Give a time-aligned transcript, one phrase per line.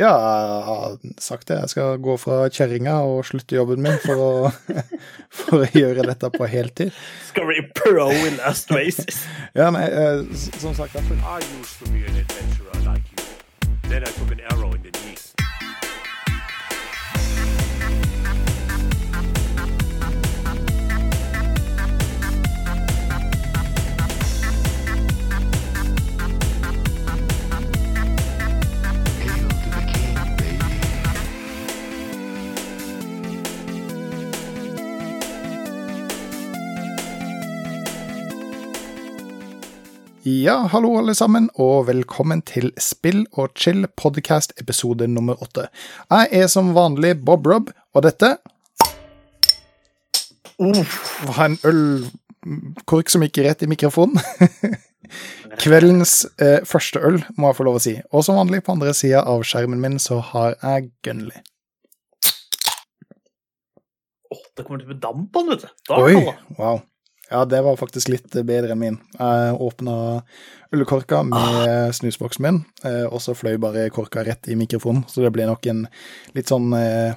[0.00, 1.58] Ja, jeg har sagt det.
[1.60, 4.30] Jeg skal gå fra kjerringa og slutte jobben min for å,
[5.38, 6.90] for å gjøre dette på heltid.
[7.28, 9.22] Skal bli pro i Last Races.
[9.54, 10.24] Ja, nei, eh,
[10.58, 11.22] som sagt jeg føl-
[40.24, 45.66] Ja, hallo alle sammen, og velkommen til Spill og chill podcast episode nummer åtte.
[46.08, 48.30] Jeg er som vanlig Bob Rob, og dette
[51.28, 54.16] var en ølkork som gikk rett i mikrofonen.
[55.60, 57.94] Kveldens eh, første øl, må jeg få lov å si.
[58.08, 61.44] Og som vanlig, på andre sida av skjermen min, så har jeg Gunley.
[64.32, 65.78] Åh, det kommer til å bli damp på den, vet du.
[65.92, 66.16] Da, Oi,
[66.56, 66.80] wow.
[67.30, 68.98] Ja, det var faktisk litt bedre enn min.
[69.16, 69.94] Jeg åpna
[70.74, 75.32] ølkorka med snusboksen min, eh, og så fløy bare korka rett i mikrofonen, så det
[75.32, 75.86] ble nok en
[76.36, 77.14] litt sånn eh,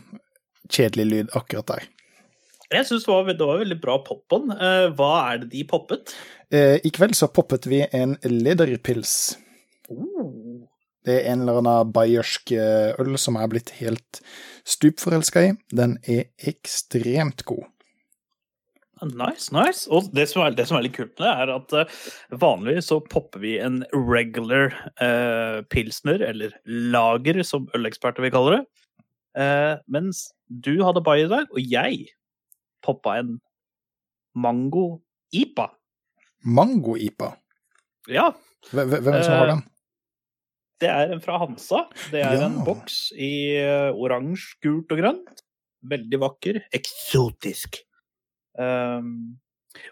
[0.72, 1.84] kjedelig lyd akkurat der.
[2.72, 4.50] Jeg syns det, var- det var veldig bra pop-on.
[4.52, 6.16] Eh, hva er det de poppet?
[6.52, 9.36] Eh, I kveld så poppet vi en lederpils.
[9.92, 10.68] Oh.
[11.08, 14.20] Det er en eller annen bayersk eh, øl som jeg er blitt helt
[14.68, 15.54] stupforelska i.
[15.72, 17.64] Den er ekstremt god.
[19.04, 19.86] Nice, nice.
[19.94, 21.98] Og det som er, det som er litt kult med det, er at uh,
[22.42, 28.64] vanligvis så popper vi en regular uh, pilsner, eller lager, som øleksperter vil kalle det.
[29.38, 32.08] Uh, mens du hadde bai i dag, og jeg
[32.86, 33.36] poppa en
[34.38, 35.70] mango-ipa.
[36.46, 37.34] Mango-ipa.
[38.10, 38.32] Ja,
[38.72, 39.62] Hvem hvem er det som har den?
[40.82, 41.84] det er en fra Hansa.
[42.12, 42.46] Det er Ja.
[42.48, 43.32] en boks i
[43.94, 45.44] oransje, gult og grønt.
[45.88, 46.60] Veldig vakker.
[46.74, 47.82] Eksotisk.
[48.58, 49.38] Um,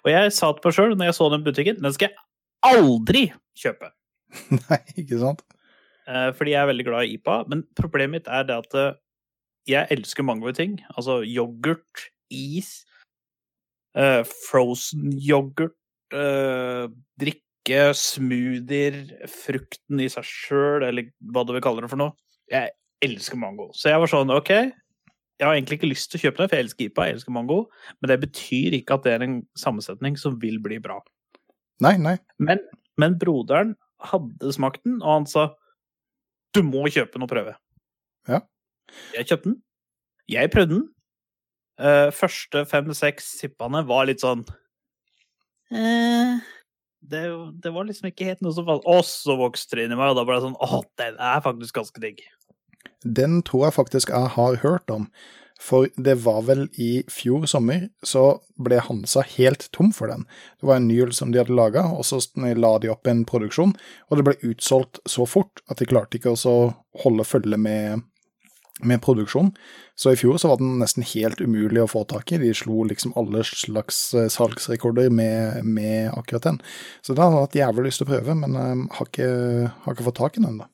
[0.03, 2.25] og jeg sa til meg sjøl når jeg så den butikken, den skal jeg
[2.65, 3.25] aldri
[3.59, 3.91] kjøpe.
[4.65, 5.45] Nei, ikke sant?
[6.05, 7.37] Uh, fordi jeg er veldig glad i IPA.
[7.51, 8.97] Men problemet mitt er det at uh,
[9.69, 10.77] jeg elsker mange ting.
[10.93, 12.83] Altså yoghurt, is,
[13.97, 15.77] uh, frozen yoghurt,
[17.19, 18.97] drikke, smoothier,
[19.29, 22.13] frukten i seg sjøl, eller hva du vil kalle det for noe.
[22.51, 22.71] Jeg
[23.05, 23.71] elsker mango.
[23.75, 24.53] Så jeg var sånn, OK.
[25.39, 27.35] Jeg har egentlig ikke lyst til å kjøpe det, for jeg elsker IPA, jeg elsker
[27.35, 27.59] mango.
[27.99, 31.01] Men det betyr ikke at det er en sammensetning som vil bli bra.
[31.83, 32.15] Nei, nei.
[32.39, 32.63] Men,
[33.01, 33.75] men broderen
[34.05, 35.49] hadde smakt den, og han sa
[36.55, 37.55] du må kjøpe den og prøve.
[38.31, 38.39] Ja.
[39.17, 39.57] Jeg kjøpte den.
[40.31, 40.85] Jeg prøvde den.
[41.75, 44.45] Uh, første fem-seks sippene var litt sånn
[45.75, 46.37] uh,
[47.03, 47.23] det,
[47.59, 48.85] det var liksom ikke helt noe som falt.
[48.87, 51.43] Og så vokste det inn i meg, og da ble det sånn Å, den er
[51.45, 52.23] faktisk ganske digg.
[53.05, 55.09] Den tror jeg faktisk jeg har hørt om.
[55.61, 60.25] For det var vel i fjor sommer, så ble Hansa helt tom for den.
[60.59, 63.23] Det var en ny øl som de hadde laga, og så la de opp en
[63.27, 63.71] produksjon,
[64.09, 66.57] og det ble utsolgt så fort at de klarte ikke å
[67.05, 68.03] holde følge med,
[68.83, 69.53] med produksjon.
[69.95, 72.41] Så i fjor så var den nesten helt umulig å få tak i.
[72.41, 76.59] De slo liksom alle slags eh, salgsrekorder med, med akkurat den.
[76.99, 79.29] Så da har jeg hatt jævlig lyst til å prøve, men eh, har, ikke,
[79.85, 80.67] har ikke fått tak i den ennå.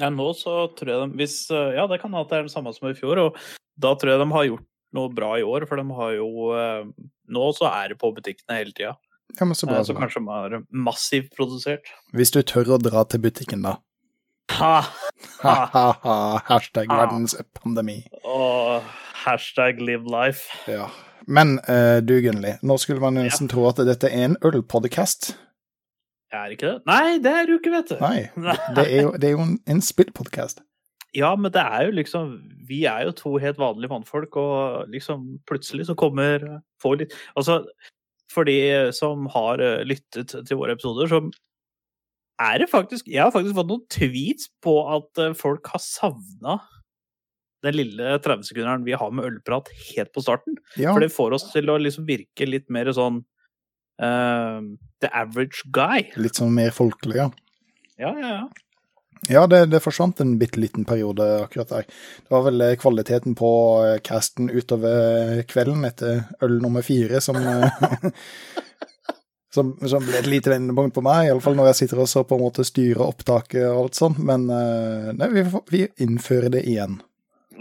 [0.00, 2.54] Ja, nå så tror jeg de hvis, eh, Ja, det kan hende det er det
[2.54, 3.38] samme som i fjor, og
[3.78, 6.28] da tror jeg de har gjort noe bra i år, for de har jo
[6.58, 6.84] eh,
[7.34, 8.92] Nå så er det på butikkene hele tida,
[9.38, 9.80] Ja, men så bra.
[9.82, 10.04] så så bra.
[10.04, 11.88] kanskje de har massivt produsert.
[12.12, 13.78] Hvis du tør å dra til butikken, da.
[14.52, 14.84] Ha!
[15.40, 16.98] Ha-ha-ha, hashtag ha.
[17.00, 18.02] verdens pandemi.
[18.28, 18.84] Og
[19.24, 20.52] hashtag live life.
[20.68, 20.90] Ja.
[21.26, 25.32] Men uh, du, Gunnli, nå skulle man nesten nesten tro at dette er en ølpodcast.
[26.34, 26.76] Er ikke det?
[26.90, 27.98] Nei, det er du jo ikke, vet du.
[28.02, 28.28] Nei,
[28.76, 30.64] det er jo, det er jo en, en spillpodkast.
[31.14, 32.30] Ja, men det er jo liksom
[32.66, 36.42] Vi er jo to helt vanlige mannfolk, og liksom plutselig så kommer
[36.82, 37.62] Får litt Altså,
[38.32, 38.58] for de
[38.96, 41.20] som har eh, lyttet til våre episoder, så
[42.42, 46.58] er det faktisk Jeg har faktisk fått noen tweets på at eh, folk har savna
[47.64, 50.58] den lille 30-sekunderen vi har med ølprat helt på starten.
[50.76, 53.22] Ja, For det får oss til å liksom virke litt mer sånn
[54.02, 54.60] eh,
[55.04, 56.10] the average guy.
[56.16, 57.30] litt sånn mer folkelig, ja.
[58.00, 58.44] Ja, ja, ja.
[59.28, 61.86] Ja, det, det forsvant en bitte liten periode akkurat der.
[62.26, 63.50] Det var vel eh, kvaliteten på
[63.86, 68.10] eh, casten utover kvelden etter øl nummer fire som eh,
[69.54, 72.36] som, som ble et lite vendepunkt på meg, iallfall når jeg sitter og så på
[72.36, 74.20] en måte styrer opptaket og alt sånt.
[74.20, 76.98] Men eh, nei, vi, vi innfører det igjen.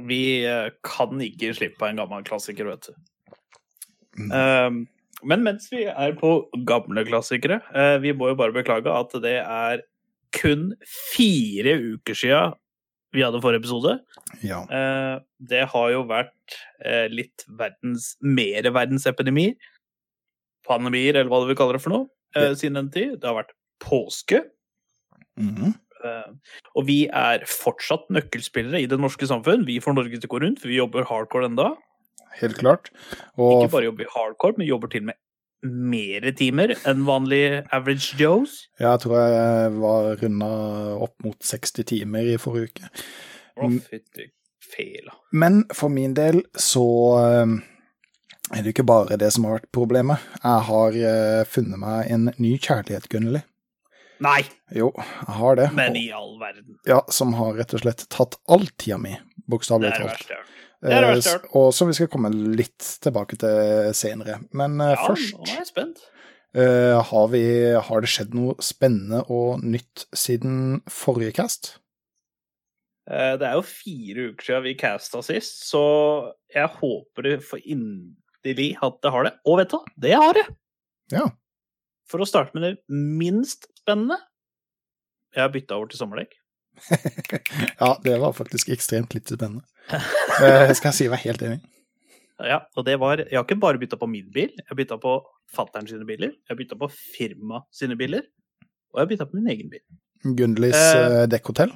[0.10, 2.98] Vi eh, kan ikke slippe en gammel klassiker, vet du.
[4.20, 4.30] Mm.
[4.34, 4.82] Um,
[5.28, 6.36] men mens vi er på
[6.68, 9.84] gamle klassikere, eh, vi må jo bare beklage at det er
[10.34, 10.72] kun
[11.14, 12.44] fire uker sia
[13.14, 14.00] vi hadde forrige episode.
[14.42, 14.64] Ja.
[14.66, 19.54] Eh, det har jo vært eh, litt verdens Mere verdensepidemier.
[20.66, 22.08] Pandemier, eller hva du vil kalle det for noe,
[22.56, 23.18] siden den tid.
[23.20, 23.54] Det har vært
[23.84, 24.42] påske.
[25.38, 25.74] Mm -hmm.
[26.76, 29.66] og vi er fortsatt nøkkelspillere i det norske samfunn.
[29.66, 31.76] Vi får Norge til å gå rundt, for vi jobber hardcore enda.
[32.42, 32.90] Helt klart.
[33.38, 35.20] Og Ikke bare jobber hardcore, men jobber til og med
[35.64, 38.66] mere timer enn vanlig average joes.
[38.80, 40.50] jeg tror jeg var runda
[41.06, 42.90] opp mot 60 timer i forrige uke.
[43.64, 44.26] Å, fytti
[44.74, 45.14] fela.
[45.32, 46.84] Men for min del så
[47.22, 47.54] eh,
[48.58, 50.20] er det ikke bare det som har vært problemet.
[50.44, 53.44] Jeg har eh, funnet meg en ny kjærlighet, Gunnli.
[54.24, 54.42] Nei,
[54.72, 55.70] Jo, jeg har det.
[55.76, 56.76] men i all verden.
[56.88, 60.30] Ja, som har rett og slett tatt all tida mi, Det bokstavelig er det verste
[60.34, 60.50] jeg har hørt.
[60.84, 63.38] Det er det Eh, verste jeg har s- Og som vi skal komme litt tilbake
[63.40, 64.42] til senere.
[64.52, 66.02] Men eh, Ja, nå er først, jeg spent.
[66.54, 67.40] Uh, har, vi,
[67.82, 71.80] har det skjedd noe spennende og nytt siden forrige cast?
[73.10, 75.82] Uh, Det er jo fire uker siden vi casta sist, så
[76.54, 79.34] jeg håper det for inderlig at det har det.
[79.50, 79.96] Og vet du hva?
[80.06, 80.46] Det har det!
[81.16, 81.26] Ja.
[82.12, 84.20] For å starte med det minst spennende.
[85.34, 86.38] Jeg har bytta over til sommerdekk.
[87.82, 89.64] Ja, det var faktisk ekstremt litt spennende.
[89.90, 91.62] Det skal jeg si meg helt enig.
[92.44, 94.98] Ja, og det var Jeg har ikke bare bytta på min bil, jeg har bytta
[95.02, 95.18] på
[95.54, 98.26] fattern sine biler, jeg har bytta på firma sine biler,
[98.92, 99.84] og jeg har bytta på min egen bil.
[100.24, 101.74] Gundlis Eh, eh, dekkhotell.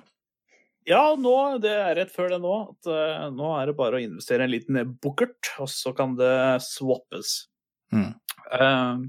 [0.88, 2.54] Ja, nå, det er rett før det nå.
[2.72, 6.64] At, uh, nå er det bare å investere en liten bukkert, og så kan det
[6.64, 7.50] swappes.
[7.92, 8.14] Mm.
[8.54, 9.04] Uh,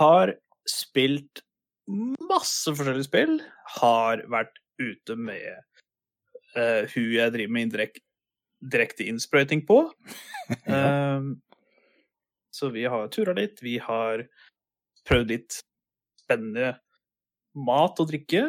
[0.00, 0.34] har
[0.66, 1.44] spilt
[1.86, 3.36] masse forskjellige spill.
[3.78, 5.62] Har vært ute med
[6.56, 8.02] uh, hun jeg driver med indirekt,
[8.60, 9.84] direkte innsprøyting på.
[10.46, 11.22] Eh,
[12.54, 13.58] så vi har tura litt.
[13.58, 14.20] Vi har
[15.08, 15.56] prøvd litt
[16.22, 16.76] spennende
[17.58, 18.44] mat og drikke.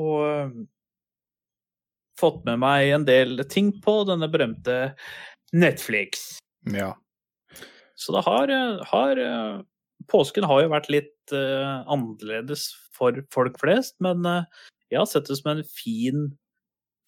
[0.00, 0.56] Og
[2.22, 4.94] fått med meg en del ting på denne berømte
[5.52, 6.38] Netflix.
[6.72, 6.94] Ja.
[7.94, 8.52] Så det har,
[8.88, 9.60] har eh,
[10.10, 12.64] Påsken har jo vært litt uh, annerledes
[12.96, 14.48] for folk flest, men eh,
[14.92, 16.26] jeg har sett det som en fin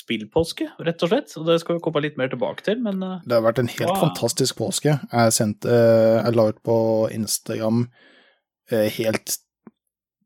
[0.05, 1.33] spillpåske, rett og slett.
[1.41, 3.71] Og det skal vi komme litt mer tilbake til, men eh, Det har vært en
[3.73, 4.03] helt Wow.
[4.09, 4.99] fantastisk påske.
[5.13, 6.77] Jeg sendte eh, Jeg la ut på
[7.15, 7.87] Instagram
[8.73, 9.39] eh, helt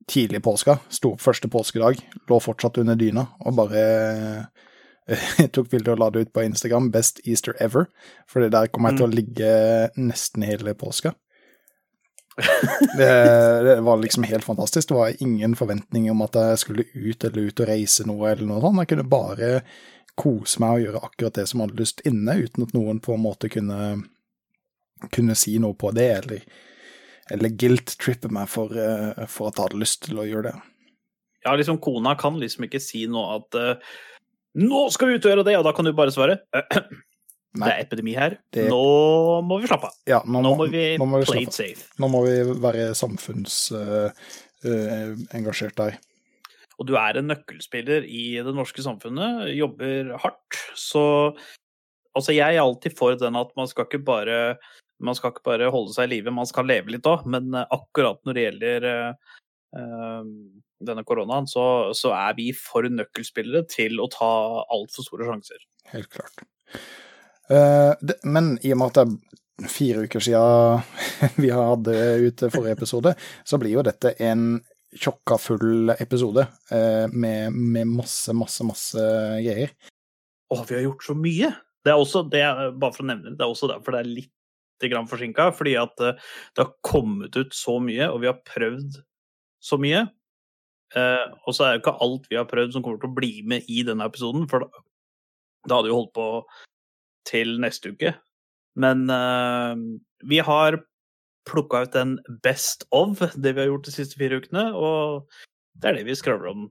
[0.09, 0.79] tidlig i påska.
[0.89, 2.01] Sto opp første påskedag,
[2.31, 3.83] lå fortsatt under dyna og bare
[5.39, 6.91] jeg tok bilde og la det ut på Instagram.
[6.93, 7.87] Best Easter ever.
[8.29, 9.53] for der kommer jeg til å ligge
[9.97, 11.15] nesten hele påska.
[12.99, 13.11] Det,
[13.67, 14.88] det var liksom helt fantastisk.
[14.88, 18.46] Det var ingen forventning om at jeg skulle ut eller ut og reise noe eller
[18.46, 18.82] noe sånt.
[18.82, 19.50] Jeg kunne bare
[20.19, 23.14] kose meg og gjøre akkurat det som jeg hadde lyst inne, uten at noen på
[23.14, 23.79] en måte kunne,
[25.14, 26.43] kunne si noe på det, eller,
[27.35, 30.56] eller guilt-trippe meg for, eh, for at jeg hadde lyst til å gjøre det.
[31.44, 33.93] ja, liksom kona kan liksom ikke si noe at uh,
[34.58, 36.40] nå skal vi ut og gjøre det, og da kan du bare svare
[37.56, 38.31] «Øh, det er epidemi her.
[38.53, 39.93] Det- Nå må vi slappe av.
[40.06, 41.89] Ja, nå, Nå må vi nå må vi play it safe.
[41.99, 45.99] Nå må vi være samfunnsengasjert der.
[46.79, 51.33] og du er en nøkkelspiller i det norske samfunnet, jobber hardt, så
[52.17, 54.56] Altså, jeg er alltid for den at man skal ikke bare
[55.00, 57.25] man skal ikke bare holde seg i live, man skal leve litt òg.
[57.31, 59.12] Men eh, akkurat når det gjelder eh,
[59.79, 60.23] eh,
[60.83, 65.59] denne koronaen, så, så er vi for nøkkelspillere til å ta altfor store sjanser.
[65.93, 66.43] Helt klart.
[67.50, 69.05] Eh, men i og med at det
[69.64, 70.83] er fire uker siden
[71.43, 71.95] vi hadde
[72.26, 73.14] ute forrige episode,
[73.45, 74.59] så blir jo dette en
[74.99, 79.07] tjokka full episode eh, med, med masse, masse, masse
[79.45, 79.73] greier.
[80.49, 81.52] Å, vi har gjort så mye!
[81.85, 82.43] Det er også, det
[82.81, 85.50] bare for å nevne det, det er også derfor det er litt grann forsinka.
[85.57, 89.00] Fordi at eh, det har kommet ut så mye, og vi har prøvd
[89.64, 90.07] så mye.
[90.97, 93.67] Og så er det ikke alt vi har prøvd som kommer til å bli med
[93.69, 94.83] i denne episoden, for da,
[95.69, 96.28] da hadde vi holdt på
[97.27, 98.15] til neste uke.
[98.79, 99.75] Men uh,
[100.29, 100.79] vi har
[101.49, 105.29] plukka ut en best of, det vi har gjort de siste fire ukene, og
[105.81, 106.67] det er det vi skravler om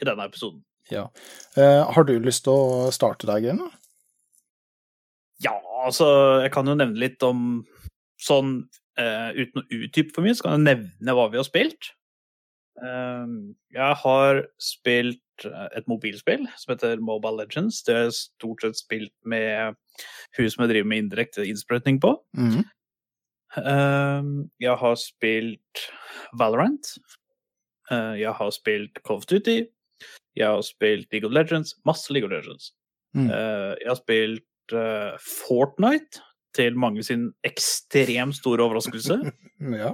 [0.00, 0.62] i denne episoden.
[0.90, 1.06] Ja.
[1.56, 3.62] Uh, har du lyst til å starte deg igjen?
[5.42, 6.06] Ja, altså,
[6.42, 7.64] jeg kan jo nevne litt om
[8.22, 8.54] sånn
[9.00, 11.94] uh, Uten å utdype for mye, så kan jeg nevne hva vi har spilt.
[12.82, 17.82] Jeg har spilt eh, et mobilspill som heter Mobile Legends.
[17.86, 19.76] Det jeg stort sett spilt med
[20.38, 22.14] hun som jeg driver med indirekte innsprøytning på.
[23.56, 24.30] Eh,
[24.62, 25.86] jeg har spilt
[26.38, 26.94] Valorant.
[27.90, 29.64] Eh, jeg har spilt Call of Duty.
[30.36, 31.76] Jeg har spilt League of Legends.
[31.84, 32.72] Masse League of Legends.
[33.14, 33.28] Mm.
[33.28, 34.48] Eh, jeg har spilt
[35.20, 36.22] Fortnite,
[36.56, 39.20] til mange sin ekstremt store overraskelse.
[39.62, 39.92] Ja.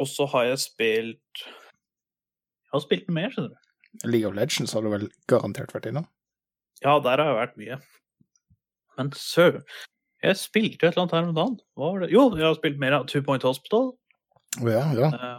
[0.00, 1.42] Og så har jeg spilt
[2.70, 3.68] Jeg har spilt mer, skjønner du.
[4.06, 6.06] League of Legends har du vel garantert vært innom?
[6.84, 7.80] Ja, der har jeg vært mye.
[8.98, 9.64] Men søren
[10.22, 11.56] Jeg spilte et eller annet her om dagen.
[11.80, 12.10] Hva var det?
[12.12, 13.90] Jo, jeg har spilt mer av Two Point Hospital.
[14.60, 15.08] Ja, ja.
[15.08, 15.38] Eh,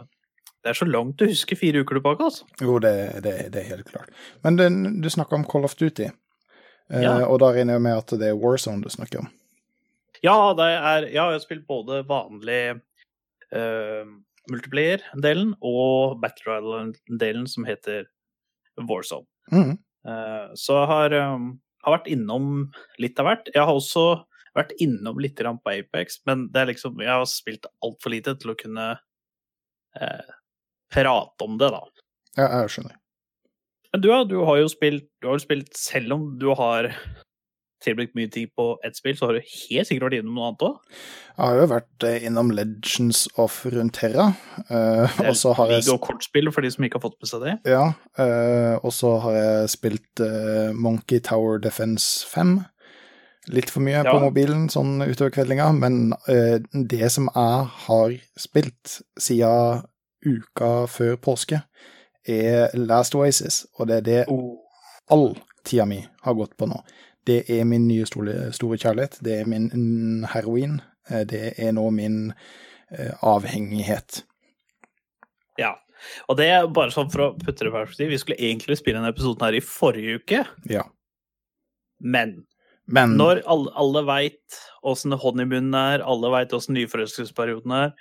[0.62, 2.44] Det er så langt du husker fire uker tilbake, altså.
[2.60, 4.10] Jo, det, det, det er helt klart.
[4.44, 4.68] Men det,
[5.02, 7.14] du snakker om Call of Duty, eh, Ja.
[7.26, 9.30] og da regner jeg med at det er Warzone du snakker om.
[10.22, 12.80] Ja, det er, ja, jeg har spilt både vanlig
[13.54, 14.06] uh,
[14.50, 18.06] multiplayer-delen og Battle Royale-delen som heter
[18.80, 19.28] Warzone.
[19.52, 19.78] Mhm.
[20.08, 22.46] Eh, så jeg har, um, har vært innom
[22.98, 23.50] litt av hvert.
[23.54, 24.24] Jeg har også
[24.56, 28.58] vært innom litt på Apex, men det liksom, jeg har spilt altfor lite til å
[28.58, 28.88] kunne
[29.96, 30.32] eh,
[30.92, 31.82] prate om det, da.
[32.36, 32.98] Ja, jeg skjønner.
[33.92, 36.88] Men du, ja, du har jo spilt, du har spilt Selv om du har
[37.84, 40.64] tilbrakt mye tid på ett spill, så har du helt sikkert vært innom noe annet
[40.66, 40.78] òg.
[41.32, 44.26] Jeg har jo vært eh, innom Legends of Runeterra,
[44.68, 47.46] eh, og så har jeg og kortspill, for de som ikke har fått med seg
[47.46, 47.54] det.
[47.72, 47.84] Ja,
[48.20, 50.24] eh, og så har jeg spilt
[50.76, 52.58] Monkey Tower Defense 5.
[53.50, 54.12] Litt for mye Ja.
[54.12, 56.12] på mobilen sånn utover kveldinga, men
[56.86, 59.82] det som jeg har spilt siden
[60.22, 61.64] uka før påske,
[62.28, 64.20] er Last Oasis, og det er det
[65.10, 65.32] all
[65.66, 66.78] tida mi har gått på nå.
[67.26, 71.72] Det er min nye store, store kjærlighet, det er min mm, heroin, eh, det er
[71.76, 72.32] nå min
[72.90, 74.24] eh, avhengighet.
[75.60, 75.76] Ja.
[76.26, 78.98] Og det er bare sånn for å putte det i perspektiv, vi skulle egentlig spille
[78.98, 80.88] denne episoden her i forrige uke, Ja.
[82.00, 82.40] men
[82.86, 87.92] Men når alle, alle veit åssen honeymunnen er, alle veit åssen nyforelskelsesperioden er,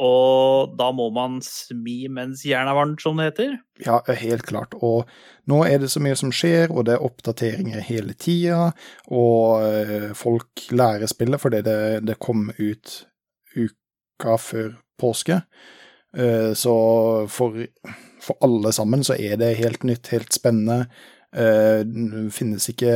[0.00, 3.58] og da må man smi mens jernet er varmt, som det heter.
[3.84, 4.72] Ja, helt klart.
[4.80, 5.08] Og
[5.50, 8.70] nå er det så mye som skjer, og det er oppdateringer hele tida.
[9.12, 11.78] Og eh, folk lærer spillet fordi det,
[12.08, 12.96] det kom ut
[13.52, 15.42] uka før påske.
[16.16, 16.74] Eh, så
[17.28, 17.60] for,
[18.24, 20.86] for alle sammen så er det helt nytt, helt spennende.
[21.36, 22.94] Eh, det finnes ikke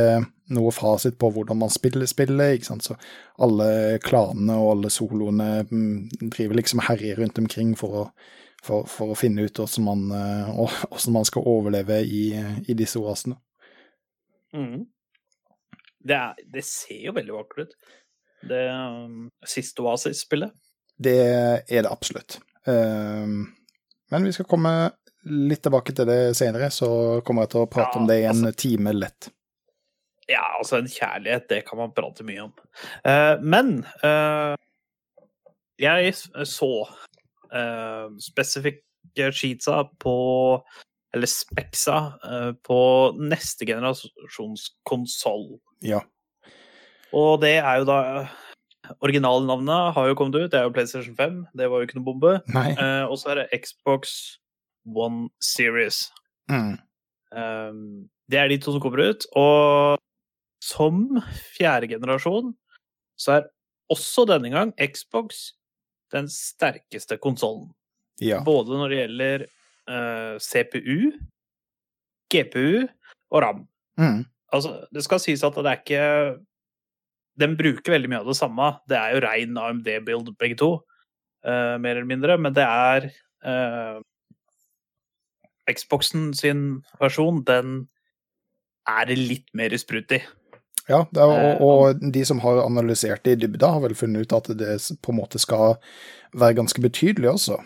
[0.55, 2.87] noe fasit på hvordan man spiller spillet, ikke sant.
[2.87, 2.97] Så
[3.41, 8.07] alle klanene og alle soloene mm, driver liksom og herjer rundt omkring for å
[8.65, 10.47] for, for å finne ut hvordan man, eh,
[10.89, 12.23] hvordan man skal overleve i,
[12.65, 13.37] i disse oasene.
[16.05, 17.75] Det, er, det ser jo veldig vakkert ut.
[18.45, 20.53] Det um, siste Oasis-spillet.
[21.01, 22.37] Det er det absolutt.
[22.65, 23.55] Um,
[24.13, 24.73] men vi skal komme
[25.25, 28.27] litt tilbake til det senere, så kommer jeg til å prate Ja, om det i
[28.29, 29.29] en altså- time lett.
[30.27, 32.53] Ja, altså en kjærlighet, det kan man prate mye om.
[33.05, 34.55] Uh, men uh,
[35.77, 36.71] jeg så
[37.53, 40.15] uh, spesifikke sheetsa på
[41.15, 42.19] Eller speksa
[42.67, 42.77] på
[43.15, 45.61] neste generasjons konsoll.
[45.79, 46.01] Ja.
[47.15, 47.99] Og det er jo da
[49.05, 51.37] Originalnavnet har jo kommet ut, det er jo PlayStation 5.
[51.57, 52.33] Det var jo ikke noe bombe.
[52.53, 52.71] Nei.
[52.73, 54.37] Eh, og så er det Xbox
[54.85, 56.09] One Series.
[56.51, 56.77] Mm.
[57.35, 59.25] Um, det er de to som kommer ut.
[59.37, 60.01] Og
[60.63, 61.03] som
[61.57, 62.53] fjerde generasjon
[63.19, 63.49] så er
[63.93, 65.51] også denne gang Xbox
[66.13, 67.69] den sterkeste konsollen.
[68.21, 68.41] Ja.
[68.45, 69.45] Både når det gjelder
[69.91, 71.11] uh, CPU,
[72.31, 72.85] GPU
[73.31, 73.63] og RAM.
[73.99, 74.23] Mm.
[74.53, 76.03] Altså, det skal sies at det er ikke
[77.39, 78.67] Den bruker veldig mye av det samme.
[78.87, 80.69] Det er jo rein AMD-build, begge to,
[81.43, 82.37] uh, mer eller mindre.
[82.39, 83.09] Men det er
[83.43, 83.97] eh,
[85.71, 87.87] Xboxen sin versjon, den
[88.87, 90.19] er det litt mer sprut i.
[90.87, 93.95] Ja, det er, Eh, og, og de som har analysert det i dybda, har vel
[93.97, 95.77] funnet ut at det på en måte skal
[96.37, 97.57] være ganske betydelig også.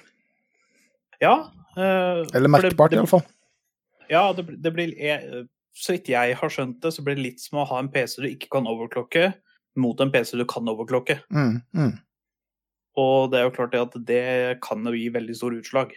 [1.19, 1.51] Ja.
[1.75, 3.25] eh, Eller merkbart, iallfall.
[4.09, 7.39] Ja, det, det blir jeg, Så vidt jeg har skjønt det, så blir det litt
[7.43, 9.33] som å ha en PC du ikke kan overklokke,
[9.79, 11.19] mot en PC du kan overklokke.
[11.31, 11.93] Mm, mm.
[12.99, 14.23] Og det er jo klart at det
[14.65, 15.93] kan jo gi veldig store utslag.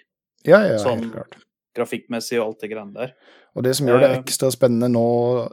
[0.46, 1.38] Ja, ja, Sånn- helt klart.
[1.76, 3.14] Grafikkmessig og alt det greiene der.
[3.56, 5.06] Og det som gjør det Eh, ekstra spennende nå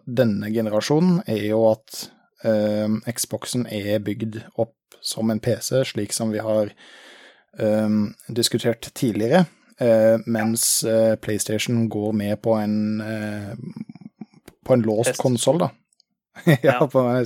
[0.05, 2.09] denne generasjonen, er jo at
[2.47, 6.71] eh, Xboxen er bygd opp som en PC, slik som vi har
[7.59, 7.89] eh,
[8.35, 9.45] diskutert tidligere,
[9.79, 13.53] eh, mens eh, PlayStation går med på en eh,
[14.65, 15.69] på en låst konsoll, da.
[16.63, 17.25] ja, på en.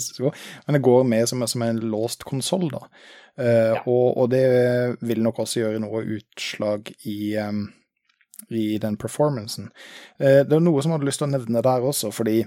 [0.65, 2.85] Men det går med som, som en låst konsoll, da.
[3.37, 3.81] Eh, Ja.
[3.85, 7.51] og, og det vil nok også gjøre noe utslag i eh,
[8.49, 9.69] i den performancen.
[10.19, 12.45] Eh, Det er noe som jeg hadde lyst til å nevne der også, fordi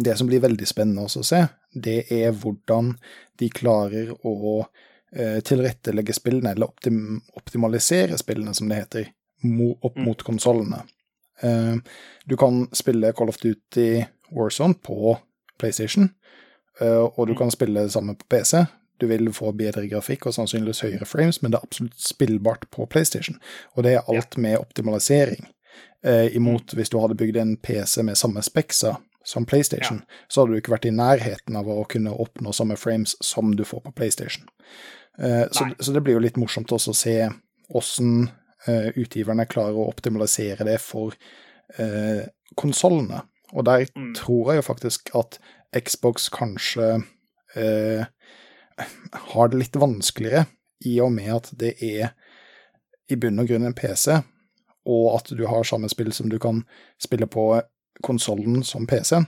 [0.00, 2.96] det som blir veldig spennende også å se, det er hvordan
[3.38, 4.66] de klarer å
[5.12, 9.06] eh, tilrettelegge spillene, eller optim optimalisere spillene, som det heter,
[9.82, 10.04] opp Mm.
[10.04, 10.82] mot konsollene.
[11.42, 11.76] Eh,
[12.26, 15.16] Du kan spille Call of Duty Warzone på
[15.58, 16.10] PlayStation,
[16.80, 17.38] og du Mm.
[17.38, 18.66] kan spille det samme på PC.
[18.98, 22.86] Du vil få bedre grafikk og sannsynligvis høyere frames, men det er absolutt spillbart på
[22.90, 23.38] PlayStation.
[23.76, 25.46] Og det er alt med optimalisering.
[26.04, 30.52] Eh, imot hvis du hadde bygd en PC med samme spekser som PlayStation, så hadde
[30.54, 33.92] du ikke vært i nærheten av å kunne oppnå samme frames som du får på
[33.98, 34.46] PlayStation.
[35.18, 37.16] Eh, så, så det blir jo litt morsomt også å se
[37.74, 38.28] åssen
[38.66, 41.14] eh, utgiverne klarer å optimalisere det for
[41.78, 42.24] eh,
[42.56, 43.22] konsollene.
[43.52, 44.14] Og der Mm.
[44.14, 45.38] tror jeg jo faktisk at
[45.84, 47.02] Xbox kanskje
[47.56, 48.04] eh,
[49.12, 50.46] har det litt vanskeligere,
[50.84, 52.12] i og med at det er
[53.10, 54.20] i bunn og grunn en PC,
[54.88, 56.62] og at du har samme spill som du kan
[57.02, 57.50] spille på
[58.04, 59.26] konsollen som PC-en.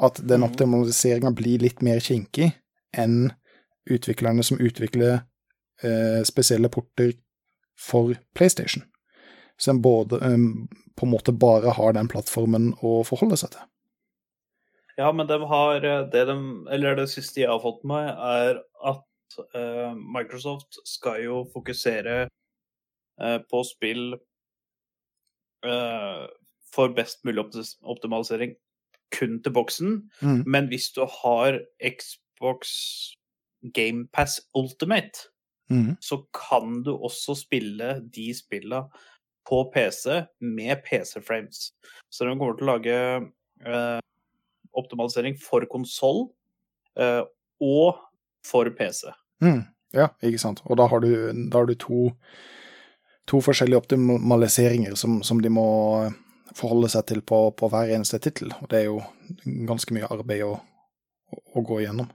[0.00, 0.50] At den Mhm.
[0.50, 2.52] optimaliseringa blir litt mer kinkig
[2.92, 3.32] enn
[3.90, 5.24] utviklerne som utvikler
[5.82, 7.12] eh, spesielle porter
[7.78, 8.84] for PlayStation.
[9.58, 10.38] Så en både eh,
[10.96, 13.60] på en måte bare har den plattformen å forholde seg til.
[15.00, 16.36] Ja, men de har eh, det de
[16.72, 22.16] Eller det siste jeg har fått med meg, er at eh, Microsoft skal jo fokusere
[22.26, 24.18] eh, på spill
[25.64, 26.26] eh,
[26.74, 27.46] for best mulig
[27.82, 28.54] optimalisering
[29.14, 29.96] kun til boksen.
[30.22, 30.42] Mm.
[30.46, 32.68] Men hvis du har Xbox
[33.74, 35.30] GamePass Ultimate,
[35.70, 35.96] mm.
[36.00, 38.84] så kan du også spille de spilla
[39.48, 41.72] på PC med PC-frames.
[42.10, 42.96] Så de kommer til å lage
[43.66, 43.98] eh,
[44.78, 46.28] optimalisering for konsoll
[46.98, 47.22] eh,
[47.60, 48.00] og
[48.46, 49.10] for PC.
[49.44, 49.64] Mm.
[49.96, 50.62] Ja, ikke sant.
[50.70, 51.10] Og da har du,
[51.50, 52.10] da har du to,
[53.28, 55.66] to forskjellige optimaliseringer som, som de må
[56.56, 58.54] forholde seg til på, på hver eneste tittel.
[58.62, 59.00] Og det er jo
[59.68, 62.08] ganske mye arbeid å, å, å gå igjennom.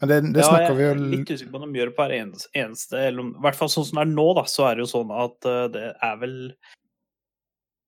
[0.00, 1.96] Men det, det Ja, snakker vi jeg er litt usikker på om de gjør det
[1.96, 4.46] på hver eneste, eneste eller om, I hvert fall sånn som det er nå, da,
[4.50, 6.38] så er det jo sånn at eh, det er vel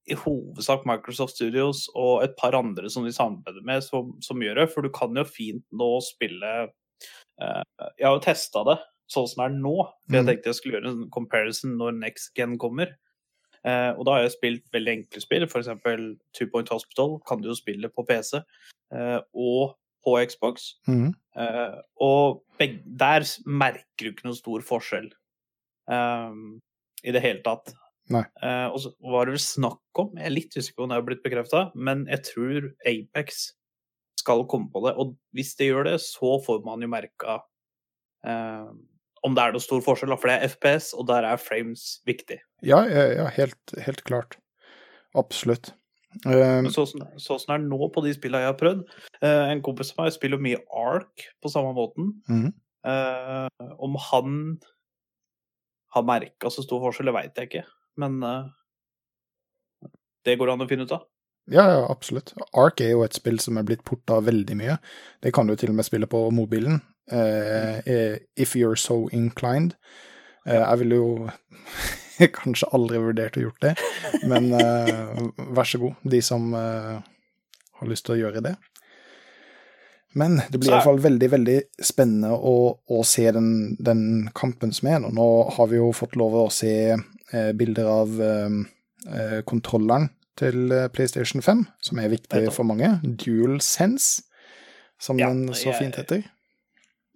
[0.07, 4.61] i hovedsak Microsoft Studios og et par andre som de samarbeider med, som, som gjør
[4.63, 4.69] det.
[4.73, 7.63] For du kan jo fint nå spille uh,
[7.99, 8.79] Jeg har jo testa det
[9.11, 9.75] sånn som det er nå,
[10.07, 10.29] for jeg Mhm.
[10.31, 12.95] tenkte jeg skulle gjøre en comparison når next gen kommer.
[13.67, 15.69] Uh, og da har jeg spilt veldig enkle spill, f.eks.
[16.35, 18.43] Two Point Hospital kan du jo spille på PC
[18.95, 19.75] Uh, og
[20.07, 20.77] på Xbox.
[20.87, 21.09] Mm.
[21.35, 25.09] Eh, og begge, der merker du ikke noen stor forskjell
[27.03, 27.73] i det hele tatt.
[28.43, 30.99] Eh, og så var det vel snakk om, jeg er litt usikker på om det
[30.99, 33.49] har blitt bekrefta, men jeg tror Apex
[34.21, 34.95] skal komme på det.
[35.01, 37.41] Og hvis det gjør det, så får man jo merka
[38.27, 38.69] eh,
[39.27, 42.39] om det er noe stor forskjell, for det er FPS, og der er frames viktig.
[42.67, 44.39] Ja, ja, ja helt, helt klart.
[45.19, 45.73] Absolutt.
[46.25, 48.87] Um, Sånn som sånn det er nå på de spillene jeg har prøvd
[49.21, 52.15] Uh, En kompis av meg spiller mye Ark på samme måten.
[52.29, 52.55] Mhm.
[52.87, 53.49] Uh,
[53.83, 54.35] om han
[55.97, 57.63] har merka så stor forskjell, det veit jeg ikke.
[58.01, 58.49] Men uh,
[60.27, 61.07] det går an å finne ut av.
[61.47, 62.33] Ja, ja, absolutt.
[62.59, 64.79] Ark er jo et spill som er blitt porta veldig mye.
[65.23, 66.81] Det kan du til og med spille på mobilen.
[67.07, 69.77] Eh, if you're so inclined.
[70.47, 71.29] Uh, jeg ville jo
[72.41, 73.73] kanskje aldri vurdert å gjort det,
[74.27, 78.55] men vær så god, de som har lyst til å gjøre det.
[80.17, 82.57] Men det blir iallfall veldig, veldig spennende å,
[82.89, 84.05] å se den, den
[84.37, 85.11] kampen som er nå.
[85.13, 85.27] Nå
[85.59, 88.57] har vi jo fått lov å se eh, bilder av eh,
[89.13, 90.09] eh, kontrolleren
[90.41, 92.95] til eh, PlayStation 5, som er viktig for mange.
[93.05, 94.25] Dual Sense,
[95.01, 96.25] som Ja, den så fint heter.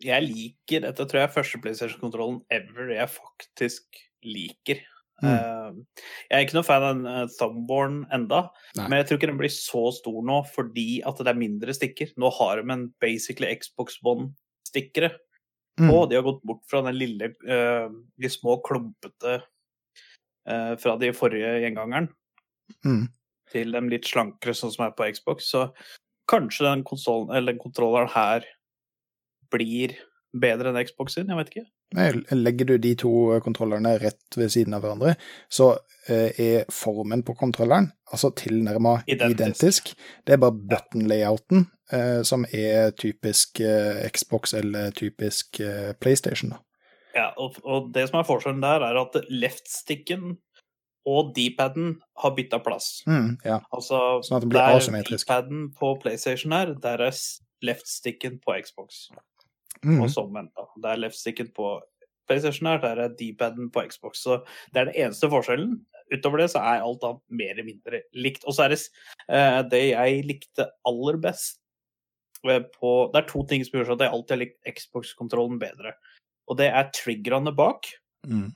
[0.00, 4.80] Jeg liker Dette tror jeg er første PlayStation-kontrollen ever jeg faktisk liker.
[5.20, 5.30] Mm.
[5.30, 8.42] Eh, jeg er ikke noe fan av den uh, Thumbborn enda,
[8.78, 8.86] Nei.
[8.88, 12.14] men jeg tror ikke den blir så stor nå fordi at det er mindre stikker.
[12.20, 15.12] Nå har de en basically Xbox One-stikkere
[15.80, 15.88] på.
[15.88, 16.08] Mm.
[16.10, 17.88] De har gått bort fra den lille, eh,
[18.20, 22.10] de små klumpete eh, fra de forrige gjengangeren
[22.84, 23.08] Mm.
[23.50, 25.48] til dem litt slankere, sånn som er på Xbox.
[25.50, 25.64] Så
[26.30, 28.46] kanskje den, konsolen, eller den kontrolleren her
[29.50, 29.96] blir
[30.30, 31.66] bedre enn Xbox sin, jeg vet ikke.
[31.92, 35.16] Legger du de to kontrollerne rett ved siden av hverandre,
[35.50, 35.72] så
[36.06, 39.34] eh, er formen på kontrolleren altså tilnærma Identisk.
[39.34, 39.92] identisk.
[40.26, 46.54] Det er bare button-layouten eh, som er typisk eh, Xbox eller typisk eh, PlayStation.
[46.54, 46.62] Da.
[47.14, 50.36] Ja, og, og det som er forskjellen der, er at left-sticken
[51.10, 53.00] og D-paden har bytta plass.
[53.08, 53.58] Mm, ja.
[53.74, 55.08] Altså, Sånn at det blir der.
[55.08, 57.16] D-paden på PlayStation er, der er
[57.66, 59.08] left-sticken på Xbox.
[59.84, 60.66] Mm, og som venta.
[60.76, 61.78] Det er left-sticken på
[62.30, 64.22] PlayStation her, der er D-paden på Xbox.
[64.22, 64.40] Så
[64.74, 65.80] det er den eneste forskjellen.
[66.10, 68.46] Utover det så er alt annet mer eller mindre likt.
[68.46, 68.80] Og så er det
[69.30, 71.60] eh, det jeg likte aller best
[72.46, 75.94] eh, på Det er to ting som gjør at jeg alltid har likt Xbox-kontrollen bedre.
[76.50, 77.90] Og det er triggerne bak.
[78.26, 78.50] mm.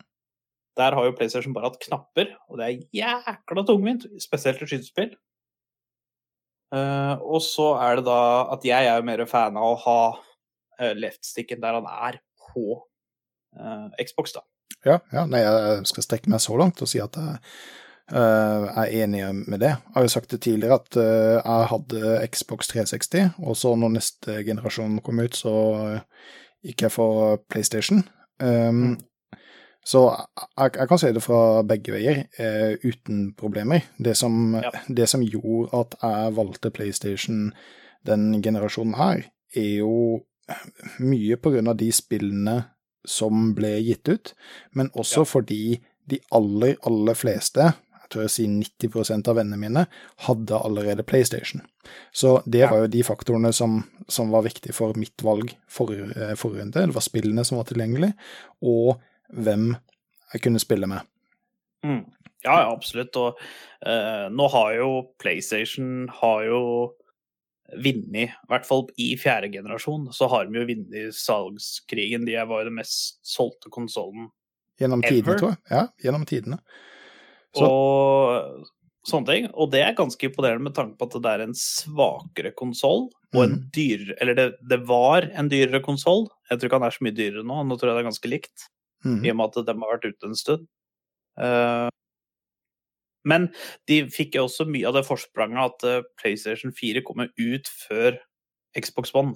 [0.75, 5.13] Der har jo PlayStation bare hatt knapper, og det er jækla tungvint, spesielt i skytespill.
[6.75, 8.17] Uh, og så er det da
[8.51, 9.99] at jeg er jo mer fan av å ha
[10.99, 12.83] leftsticken der han er på
[13.59, 14.45] eh, Xbox, da.
[14.85, 17.39] Ja, ja, nei, jeg skal strekke meg så langt og si at jeg
[18.13, 19.71] uh, er enig med det.
[19.73, 23.95] Jeg har jo sagt det tidligere at uh, jeg hadde Xbox 360, og så når
[23.95, 25.55] neste generasjon kom ut, så
[26.65, 28.05] gikk jeg for PlayStation.
[28.43, 28.99] Um,
[29.85, 33.85] Så jeg, jeg kan si det fra begge veier, eh, uten problemer.
[34.01, 34.71] Det som, Ja.
[34.89, 37.53] det som gjorde at jeg valgte PlayStation
[38.07, 40.25] den generasjonen her, er jo
[41.01, 42.59] mye på grunn av de spillene
[43.07, 44.33] som ble gitt ut,
[44.73, 45.25] men også Ja.
[45.25, 49.87] fordi de aller, aller fleste, jeg tror jeg sier 90% av vennene mine,
[50.27, 51.63] hadde allerede PlayStation.
[52.13, 56.35] Så det var jo de faktorene som, som var viktige for mitt valg for, eh,
[56.37, 56.87] forrige runde.
[56.87, 58.13] Det var spillene som var tilgjengelig,
[58.63, 59.01] og
[59.33, 59.77] hvem
[60.33, 61.01] jeg kunne spille med.
[61.85, 62.05] Mm.
[62.45, 63.17] Ja, ja, absolutt.
[63.17, 63.39] Og
[63.87, 66.61] eh, nå har jo PlayStation har jo
[67.73, 72.27] vunnet, i hvert fall i fjerde generasjon, så har de jo vunnet salgskrigen.
[72.27, 74.29] De var jo den mest solgte konsollen.
[74.81, 75.59] Gjennom tidene, tror jeg.
[75.71, 76.59] Ja, gjennom tidene.
[77.55, 78.67] Så- Og
[79.07, 79.49] sånne ting.
[79.55, 83.11] Og det er ganske imponerende med tanke på at det er en svakere konsoll.
[83.35, 83.71] Og en Mhm.
[83.73, 86.29] dyrere Eller det, det var en dyrere konsoll.
[86.51, 87.67] Jeg tror ikke han er så mye dyrere nå.
[87.67, 88.69] Nå tror jeg det er ganske likt.
[89.05, 89.23] Mm.
[89.27, 90.67] i og med at de har vært ute en stund.
[91.39, 91.89] Eh,
[93.25, 93.49] men
[93.89, 98.19] de fikk jo også mye av det forspranget at eh, PlayStation 4 kommer ut før
[98.79, 99.35] Xbox One.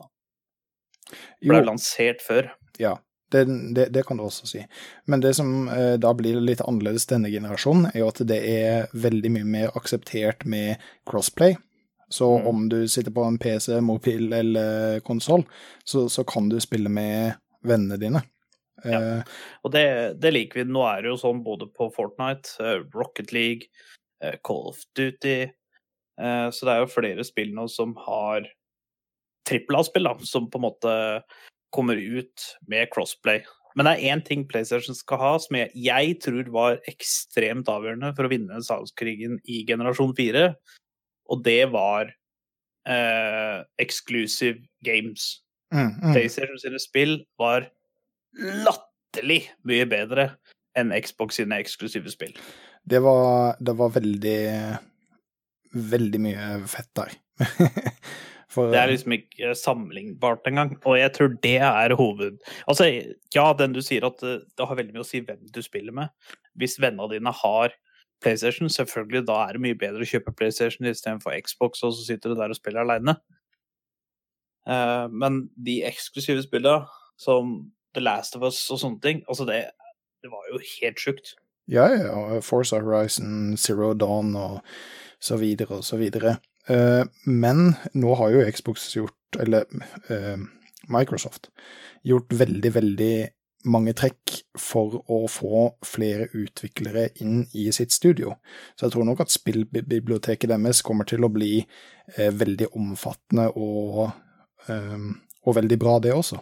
[1.41, 2.51] Ble lansert før.
[2.79, 2.97] ja,
[3.33, 3.45] det,
[3.77, 4.63] det, det kan du også si.
[5.07, 8.93] Men det som eh, da blir litt annerledes denne generasjonen, er jo at det er
[8.93, 10.77] veldig mye mer akseptert med
[11.09, 11.57] crossplay.
[12.11, 12.47] Så Mm.
[12.47, 15.45] om du sitter på en PC, mobil eller konsoll,
[15.85, 18.23] så, så kan du spille med vennene dine.
[18.85, 18.99] Ja.
[19.01, 19.87] Eh, Og det,
[20.23, 20.69] det liker vi.
[20.71, 23.71] Nå er det jo sånn både på Fortnite, eh, Rocket League,
[24.23, 25.51] eh, Call of Duty
[26.19, 28.43] Så det er jo flere spill nå som har
[29.47, 30.95] trippel A-spill, som på en måte
[31.71, 33.45] kommer ut med crossplay.
[33.79, 38.11] Men det er én ting PlayStation skal ha, som jeg, jeg tror var ekstremt avgjørende
[38.17, 40.49] for å vinne salgskrigen i generasjon 4,
[41.31, 42.11] og det var
[42.89, 45.45] eh, exclusive games.
[45.71, 46.13] mm, mm.
[46.15, 47.69] PlayStation sine spill var
[48.37, 50.31] latterlig mye bedre
[50.79, 52.35] enn Xbox sine eksklusive spill.
[52.89, 54.39] Det var, det var veldig
[55.69, 57.11] Veldig mye fett der.
[58.49, 60.71] For, Det er liksom ikke sammenlignbart engang.
[60.89, 62.39] Og jeg tror det er hoved...
[62.65, 62.87] Altså,
[63.35, 65.93] ja, den du sier at eh, det har veldig mye å si hvem du spiller
[65.93, 66.15] med.
[66.57, 67.77] Hvis vennene dine har
[68.25, 72.33] PlayStation, selvfølgelig da er det mye bedre å kjøpe PlayStation istedenfor Xbox, og så sitter
[72.33, 73.19] du der og spiller aleine.
[75.13, 76.89] men de eksklusive spillene,
[77.21, 79.63] som The Last of Us og sånne ting, altså det,
[80.23, 81.35] det var jo helt sjukt.
[81.69, 84.61] Ja, ja, Forza Horizon, Zero Dawn og
[85.21, 86.39] så videre og så videre.
[86.69, 89.67] Eh, men nå har jo Xbox gjort, eller
[90.13, 90.37] eh,
[90.89, 91.51] Microsoft,
[92.07, 93.13] gjort veldig, veldig
[93.69, 98.37] mange trekk for å få flere utviklere inn i sitt studio.
[98.77, 104.07] Så jeg tror nok at spillbiblioteket deres kommer til å bli eh, veldig omfattende og,
[104.69, 106.41] og veldig bra, det også.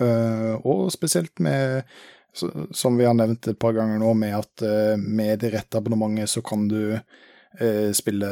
[0.00, 1.84] Eh, og spesielt med
[2.32, 6.30] som vi har nevnt et par ganger nå, med at eh, med det rette abonnementet
[6.30, 8.30] så kan du eh, spille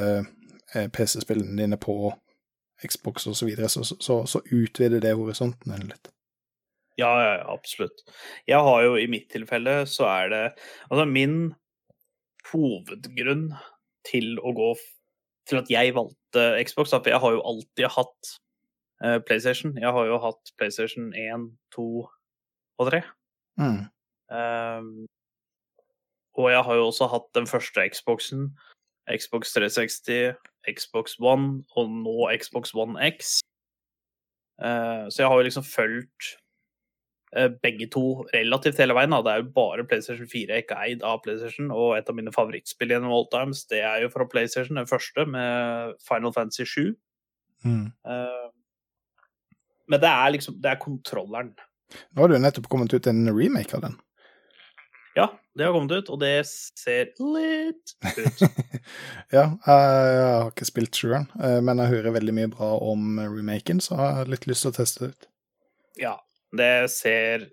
[0.69, 2.13] PC-spillene dine på
[2.85, 6.13] Xbox og så videre, så, så, så utvider det horisonten litt.
[6.99, 8.05] Ja, ja, absolutt.
[8.47, 10.45] Jeg har jo i mitt tilfelle så er det
[10.91, 11.37] Altså min
[12.51, 13.53] hovedgrunn
[14.09, 14.73] til å gå
[15.49, 18.33] til at jeg valgte Xbox, for jeg har jo alltid hatt
[19.05, 19.77] eh, PlayStation.
[19.79, 21.87] Jeg har jo hatt PlayStation 1, 2
[22.79, 23.03] og 3.
[23.59, 23.85] Mm.
[24.31, 25.07] Um,
[26.39, 28.51] og jeg har jo også hatt den første Xboxen,
[29.09, 30.37] Xbox 360,
[30.69, 33.41] Xbox One og nå Xbox One X.
[34.63, 36.29] Uh, så jeg har jo liksom fulgt
[37.37, 39.11] uh, begge to relativt hele veien.
[39.11, 39.23] Da.
[39.25, 42.19] Det er jo bare PlayStation 4 jeg ikke er eid av PlayStation, og et av
[42.19, 46.65] mine favorittspill gjennom all times, det er jo fra PlayStation, den første, med Final Fantasy
[46.65, 46.95] 7.
[47.65, 47.91] Mm.
[49.89, 51.55] Men det er liksom Det er kontrolleren.
[52.13, 53.97] Nå har det jo nettopp kommet ut en remake av den.
[55.17, 58.43] Ja, det har kommet ut, og det ser litt ut.
[59.37, 63.81] ja, jeg har ikke spilt sjueren, eh, men jeg hører veldig mye bra om remaken,
[63.83, 65.29] så jeg har litt lyst til å teste det ut.
[65.99, 66.15] Ja,
[66.55, 67.49] det ser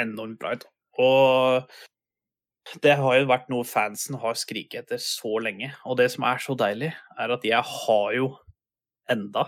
[0.00, 0.66] enormt bra ut.
[0.98, 5.70] Og det har jo vært noe fansen har skriket etter så lenge.
[5.86, 8.32] Og det som er så deilig, er at jeg har jo
[9.08, 9.46] enda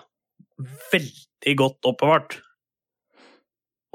[0.93, 2.41] veldig godt oppbevart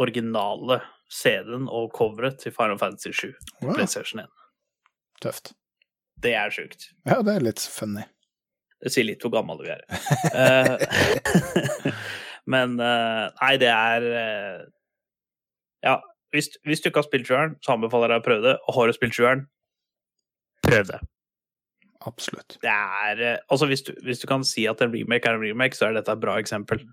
[0.01, 0.81] originale
[1.11, 4.27] CD-en og coveret til Final Fantasy 7 på Wow, PlayStation 1.
[5.21, 5.53] tøft.
[6.23, 6.89] Det er sjukt.
[7.05, 8.03] Ja, det er litt funny.
[8.81, 9.83] Det sier litt hvor gammel vi er.
[10.35, 11.93] Eh,
[12.53, 14.59] Men eh, nei, det er eh,
[15.85, 15.95] Ja,
[16.33, 18.55] hvis, hvis du ikke har spilt sjueren, så anbefaler jeg deg å prøve det.
[18.65, 19.45] Og har du spilt sjueren,
[20.65, 20.99] prøv det.
[22.05, 22.57] Absolutt.
[22.61, 25.77] Det er Altså, hvis du, hvis du kan si at en remake er en remake,
[25.77, 26.83] så er dette et bra eksempel.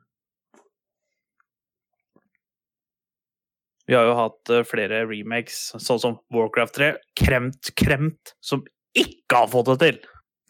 [3.93, 6.87] Vi har jo hatt eh, flere remakes, sånn som Warcraft 3.
[7.21, 8.63] Kremt, kremt, som
[8.97, 9.99] ikke har fått det til!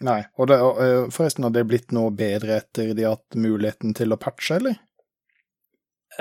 [0.07, 3.35] Nei, og det, og, eh, forresten, har det blitt noe bedre etter de har hatt
[3.35, 4.77] muligheten til å patche, eller?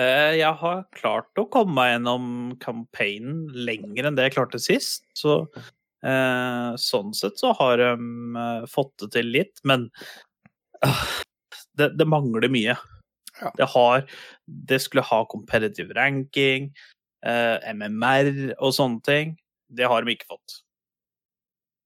[0.02, 2.26] Eh, Jeg har klart å komme meg gjennom
[2.64, 5.44] campaignen lenger enn det jeg klarte sist, så
[6.02, 7.92] eh, sånn sett så har de
[8.48, 9.92] eh, fått det til litt, men
[10.82, 11.06] ah,
[11.78, 12.80] det, det mangler mye.
[13.42, 13.54] Ja.
[13.62, 14.10] Det har
[14.46, 16.72] Det skulle ha competitive ranking,
[17.24, 19.36] MMR og sånne ting.
[19.72, 20.58] Det har de ikke fått.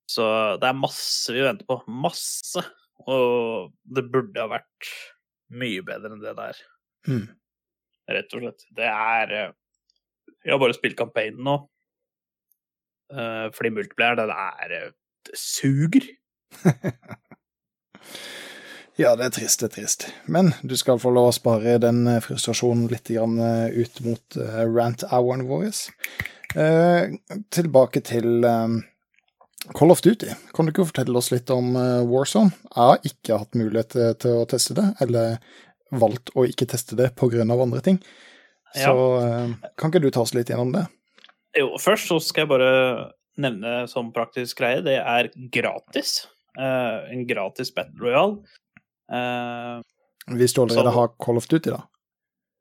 [0.10, 0.24] Så
[0.62, 1.80] det er masse vi venter på.
[1.92, 2.62] Masse.
[3.10, 4.90] Og det burde ha vært
[5.54, 6.62] mye bedre enn det der
[7.06, 7.28] Mm.
[8.10, 8.64] rett og slett.
[8.74, 11.56] Det er Vi Jeg har bare spilt campaignen nå.
[13.14, 14.92] Eh, Fordi multiplayer, det er eh,
[15.26, 16.08] Det suger.
[18.96, 20.08] Ja, det er trist, det er trist.
[20.32, 24.38] Men du skal få lov å spare den eh, frustrasjonen litt grann eh, ut mot
[24.40, 25.68] uh, rant-houren vår.
[26.56, 27.10] Eh,
[27.52, 28.76] tilbake til eh,
[29.76, 30.32] Call of Duty.
[30.56, 32.56] Kan du ikke fortelle oss litt om eh, Warzone?
[32.70, 35.36] Jeg har ikke hatt mulighet til, til å teste det, eller
[35.96, 37.44] valgt å ikke teste det pga.
[37.44, 38.00] andre ting.
[38.76, 39.44] Så ja.
[39.80, 40.84] kan ikke du ta oss litt gjennom det?
[41.56, 42.72] Jo, først så skal jeg bare
[43.40, 46.26] nevne som praktisk greie, det er gratis.
[46.60, 48.44] Uh, en gratis Battle Royale.
[49.12, 49.82] Eh,
[50.36, 51.84] Hvis du allerede Så- har Call of Duty, da?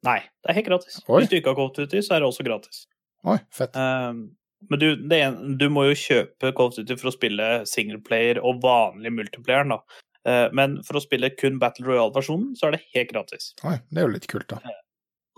[0.04, 1.00] nei, det er helt gratis.
[1.08, 1.20] Oi.
[1.20, 2.86] Hvis du ikke har Call of Duty, så er det også gratis.
[3.24, 3.74] Oi, fett.
[3.74, 4.12] Uh,
[4.68, 8.40] men du, det er, du må jo kjøpe Call of Duty for å spille singleplayer
[8.42, 9.80] og vanlig multiplayer, da.
[10.28, 13.54] Uh, men for å spille kun Battle Royale-versjonen, så er det helt gratis.
[13.64, 14.60] Oi, det er jo litt kult, da.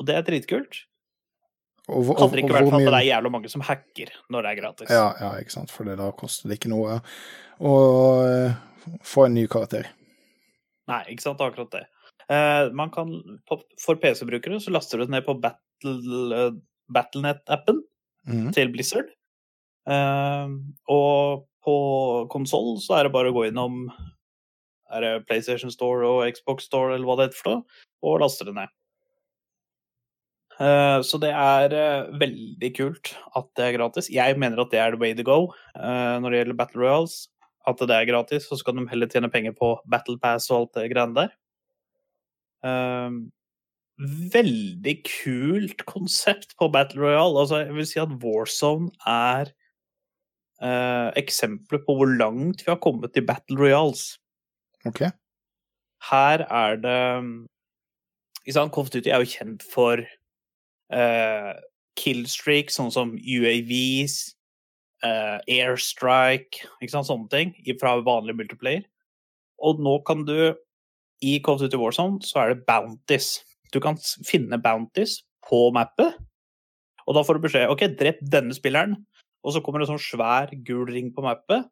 [0.01, 0.83] Og det er dritkult.
[1.87, 4.43] Og, og, Hadde det ikke vært hvor at det er jævla mange som hacker når
[4.43, 4.91] det er gratis.
[4.91, 6.99] Ja, ja, ikke sant, for da koster det ikke noe
[7.63, 7.75] å
[9.07, 9.87] få en ny karakter.
[10.91, 11.85] Nei, ikke sant, det er akkurat det.
[12.31, 13.13] Eh, man kan,
[13.49, 15.97] for PC-brukere så laster du det ned på Battle,
[16.37, 16.57] eh,
[16.95, 17.83] Battlenet-appen
[18.27, 18.51] mm.
[18.55, 19.11] til Blizzard.
[19.91, 20.57] Eh,
[20.95, 21.77] og på
[22.31, 23.87] konsoll så er det bare å gå innom
[24.95, 28.47] er det PlayStation Store og Xbox Store eller hva det heter for noe, og laste
[28.47, 28.75] det ned.
[30.57, 34.11] Eh, Så det er eh, veldig kult at det er gratis.
[34.13, 37.17] Jeg mener at det er the way to go eh, når det gjelder Battle Royals.
[37.67, 40.77] At det er gratis, så skal de heller tjene penger på Battle Pass og alt
[40.79, 41.33] det greiene der.
[42.67, 43.25] Um,
[44.33, 47.41] Veldig kult konsept på Battle Royale.
[47.41, 49.49] Altså, jeg vil si at Warzone er
[50.63, 54.19] uh, eksempler på hvor langt vi har kommet i Battle Royals
[54.87, 55.01] Ok.
[56.11, 57.01] her er det
[58.47, 59.99] ikke sant, Call Duty er jo kjent for
[60.95, 61.53] uh,
[61.99, 64.36] killstreak, sånn som UAVs,
[65.05, 68.87] eh, airstrike, ikke sant, sånne ting, fra vanlig multiplayer.
[69.65, 70.55] Og nå kan du
[71.25, 73.41] I of Duty Warzone så er det bounties.
[73.73, 76.17] Du kan finne bounties på mappet,
[77.07, 78.97] og da får du beskjed OK, drep denne spilleren,
[79.47, 81.69] og så kommer det en sånn svær gul ring på mappet.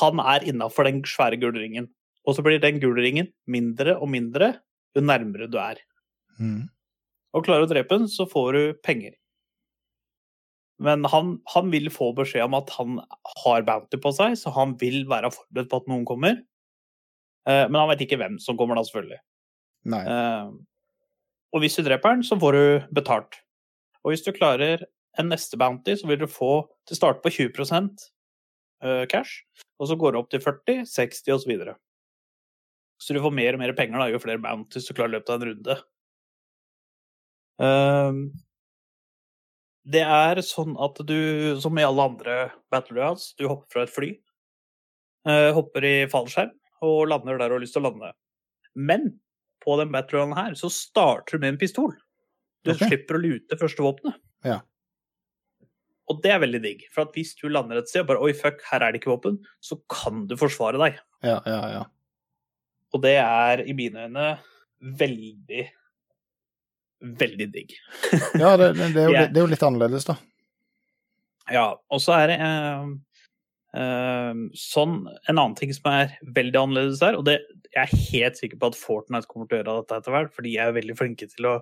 [0.00, 1.88] Han er innafor den svære gule ringen.
[2.24, 4.54] Og så blir den gule ringen mindre og mindre
[4.96, 5.80] jo nærmere du er.
[6.40, 6.70] Mm.
[7.34, 9.14] Og klarer du å drepe den, så får du penger.
[10.82, 12.98] Men han, han vil få beskjed om at han
[13.44, 16.40] har bounty på seg, så han vil være forberedt på at noen kommer.
[17.48, 19.20] Eh, men han vet ikke hvem som kommer da, selvfølgelig.
[20.00, 20.50] Eh,
[21.54, 22.64] og hvis du dreper den, så får du
[22.96, 23.38] betalt.
[24.02, 24.82] Og hvis du klarer
[25.20, 27.54] en neste bounty, så vil du få til start på 20
[28.82, 29.44] eh, cash,
[29.78, 31.44] og så går det opp til 40, 60 osv.
[31.44, 31.76] Så, videre.
[32.98, 35.30] så du får mer og mer penger da, jo flere bounties du klarer i løpet
[35.30, 35.78] av en runde.
[37.62, 38.20] Ehm,
[39.84, 41.18] det er sånn at du,
[41.60, 42.36] som i alle andre
[42.72, 44.10] Battle Royals, du hopper fra et fly,
[45.28, 48.12] eh, hopper i fallskjerm og lander der du har lyst til å lande.
[48.74, 49.10] Men
[49.64, 51.92] på den Battle Royalen her så starter du med en pistol.
[52.64, 52.88] Du okay.
[52.88, 54.16] slipper å lute første våpenet.
[54.44, 54.62] Ja.
[56.12, 58.32] Og det er veldig digg, for at hvis du lander et sted og bare oi,
[58.36, 60.98] fuck, her er det ikke våpen, så kan du forsvare deg.
[61.24, 61.84] Ja, ja, ja.
[62.94, 64.26] Og det er i mine øyne
[65.00, 65.64] veldig,
[67.04, 67.74] veldig digg.
[68.42, 70.16] Ja, det, det, er jo, det er jo litt annerledes, da.
[71.52, 72.84] Ja, og så er det eh,
[73.76, 74.94] eh, sånn
[75.28, 77.42] En annen ting som er veldig annerledes der, og det,
[77.74, 80.46] jeg er helt sikker på at Fortnite kommer til å gjøre dette etter hvert, for
[80.46, 81.54] de er veldig flinke til å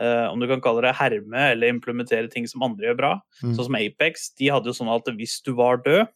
[0.00, 3.12] eh, om du kan kalle det herme eller implementere ting som andre gjør bra.
[3.40, 3.54] Mm.
[3.54, 4.32] Sånn som Apex.
[4.40, 6.10] De hadde jo sånn at hvis du var død,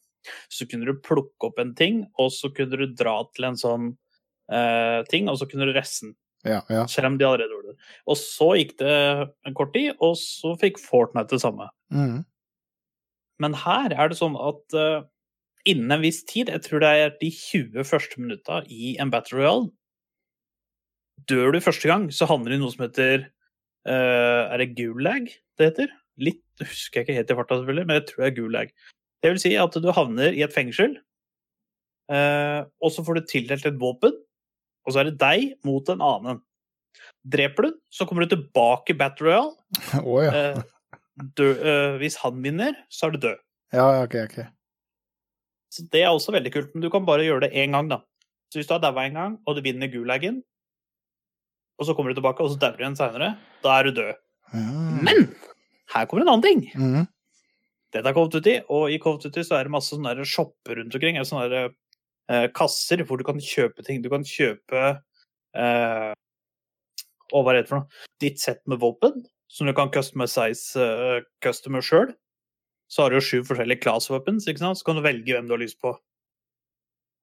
[0.53, 3.91] så kunne du plukke opp en ting, og så kunne du dra til en sånn
[4.53, 6.15] eh, ting, og så kunne du reste den.
[6.45, 6.85] Ja, ja.
[6.85, 7.91] Om de allerede gjorde det.
[8.11, 8.95] Og så gikk det
[9.49, 11.71] en kort tid, og så fikk Fortnite det samme.
[11.95, 12.23] Mm.
[13.43, 15.07] Men her er det sånn at uh,
[15.69, 19.41] innen en viss tid, jeg tror det er de 20 første minutta i en Battle
[19.41, 19.73] Royale
[21.31, 23.27] Dør du første gang, så handler det i noe som heter
[23.89, 25.95] uh, Er det gulag det heter?
[26.21, 28.73] Litt husker jeg ikke helt i farta, selvfølgelig, men jeg tror det er gulag.
[29.25, 30.99] Det vil si at du havner i et fengsel,
[32.13, 34.15] uh, og så får du tildelt et våpen,
[34.85, 36.43] og så er det deg mot en annen.
[37.25, 39.55] Dreper du, så kommer du tilbake i Battle Royale.
[40.05, 40.33] Oh, ja.
[40.33, 40.91] Eh,
[41.39, 43.45] dø, eh, hvis han vinner, så er du død.
[43.75, 44.39] Ja, ok, ok.
[45.75, 48.03] Så det er også veldig kult, men du kan bare gjøre det én gang, da.
[48.53, 50.43] Så hvis du har daua en gang, og du vinner gulagen,
[51.81, 53.33] og så kommer du tilbake, og så dauer du igjen seinere,
[53.65, 54.21] da er du død.
[54.55, 54.69] Ja.
[55.09, 55.25] Men
[55.95, 56.65] her kommer en annen ting.
[56.77, 57.09] Mhm.
[57.95, 60.95] Dette er Cove Duty, og i Cove Duty så er det masse sånne shopper rundt
[60.99, 61.19] omkring.
[61.27, 61.75] Sånne eh,
[62.57, 64.03] kasser hvor du kan kjøpe ting.
[64.05, 64.83] Du kan kjøpe
[65.57, 66.13] eh,
[67.35, 68.03] Å, hva er det for noe?
[68.23, 72.13] Ditt sett med våpen, som du kan customize uh, customer sjøl.
[72.93, 74.79] Så har du jo sju forskjellige class weapons, ikke sant?
[74.79, 75.95] så kan du velge hvem du har lyst på.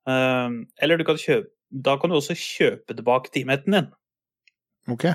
[0.09, 3.91] Um, eller du kan kjøpe Da kan du også kjøpe tilbake teamheten din.
[4.91, 5.05] Ok.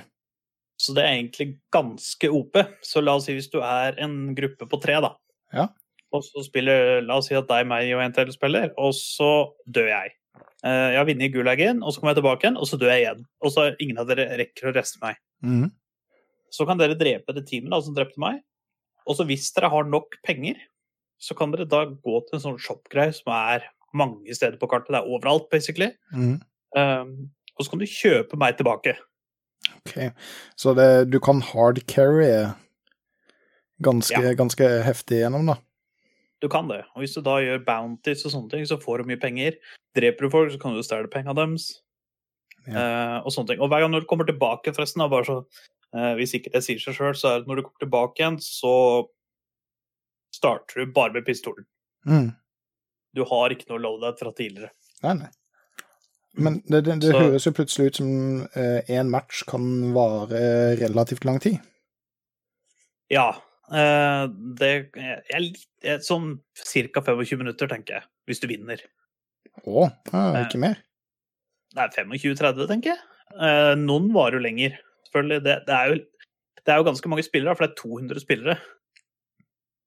[0.81, 2.57] Så det er egentlig ganske OP.
[2.87, 5.11] Så la oss si hvis du er en gruppe på tre, da.
[5.53, 5.67] Ja.
[6.17, 9.31] Og så spiller La oss si at deg, meg og en til spiller, og så
[9.69, 10.15] dør jeg.
[10.65, 13.05] Eh, Jeg har vunnet Gulagen, og så kommer jeg tilbake igjen, og så dør jeg
[13.05, 13.25] igjen.
[13.45, 15.21] Og så ingen av dere rekker å reste meg.
[15.45, 15.69] Mm.
[16.51, 18.41] Så kan dere drepe det teamet da, som drepte meg.
[19.07, 20.57] Og så hvis dere har nok penger,
[21.23, 24.93] så kan dere da gå til en sånn shop-greie som er mange steder på kartet.
[24.93, 25.91] Det er overalt, basically.
[26.13, 26.41] Mm.
[26.77, 27.13] Um,
[27.57, 28.97] og så kan du kjøpe meg tilbake.
[29.87, 29.95] Ok.
[30.61, 32.53] Så det, du kan hardcarry
[33.83, 34.35] ganske, Ja.
[34.37, 35.57] ganske heftig gjennom, da.
[36.47, 36.85] Du kan det.
[36.95, 39.57] Og hvis du da gjør bounties og sånne ting, så får du mye penger.
[39.99, 41.73] Dreper du folk, så kan du stjele penga deres.
[42.71, 43.63] Eh, og sånne ting.
[43.63, 45.37] Og hver gang når du kommer tilbake, forresten, da, bare så
[45.95, 48.39] eh, Hvis ikke det sier seg sjøl, så er det når du kommer tilbake igjen,
[48.43, 48.75] så
[50.35, 51.67] starter du bare med pistolen.
[52.07, 52.31] Mm.
[53.17, 54.71] Du har ikke noe loadout fra tidligere.
[55.03, 55.33] Nei, nei.
[56.37, 58.09] Men det, det, det Så- høres jo plutselig ut som
[58.93, 59.65] én match kan
[59.97, 61.59] vare relativt lang tid.
[63.11, 63.31] Ja.
[63.73, 64.25] Eh,
[64.61, 65.65] det er litt,
[66.03, 67.03] Sånn ca.
[67.05, 68.09] 25 minutter, tenker jeg.
[68.27, 68.81] Hvis du vinner.
[69.63, 69.87] Å,
[70.43, 70.81] ikke mer?
[71.77, 73.03] Nei, 25-30, tenker jeg.
[73.37, 75.43] Eh, noen varer jo lenger, selvfølgelig.
[75.45, 78.57] Det, det, er jo, det er jo ganske mange spillere, for det er 200 spillere.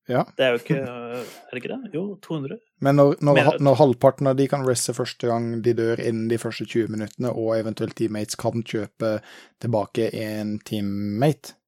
[0.09, 0.23] Ja.
[0.37, 1.91] Det er jo ikke Er det ikke det?
[1.93, 2.57] Jo, 200.
[2.81, 6.39] Men når, når, når halvparten av de kan reste første gang de dør innen de
[6.41, 9.19] første 20 minuttene, og eventuelt teammates kan kjøpe
[9.61, 11.59] tilbake en teammate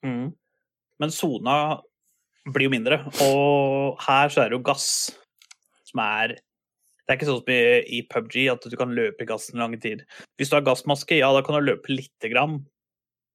[0.00, 0.30] Mm.
[1.00, 1.56] Men sona
[2.50, 4.86] blir jo mindre, og her så er det jo gass
[5.88, 7.62] som er Det er ikke sånn som i,
[7.98, 10.04] i PubG at du kan løpe i gassen i lang tid.
[10.38, 12.60] Hvis du har gassmaske, ja, da kan du løpe lite grann.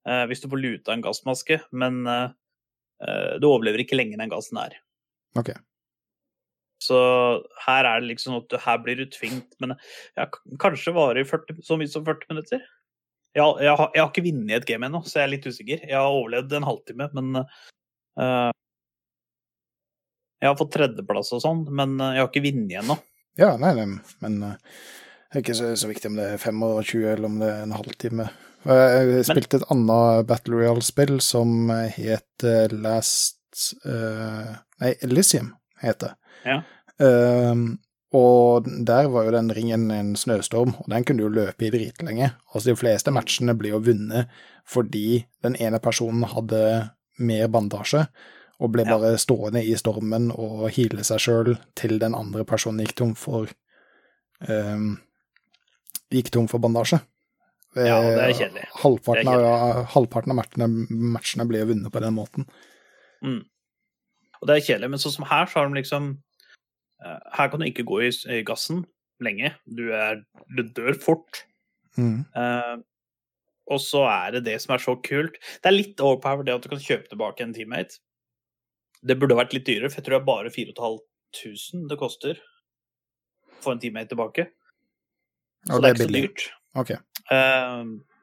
[0.08, 2.30] eh, hvis du får luta en gassmaske, men eh,
[3.04, 4.78] eh, du overlever ikke lenge den gassen er.
[5.36, 5.52] Ok.
[6.86, 6.98] Så
[7.66, 9.76] her er det liksom at du, her blir du tvingt, men
[10.16, 10.30] ja,
[10.62, 12.64] kanskje varer så mye som 40 minutter.
[13.36, 15.48] Jeg, har- jeg, har, jeg har ikke vunnet et game ennå, så jeg er litt
[15.52, 15.82] usikker.
[15.90, 18.52] Jeg har overlevd en halvtime, men uh,
[20.42, 22.98] Jeg har fått tredjeplass og sånn, men eh, jeg har ikke vunnet ennå.
[23.40, 23.86] Ja, nei, nei,
[24.24, 24.56] men uh,
[25.32, 27.76] det er ikke så, så viktig om det er 25 eller om det er en
[27.76, 28.28] halvtime.
[28.66, 35.52] Jeg spilte et annet Battle Royale-spill som het Last uh, Nei, Elysium
[35.84, 36.16] heter det.
[36.50, 36.56] Ja.
[38.16, 41.72] Og der var jo den ringen en snøstorm, og den kunne du jo løpe i
[41.74, 42.30] dritlenge.
[42.54, 44.32] Altså de fleste matchene ble jo vunnet
[44.66, 46.62] fordi den ene personen hadde
[47.22, 48.06] mer bandasje,
[48.60, 48.96] og ble Ja.
[48.98, 53.50] bare stående i stormen og heale seg sjøl til den andre personen gikk tom for
[54.48, 54.96] um,
[56.14, 57.02] Gikk tom for bandasje.
[57.76, 58.66] Ja, det er Eh, kjedelig.
[58.80, 62.46] Halvparten, er av, halvparten av matchene, matchene ble vunnet på den måten.
[63.26, 63.42] Mm.
[64.40, 66.12] Og det er kjedelig, men sånn som her, så har de liksom
[67.06, 68.84] Her kan du ikke gå i, gassen
[69.24, 69.54] lenge.
[69.66, 70.24] Du, er,
[70.58, 71.44] du dør fort.
[72.00, 72.26] Mm.
[72.36, 72.82] Uh,
[73.72, 75.38] og så er det det som er så kult.
[75.62, 78.02] Det er litt overpower det at du kan kjøpe tilbake en teammate.
[79.06, 83.64] Det burde vært litt dyrere, for jeg tror det er bare 4500 det koster å
[83.66, 84.50] få en teammate tilbake.
[85.66, 86.46] Så Og det det er ikke ikke så dyrt.
[86.84, 87.00] Okay.
[87.32, 88.16] Uh,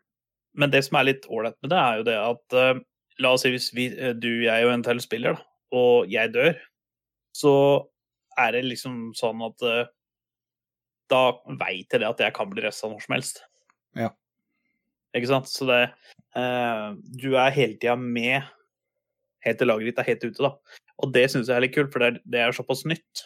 [0.59, 2.83] men det som er litt ålreit med det, er jo det at uh,
[3.21, 5.45] La oss si hvis vi, eh, du, jeg og en til spiller, da,
[5.77, 6.55] og jeg dør,
[7.37, 7.53] så
[8.41, 9.91] er det liksom sånn at eh,
[11.13, 11.23] da
[11.61, 13.43] veit jeg det at jeg kan bli resta når som helst.
[13.99, 14.11] Ja.
[15.17, 15.51] Ikke sant?
[15.53, 15.83] Så det
[16.39, 16.89] eh,
[17.21, 18.49] Du er hele tida med
[19.45, 20.79] helt til laget ditt er helt ute, da.
[21.03, 23.25] Og det syns jeg er litt kult, for det er, det er såpass nytt.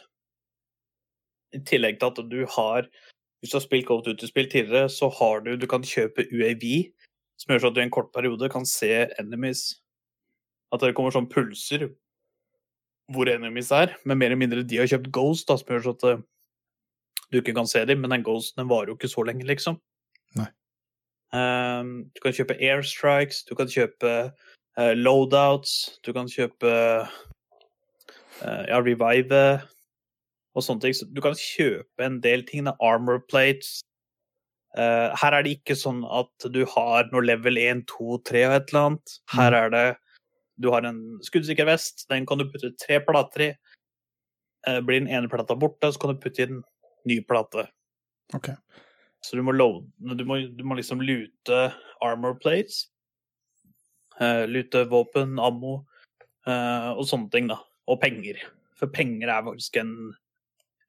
[1.55, 2.89] I tillegg til at du har
[3.41, 6.65] Hvis du har spilt Call of Duty-spill tidligere, så har du Du kan kjøpe UAV,
[7.39, 8.91] som gjør sånn at du i en kort periode kan se
[9.21, 9.77] enemies
[10.75, 11.87] At det kommer sånn pulser
[13.13, 15.95] hvor enemies er, men mer eller mindre de har kjøpt Ghost, da, som gjør så
[15.95, 16.25] at eh,
[17.31, 19.79] du ikke kan se dem, men den Ghosten den varer jo ikke så lenge, liksom.
[20.39, 20.49] Nei.
[21.35, 24.13] Um, du kan kjøpe airstrikes, du kan kjøpe
[24.79, 26.71] uh, loadouts, du kan kjøpe
[27.07, 29.43] uh, ja, revive
[30.57, 30.97] og sånne ting.
[30.97, 33.81] Så du kan kjøpe en del ting, da, armor plates.
[34.77, 38.59] Uh, her er det ikke sånn at du har noe level 1, 2, 3 og
[38.59, 39.17] et eller annet.
[39.35, 39.87] Her er det
[40.57, 43.49] Du har en skuddsikker vest, den kan du putte tre plater i.
[44.67, 46.63] Eh, blir den ene plata borte, så kan du putte i en
[47.07, 47.69] ny plate.
[48.35, 48.51] Ok.
[49.23, 51.61] Så du må, load, du må, du må liksom lute
[52.05, 52.87] armor plates.
[54.21, 55.87] eh, lute våpen, ammo
[56.47, 57.61] eh, og sånne ting, da.
[57.87, 58.41] Og penger.
[58.77, 59.95] For penger er faktisk en,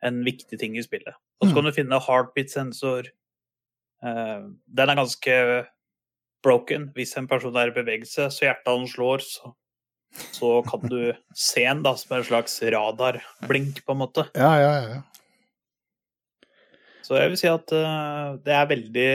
[0.03, 1.15] en viktig ting i spillet.
[1.41, 3.11] Og så kan du finne heartbeat-sensor.
[4.01, 5.35] Den er ganske
[6.45, 6.89] broken.
[6.95, 9.53] Hvis en person er i bevegelse, så hjertet hans slår, så,
[10.35, 10.99] så kan du
[11.49, 14.27] se en da, som en slags radarblink, på en måte.
[14.37, 15.03] Ja, ja, ja.
[17.07, 19.11] Så jeg vil si at uh, det er veldig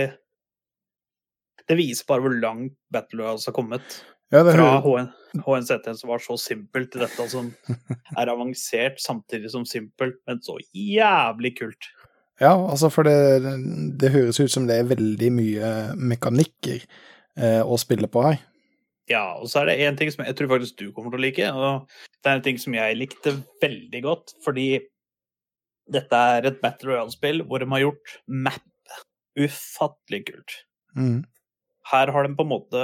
[1.68, 3.99] Det viser bare hvor langt Battle Royals har kommet.
[4.33, 5.11] ja det Fra HN,
[5.45, 7.51] HNZT som var så simpelt, til dette som
[8.20, 11.91] er avansert samtidig som simpelt, men så jævlig kult.
[12.41, 13.53] ja, altså, for det,
[14.01, 16.81] det høres ut som det er veldig mye mekanikker
[17.41, 18.41] å spille på her.
[19.11, 21.24] Ja, og så er det én ting som jeg tror faktisk du kommer til å
[21.24, 21.87] like, og
[22.22, 24.66] det er en ting som jeg likte veldig godt, fordi
[25.91, 28.61] dette er et Battle Royale-spill hvor de har gjort map
[29.39, 30.59] ufattelig kult.
[30.93, 31.24] Mm.
[31.89, 32.80] her har de på en måte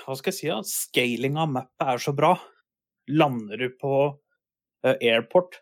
[0.00, 0.46] Hva skal jeg si?
[0.48, 0.62] da?
[0.64, 2.30] Scaling av mappet er så bra.
[3.12, 3.92] Lander du på
[4.86, 5.58] eh, airport,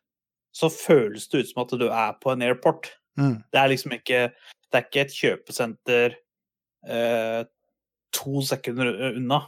[0.55, 2.93] så føles det ut som at du er på en airport.
[3.19, 3.43] Mm.
[3.51, 6.17] Det er liksom ikke Det er ikke et kjøpesenter
[6.87, 7.43] eh,
[8.15, 9.43] to sekunder unna.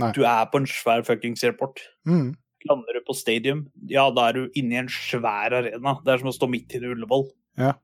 [0.00, 0.10] Nei.
[0.16, 1.82] Du er på en svær fuckings airport.
[2.08, 2.32] Mm.
[2.70, 5.96] Lander du på stadium, ja, da er du inne i en svær arena.
[6.04, 7.26] Det er som å stå midt inne i Ullevål.
[7.60, 7.74] Ja.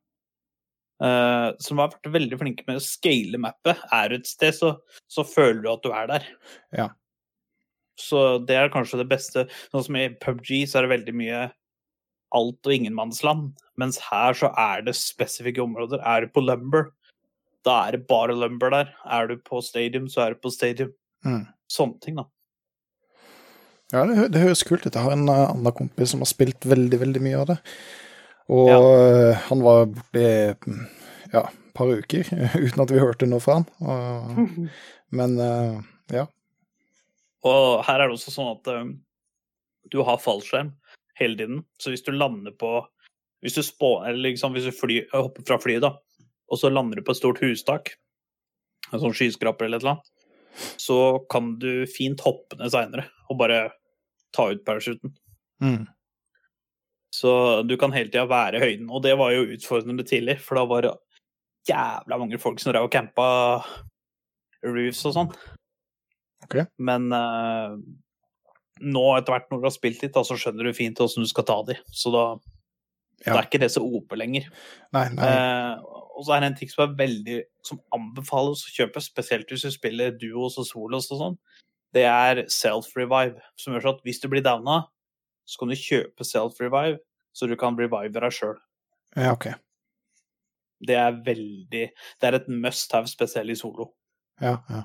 [0.98, 3.82] Uh, som har vært veldig flinke med å scale mappet.
[3.94, 4.72] Er du et sted, så,
[5.10, 6.30] så føler du at du er der.
[6.74, 6.88] Ja.
[7.98, 9.46] Så det er kanskje det beste.
[9.72, 11.46] Sånn som i PubG så er det veldig mye
[12.36, 13.50] alt og ingenmannsland.
[13.80, 16.02] Mens her så er det spesifikke områder.
[16.06, 16.92] Er du på Lumber,
[17.68, 18.90] da er det bare Lumber der.
[19.04, 20.90] Er du på Stadium, så er du på Stadium.
[21.26, 21.44] Mm.
[21.70, 22.24] Sånne ting, da.
[23.92, 24.92] Ja, det, det høres kult ut.
[24.94, 27.58] Jeg har en uh, annen kompis som har spilt veldig, veldig mye av det.
[28.52, 28.80] Og Ja.
[28.80, 30.82] uh, han var borte i mm,
[31.32, 32.28] ja, et par uker
[32.66, 33.68] uten at vi hørte noe fra han.
[33.80, 34.68] Og,
[35.16, 35.78] men uh,
[36.12, 36.26] ja.
[37.48, 38.92] Og her er det også sånn at um,
[39.92, 40.74] du har fallskjerm
[41.20, 41.64] hele tiden.
[41.80, 42.80] Så hvis du lander på
[43.38, 45.92] Hvis du, spå, eller liksom, hvis du fly, hopper fra flyet, da,
[46.48, 47.92] og så lander du på et stort hustak,
[48.92, 50.10] en sånn skyskraper eller et eller annet,
[50.80, 50.98] så
[51.30, 53.58] kan du fint hoppe ned seinere og bare
[54.34, 55.12] ta ut parachuten.
[55.62, 55.84] Mm.
[57.14, 58.88] Så du kan hele tida være i høyden.
[58.92, 60.94] Og det var jo utfordrende tidlig, for da var det
[61.68, 63.28] jævla mange folk som drev og campa
[64.64, 65.32] roofs og sånn.
[66.46, 66.66] Okay.
[66.80, 67.76] Men uh,
[68.84, 71.30] nå etter hvert når du har spilt litt, da, så skjønner du fint åssen du
[71.30, 71.78] skal ta de.
[71.92, 72.24] Så da,
[73.24, 73.32] Ja.
[73.32, 74.44] det er ikke det så OP lenger.
[74.94, 75.26] Nei, nei.
[75.26, 79.52] Eh, og så er det en ting som er veldig som anbefales å kjøpe, spesielt
[79.52, 81.36] hvis du spiller duos og solos og sånn.
[81.94, 84.80] Det er self-revive, som gjør sånn at hvis du blir downa,
[85.48, 86.98] så kan du kjøpe self-revive,
[87.32, 88.58] så du kan revive deg sjøl.
[89.14, 89.46] Ja, OK.
[90.88, 93.92] Det er veldig Det er et must have, spesielt i solo.
[94.42, 94.84] Ja, ja.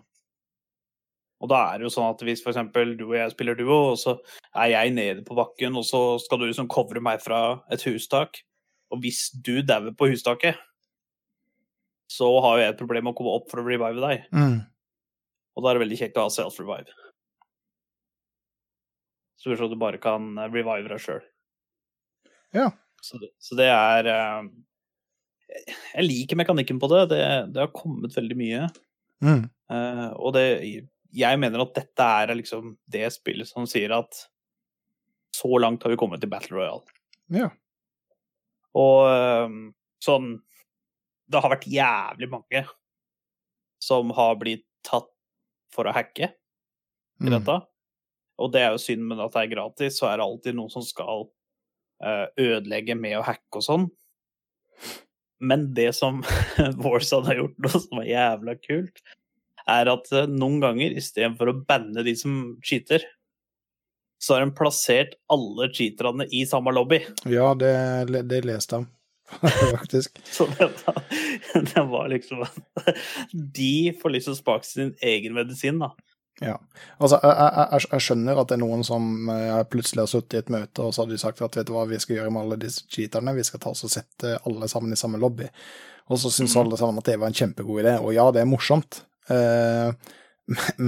[1.44, 2.62] Og da er det jo sånn at hvis f.eks.
[2.96, 4.16] du og jeg spiller duo, og så
[4.56, 7.42] er jeg nede på bakken, og så skal du liksom covre meg fra
[7.74, 8.40] et hustak,
[8.94, 10.62] og hvis du dauer på hustaket,
[12.12, 14.28] så har jo jeg et problem med å komme opp for å revive deg.
[14.36, 14.60] Mm.
[15.54, 16.94] Og da er det veldig kjekt å ha self-revive.
[19.44, 21.24] Så du du bare kan eh, revive deg sjøl.
[22.56, 22.70] Ja.
[23.04, 24.46] Så, så det er eh,
[25.98, 27.02] Jeg liker mekanikken på det.
[27.12, 27.24] Det,
[27.54, 28.68] det har kommet veldig mye.
[29.24, 29.44] Mm.
[29.72, 30.46] Uh, og det
[31.16, 34.26] Jeg mener at dette er liksom det spillet som sier at
[35.34, 36.98] så langt har vi kommet i Battle Royale.
[37.34, 37.48] Ja.
[38.78, 39.56] Og
[40.04, 40.36] sånn
[41.34, 42.64] Det har vært jævlig mange
[43.84, 45.10] som har blitt tatt
[45.74, 47.32] for å hacke i Mm.
[47.38, 47.56] dette.
[48.42, 50.72] Og det er jo synd, men at det er gratis, så er det alltid noen
[50.74, 51.28] som skal
[52.04, 53.86] eh, ødelegge med å hacke og sånn.
[55.44, 56.22] Men det som
[56.84, 59.02] Warzone har gjort noe som er jævla kult,
[59.70, 63.04] er at eh, noen ganger istedenfor å banne de som cheater,
[64.24, 67.02] så har de plassert alle cheaterne i samme lobby.
[67.28, 67.74] Ja, det,
[68.32, 68.88] det leste jeg
[69.80, 70.20] faktisk.
[70.26, 71.04] Så det var,
[71.74, 72.58] det var liksom at
[73.32, 75.92] de får liksom smake sin egen medisin, da.
[76.42, 76.56] Ja.
[76.98, 80.42] Altså, jeg, jeg, jeg- skjønner at det er noen som eh, plutselig har sittet i
[80.42, 82.42] et møte, og så har de sagt at vet du hva vi skal gjøre med
[82.48, 85.46] alle disse cheaterne, vi skal ta oss og sette alle sammen i samme lobby.
[86.12, 88.50] Og så syns alle sammen at det var en kjempegod idé, og ja, det er
[88.50, 89.04] morsomt.
[89.32, 89.94] Eh,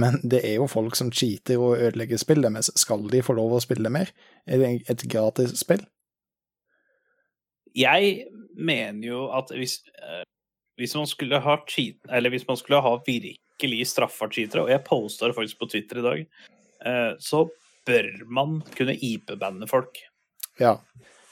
[0.02, 2.68] men det er jo folk som cheater og ødelegger spill deres.
[2.76, 4.10] Skal de få lov å spille mer?
[4.44, 5.80] Er det et gratis spill?
[7.76, 10.22] Jeg mener jo at hvis, eh,
[10.80, 14.84] hvis man skulle ha cheat, eller hvis man skulle ha virkelig straffa cheatere, og jeg
[14.86, 16.22] posta det faktisk på Twitter i dag,
[16.86, 17.46] eh, så
[17.86, 20.00] bør man kunne IP-banne folk.
[20.58, 20.78] Ja,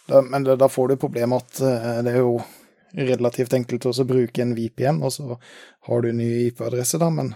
[0.08, 2.36] da, men da, får du problemet at eh, det er jo
[2.94, 5.38] relativt enkelt å bruke en VPN, og så
[5.88, 7.34] har du ny IP-adresse, da, men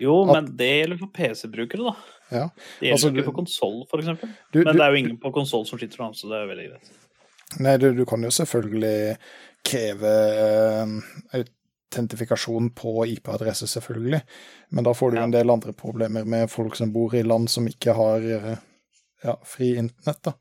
[0.00, 1.96] Jo, At- men det gjelder for PC-brukere, da.
[2.30, 2.44] ja.
[2.80, 4.06] Det gjelder Altså, ikke du- for konsoll, f.eks.
[4.06, 6.68] Men du, det er jo ingen på konsoll som sitter da, så det er veldig
[6.70, 6.90] greit.
[7.58, 9.16] Nei, du, du kan jo selvfølgelig
[9.66, 10.12] kreve
[10.44, 10.92] eh,
[11.40, 14.20] autentifikasjon på IP-adresse, selvfølgelig,
[14.70, 17.50] men da får du jo en del andre problemer med folk som bor i land
[17.50, 18.54] som ikke har eh,
[19.24, 20.36] ja, fri internett, da.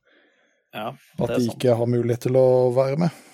[0.70, 3.26] Ja, At de ikke har mulighet til å være med.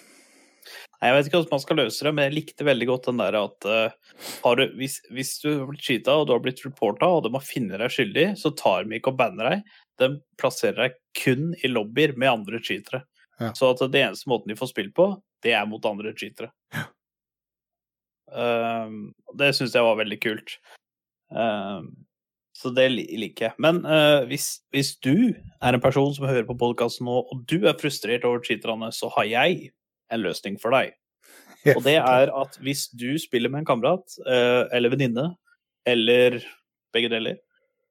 [0.96, 3.20] Nei, Jeg vet ikke hvordan man skal løse det, men jeg likte veldig godt den
[3.20, 6.64] der at uh, har du, hvis, hvis du har blitt cheata og du har blitt
[6.66, 9.76] reporta og de har funnet deg skyldig, så tar de ikke og banner deg.
[10.00, 10.10] De
[10.40, 13.04] plasserer deg kun i lobbyer med andre cheatere.
[13.40, 13.52] Ja.
[13.58, 15.10] Så at det eneste måten de får spill på,
[15.44, 16.52] det er mot andre cheatere.
[18.32, 20.58] Um, det syns jeg var veldig kult.
[21.30, 21.92] Um,
[22.56, 23.56] så det liker jeg.
[23.62, 27.68] Men uh, hvis, hvis du er en person som hører på podkasten nå, og du
[27.68, 29.74] er frustrert over cheaterne, så har jeg
[30.14, 30.96] en løsning for deg.
[31.76, 35.32] Og det er at hvis du spiller med en kamerat uh, eller venninne,
[35.86, 36.40] eller
[36.96, 37.40] begge deler,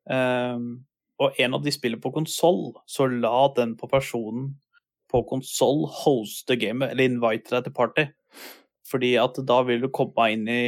[0.08, 0.84] um,
[1.22, 4.54] og en av de spiller på konsoll, så la den på personen
[5.14, 8.08] på konsoll hoste gamet, eller invite deg til party.
[8.90, 10.64] Fordi at da vil du komme inn i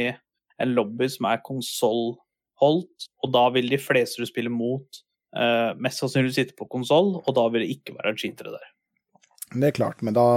[0.63, 5.03] en lobby som er konsollholdt, og da vil de fleste du spiller mot,
[5.37, 8.71] uh, mest sannsynlig sitte på konsoll, og da vil det ikke være cheatere der.
[9.53, 10.27] Det er klart, men da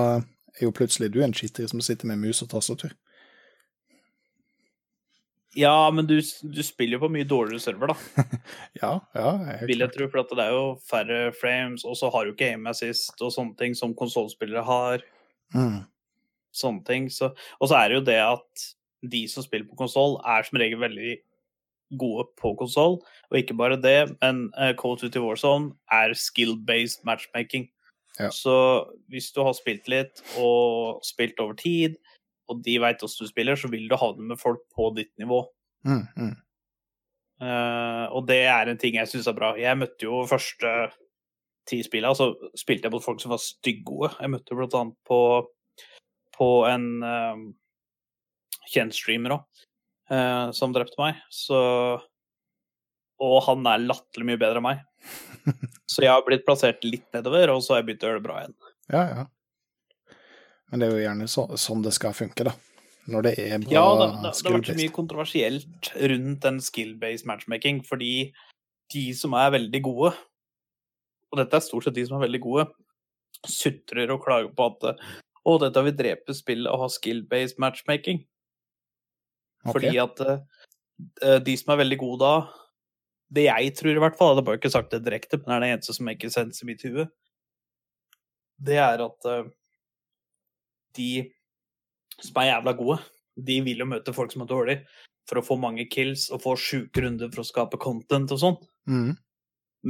[0.59, 2.93] er jo plutselig du en cheater som sitter med mus og tastatur.
[5.59, 8.27] Ja, men du, du spiller jo på mye dårligere server, da.
[8.81, 9.31] Ja, ja,
[9.67, 12.69] vil jeg tro, for det er jo færre frames, og så har du ikke aim
[12.71, 15.07] assist og sånne ting som konsollspillere har.
[15.51, 15.81] Mm.
[16.55, 17.09] sånne ting.
[17.11, 18.69] Så, og så er det jo det at
[19.11, 21.17] de som spiller på konsoll, er som regel veldig
[21.99, 23.01] gode på konsoll.
[23.31, 27.69] Og ikke bare det, men uh, Call of Duty Warzone er skill-based matchmaking.
[28.19, 28.31] Ja.
[28.35, 28.55] Så
[29.11, 31.97] hvis du har spilt litt og spilt over tid,
[32.51, 35.45] og de veit hvordan du spiller, så vil du havne med folk på ditt nivå.
[35.87, 36.35] Mm, mm.
[37.41, 39.55] Uh, og det er en ting jeg syns er bra.
[39.57, 40.91] Jeg møtte jo første
[41.69, 44.13] ti spillene, så spilte jeg mot folk som var styggode.
[44.19, 45.21] Jeg møtte blant annet på,
[46.37, 47.49] på en uh,
[48.71, 49.67] kjent streamer òg,
[50.57, 51.19] som drepte meg.
[51.31, 51.59] Så
[53.21, 54.81] Og han er latterlig mye bedre enn meg.
[55.91, 58.27] Så jeg har blitt plassert litt nedover, og så har jeg begynt å gjøre det
[58.27, 58.57] bra igjen.
[58.93, 59.25] Ja, ja.
[60.71, 62.55] Men det er jo gjerne så, sånn det skal funke, da.
[63.11, 66.61] Når det er bra Ja, det, det, det har vært så mye kontroversielt rundt en
[66.62, 68.12] skill-based matchmaking, fordi
[68.95, 70.12] de som er veldig gode,
[71.31, 72.66] og dette er stort sett de som er veldig gode,
[73.49, 78.23] sutrer og klager på at å, dette vil drepe spillet å ha skill-based matchmaking.
[79.64, 79.73] Okay.
[79.73, 82.35] Fordi at eh, de som er veldig gode da,
[83.31, 85.57] det jeg tror i hvert fall, jeg hadde bare ikke sagt det direkte, men det
[85.57, 87.07] er det eneste som ikke sense i mitt hue,
[88.61, 89.49] det er at eh,
[90.97, 91.30] de
[92.20, 92.99] som er jævla gode,
[93.41, 94.84] de vil jo møte folk som er dårlige,
[95.28, 98.57] for å få mange kills og få sjuke runder for å skape content og sånn.
[98.91, 99.12] Mm.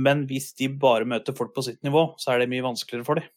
[0.07, 3.19] Men hvis de bare møter folk på sitt nivå, så er det mye vanskeligere for
[3.19, 3.31] dem.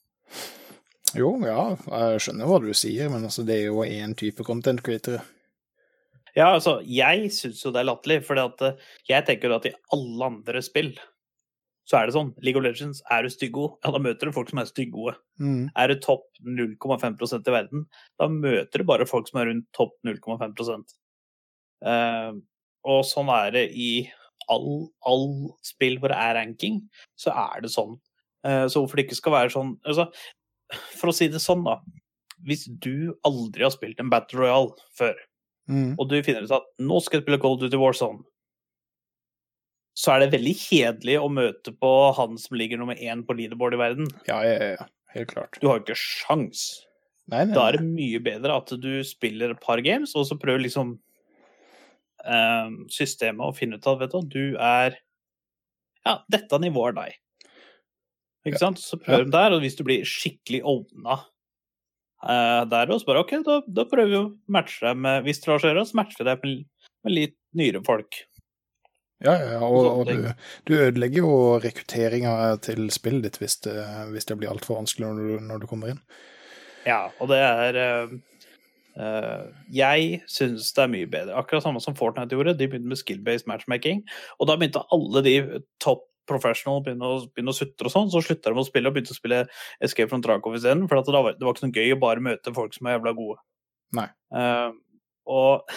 [1.18, 4.82] Jo, ja, jeg skjønner hva du sier, men altså, det er jo én type content
[4.86, 5.22] creator.
[6.34, 8.38] Ja, altså, jeg syns jo det er latterlig, for
[9.10, 10.92] jeg tenker jo at i alle andre spill
[11.90, 12.32] så er det sånn.
[12.46, 15.16] League of Legends, er du styggod, ja, da møter du folk som er styggode.
[15.42, 15.66] Mm.
[15.76, 17.86] Er du topp 0,5% i verden,
[18.22, 20.96] da møter du bare folk som er rundt topp 0,5%
[21.88, 22.32] uh,
[22.88, 23.90] Og sånn er det i
[24.52, 25.28] all, all
[25.64, 26.82] spill hvor det er ranking,
[27.20, 27.98] så er det sånn.
[28.48, 30.10] Uh, så hvorfor det ikke skal være sånn altså,
[31.00, 31.78] For å si det sånn, da.
[32.44, 35.16] Hvis du aldri har spilt en Battle Royale før,
[35.64, 35.94] Mm.
[35.96, 38.20] og du finner ut at nå skal jeg spille Cold Duty Warzone,
[39.94, 43.78] så er det veldig kjedelig å møte på han som ligger nummer én på leaderboard
[43.78, 44.10] i verden.
[44.30, 45.60] Ja, ja, ja, helt klart.
[45.62, 46.66] Du har jo ikke sjans.
[47.30, 50.38] Nei, nei, Da er det mye bedre at du spiller et par games, og så
[50.40, 50.96] prøver liksom
[52.26, 54.98] eh, systemet å finne ut at vet du, du er
[56.04, 57.20] Ja, dette nivået er deg.
[58.50, 58.82] Ikke sant?
[58.84, 61.22] Så prøv der, og hvis du blir skikkelig ovna
[62.26, 65.40] eh, der, og så bare OK, da, da prøver vi å matche deg med Hvis
[65.40, 68.26] du lar seg gjøre, så matcher vi deg med, med litt nyere folk.
[69.24, 70.28] Ja, ja, og, Og og du,
[70.68, 73.78] du ødelegger jo rekrutteringa til spillet ditt hvis det,
[74.12, 76.04] hvis det blir altfor vanskelig når du, når du kommer inn.
[76.84, 77.82] Ja, og det er
[78.94, 81.38] Uh, eh, Jeg syns det er mye bedre.
[81.40, 82.54] Akkurat samme som Fortnite gjorde.
[82.60, 84.04] De begynte med skill-based matchmaking.
[84.38, 85.36] Og da begynte alle de
[85.82, 88.12] top professional begynne å, begynne å sutre og sånn.
[88.14, 89.44] Så slutta de å spille og begynte å spille
[89.84, 90.86] Escape from Tarkov isteden.
[90.88, 93.16] For det, var, det var ikke noe gøy å bare møte folk som er jævla
[93.18, 93.42] gode.
[94.38, 94.70] Eh,
[95.34, 95.74] og,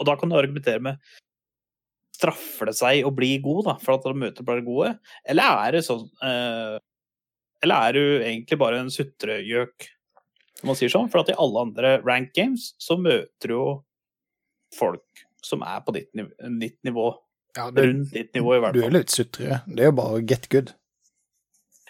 [0.00, 1.12] og da kan du argumentere med
[2.20, 4.92] Straffer det seg å bli god da, for at de møter bare gode,
[5.28, 6.76] eller er det sånn eh,
[7.64, 9.88] Eller er du egentlig bare en sutregjøk,
[10.62, 11.08] om man sier sånn?
[11.12, 13.66] For at i alle andre rank games så møter du jo
[14.76, 17.10] folk som er på ditt, niv ditt nivå.
[17.56, 18.84] Ja, det, Rundt ditt nivå, i hvert fall.
[18.84, 19.62] du er litt sutre.
[19.66, 20.74] Det er jo bare get good.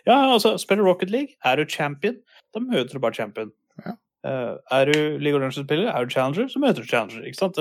[0.06, 2.16] Ja, altså, spiller Rocket League, er du champion,
[2.54, 3.50] da møter du bare champion.
[3.84, 3.98] Ja.
[4.24, 7.26] Uh, er du League of Legends-spiller, er du challenger, så møter du challenger.
[7.28, 7.60] ikke sant?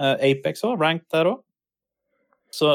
[0.00, 1.40] Eh, Apex òg, ranked der òg.
[2.54, 2.70] Så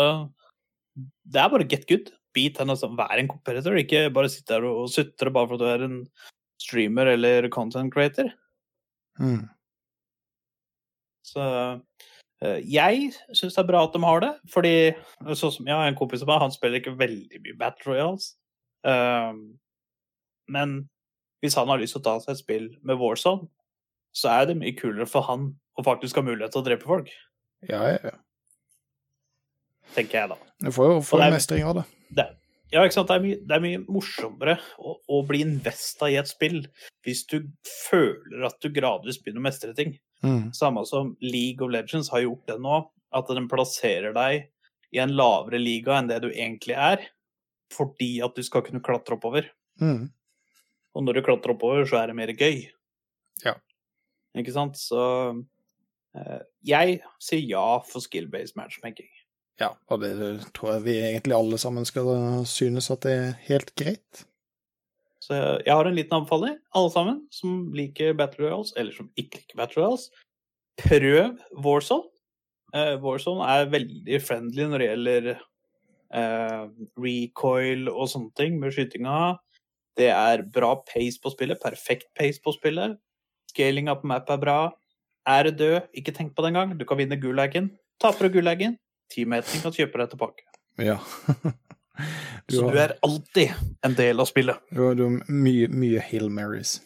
[1.26, 2.14] det er bare get good.
[2.36, 2.92] Beat henne, altså.
[2.92, 6.00] Vær en competitor, ikke bare sitte der og sutre bare for at du er en
[6.62, 8.32] streamer eller content creator.
[9.20, 9.46] Mm.
[11.26, 11.44] Så
[12.44, 14.76] eh, jeg syns det er bra at de har det, fordi
[15.32, 18.34] sånn som jeg har en kompis av meg, han spiller ikke veldig mye Battle Royals.
[18.86, 19.56] Um,
[20.52, 20.76] men
[21.42, 23.48] hvis han har lyst til å ta seg et spill med Warzone,
[24.16, 27.10] så er det mye kulere for han å faktisk ha mulighet til å drepe folk,
[27.66, 28.18] Ja, ja, ja.
[29.94, 30.40] Tenker jeg da.
[30.66, 31.86] Du får jo får er- mestring av det.
[32.16, 32.26] Det,
[32.74, 33.12] ja, ikke sant?
[33.12, 36.64] Det, er mye, det er mye morsommere å, å bli investa i et spill
[37.06, 37.38] hvis du
[37.88, 39.96] føler at du gradvis begynner å mestre ting.
[40.26, 40.50] Mm.
[40.58, 42.82] Samme som League of Legends har gjort det nå,
[43.16, 44.50] at den plasserer deg
[44.96, 47.04] i en lavere liga enn det du egentlig er,
[47.74, 49.50] fordi at du skal kunne klatre oppover.
[49.82, 50.08] Mm.
[50.96, 52.64] Og når du klatrer oppover, så er det mer gøy.
[53.44, 53.58] Ja.
[54.40, 54.80] Ikke sant?
[54.80, 55.02] Så
[56.16, 59.10] eh, jeg sier ja for skill-based matchmaking.
[59.62, 60.14] Ja, og det
[60.56, 62.10] tror jeg vi egentlig alle sammen skal
[62.50, 64.26] synes at det er helt greit.
[65.24, 69.40] Så jeg har en liten anbefaling, alle sammen som liker Battle Royals, eller som ikke
[69.40, 70.10] liker Battle Royals.
[70.78, 72.12] Prøv Warzone.
[72.76, 75.30] Uh, Warzone er veldig friendly når det gjelder
[76.12, 76.66] uh,
[77.00, 79.38] recoil og sånne ting med skytinga.
[79.96, 83.00] Det er bra pace på spillet, perfekt pace på spillet.
[83.50, 84.60] Scalinga på map er bra.
[85.26, 86.76] Er du død, ikke tenk på det engang.
[86.78, 87.72] Du kan vinne gulagen.
[88.04, 88.76] Taper du gulagen,
[89.14, 90.48] teammaten kan kjøpe deg tilbake.
[90.82, 91.00] Ja.
[92.52, 93.54] Du Så du er alltid
[93.88, 94.58] en del av spillet.
[94.76, 96.82] du har, du har mye, mye Hail Marys.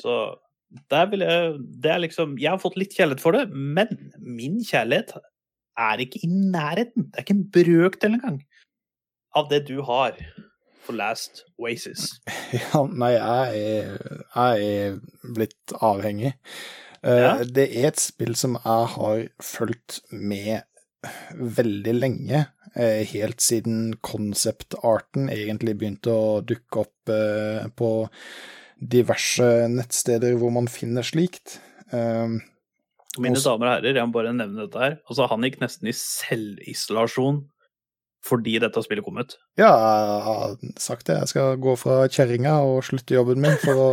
[0.00, 0.14] Så
[0.88, 4.56] der vil jeg Det er liksom Jeg har fått litt kjærlighet for det, men min
[4.64, 5.12] kjærlighet
[5.78, 7.10] er ikke i nærheten.
[7.12, 8.40] Det er ikke en brøkdel engang
[9.36, 10.16] av det du har
[10.82, 12.08] for Last Oasis.
[12.56, 14.98] Ja, nei, jeg er, jeg er
[15.36, 16.32] blitt avhengig.
[17.04, 17.34] Eh, Ja.
[17.44, 20.64] Det er et spill som jeg har fulgt med
[21.34, 22.44] veldig lenge,
[22.74, 27.90] eh, helt siden concept-arten egentlig begynte å dukke opp eh, på
[28.78, 31.58] diverse nettsteder hvor man finner slikt.
[31.92, 32.38] Eh,
[33.18, 34.98] Mine damer og herrer, jeg må bare nevne dette her.
[35.08, 37.40] Altså, han gikk nesten i selvisolasjon
[38.26, 39.36] fordi dette spillet kom ut.
[39.58, 41.16] Ja, jeg har sagt det.
[41.20, 43.90] Jeg skal gå fra kjerringa og slutte jobben min for å,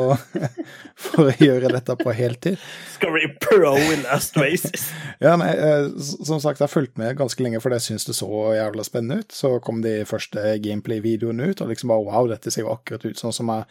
[1.05, 2.57] for å gjøre dette på heltid.
[2.95, 4.89] Skal bli pro i Last Oasis.
[5.23, 8.17] Ja, nei, eh, som sagt, jeg har fulgt med ganske lenge fordi jeg syns det
[8.17, 9.32] så jævla spennende ut.
[9.32, 13.21] Så kom de første gameplay-videoene ut, og liksom bare wow, dette ser jo akkurat ut
[13.21, 13.63] sånn som jeg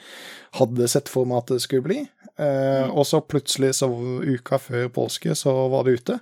[0.56, 2.04] hadde sett for meg at det skulle bli.
[2.34, 2.90] Mm.
[2.90, 6.16] og så plutselig, så uka før påske, så var det ute.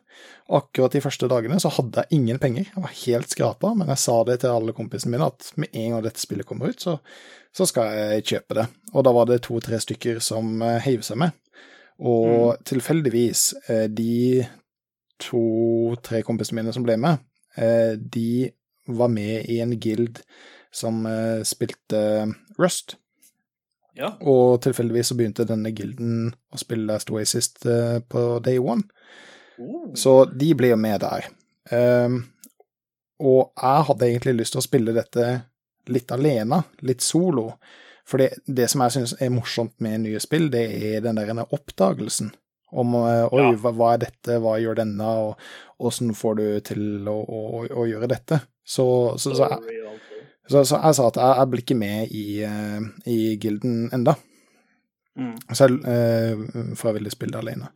[0.52, 2.66] Akkurat de første dagene så hadde jeg ingen penger.
[2.68, 5.94] Jeg var helt skrapa, men jeg sa det til alle kompisene mine at med en
[5.94, 6.98] gang dette spillet kommer ut, så,
[7.56, 8.66] så skal jeg kjøpe det.
[8.92, 11.32] Og da var det to-tre stykker som eh, heiv seg med.
[12.04, 14.44] Og tilfeldigvis, eh, de
[15.22, 17.24] to-tre kompisene mine som ble med,
[17.56, 18.50] eh, de
[18.92, 20.20] var med i en guild
[20.72, 21.04] som
[21.46, 22.00] spilte
[22.58, 22.96] Rust.
[23.96, 24.14] Ja.
[24.20, 27.64] Og tilfeldigvis så begynte denne gilden å spille Last Oasis sist
[28.08, 28.88] på day one.
[29.58, 29.92] Oh.
[29.98, 31.28] Så de blir med der.
[31.72, 32.20] Um,
[33.22, 35.26] og jeg hadde egentlig lyst til å spille dette
[35.92, 37.52] litt alene, litt solo.
[38.08, 41.42] For det, det som jeg syns er morsomt med nye spill, det er den der
[41.44, 42.32] oppdagelsen.
[42.72, 43.70] Om eh, oi, Ja.
[43.70, 48.08] hva, er dette, hva gjør denne, og åssen får du til å, å, å gjøre
[48.10, 48.40] dette?
[48.64, 48.86] Så,
[49.20, 49.82] så, så, jeg,
[50.48, 52.80] så, så jeg sa at jeg, jeg blir ikke med i, eh,
[53.12, 54.16] i gilden enda.
[55.18, 55.34] Mm.
[55.54, 57.68] Selv, eh, for ville spille alene.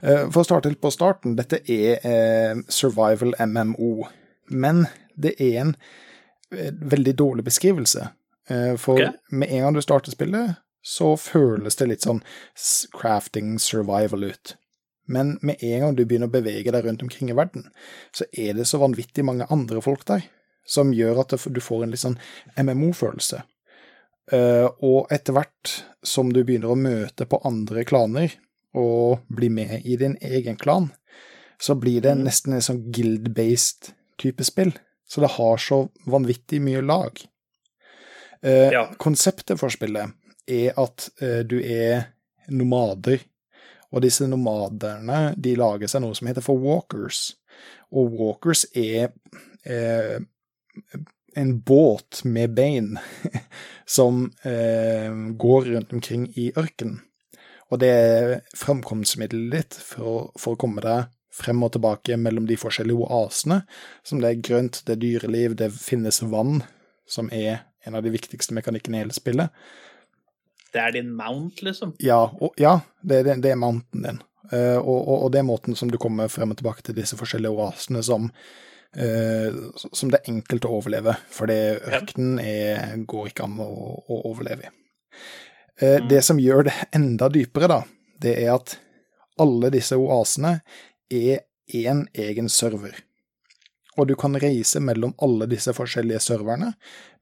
[0.00, 4.08] Eh, for å starte litt på starten, dette er eh, survival MMO,
[4.52, 4.86] men
[5.16, 5.76] det er en
[6.52, 8.10] eh, veldig dårlig beskrivelse.
[8.50, 9.14] Eh, for okay.
[9.30, 12.20] med en gang du starter spillet, så føles det litt sånn
[12.98, 14.56] crafting survival ut.
[15.06, 17.68] Men med en gang du begynner å bevege deg rundt omkring i verden,
[18.14, 20.26] så er det så vanvittig mange andre folk der,
[20.66, 22.18] som gjør at du får en litt sånn
[22.60, 23.42] MMO-følelse.
[24.30, 25.72] Eh, og etter hvert
[26.06, 28.32] som du begynner å møte på andre klaner,
[28.74, 30.90] og bli med i din egen klan,
[31.60, 32.24] så blir det Mhm.
[32.24, 34.72] nesten en sånn guild-based type spill.
[35.06, 37.20] Så det har så vanvittig mye lag.
[38.42, 38.86] Eh, Ja.
[38.98, 40.12] Konseptet for spillet
[40.48, 42.06] er at eh, du er
[42.48, 43.20] nomader,
[43.92, 47.34] og disse nomaderne de lager seg noe som heter for walkers.
[47.92, 49.12] Og walkers er
[49.66, 50.18] eh,
[51.34, 52.98] en båt med bein
[53.86, 57.00] som eh, går rundt omkring i ørkenen.
[57.72, 62.58] Og det er framkomstmiddelet ditt for, for å komme deg frem og tilbake mellom de
[62.60, 63.62] forskjellige oasene,
[64.04, 66.60] som det er grønt, det er dyreliv, det finnes vann,
[67.08, 69.48] som er en av de viktigste mekanikkene i hele spillet.
[70.72, 71.94] Det er din mount, liksom.
[72.00, 74.20] Ja, og, ja det, det, det er mounten din.
[74.52, 77.16] Uh, og, og, og det er måten som du kommer frem og tilbake til disse
[77.16, 78.28] forskjellige oasene som,
[78.92, 83.70] som det er enkelt å overleve, fordi det ørkenen er, går ikke an å,
[84.04, 84.72] å overleve i.
[85.80, 86.08] Eh, Mm.
[86.08, 87.80] Det som gjør det enda dypere, da,
[88.20, 88.76] det er at
[89.40, 90.60] alle disse oasene
[91.10, 92.94] er én egen server.
[93.96, 96.72] Og du kan reise mellom alle disse forskjellige serverne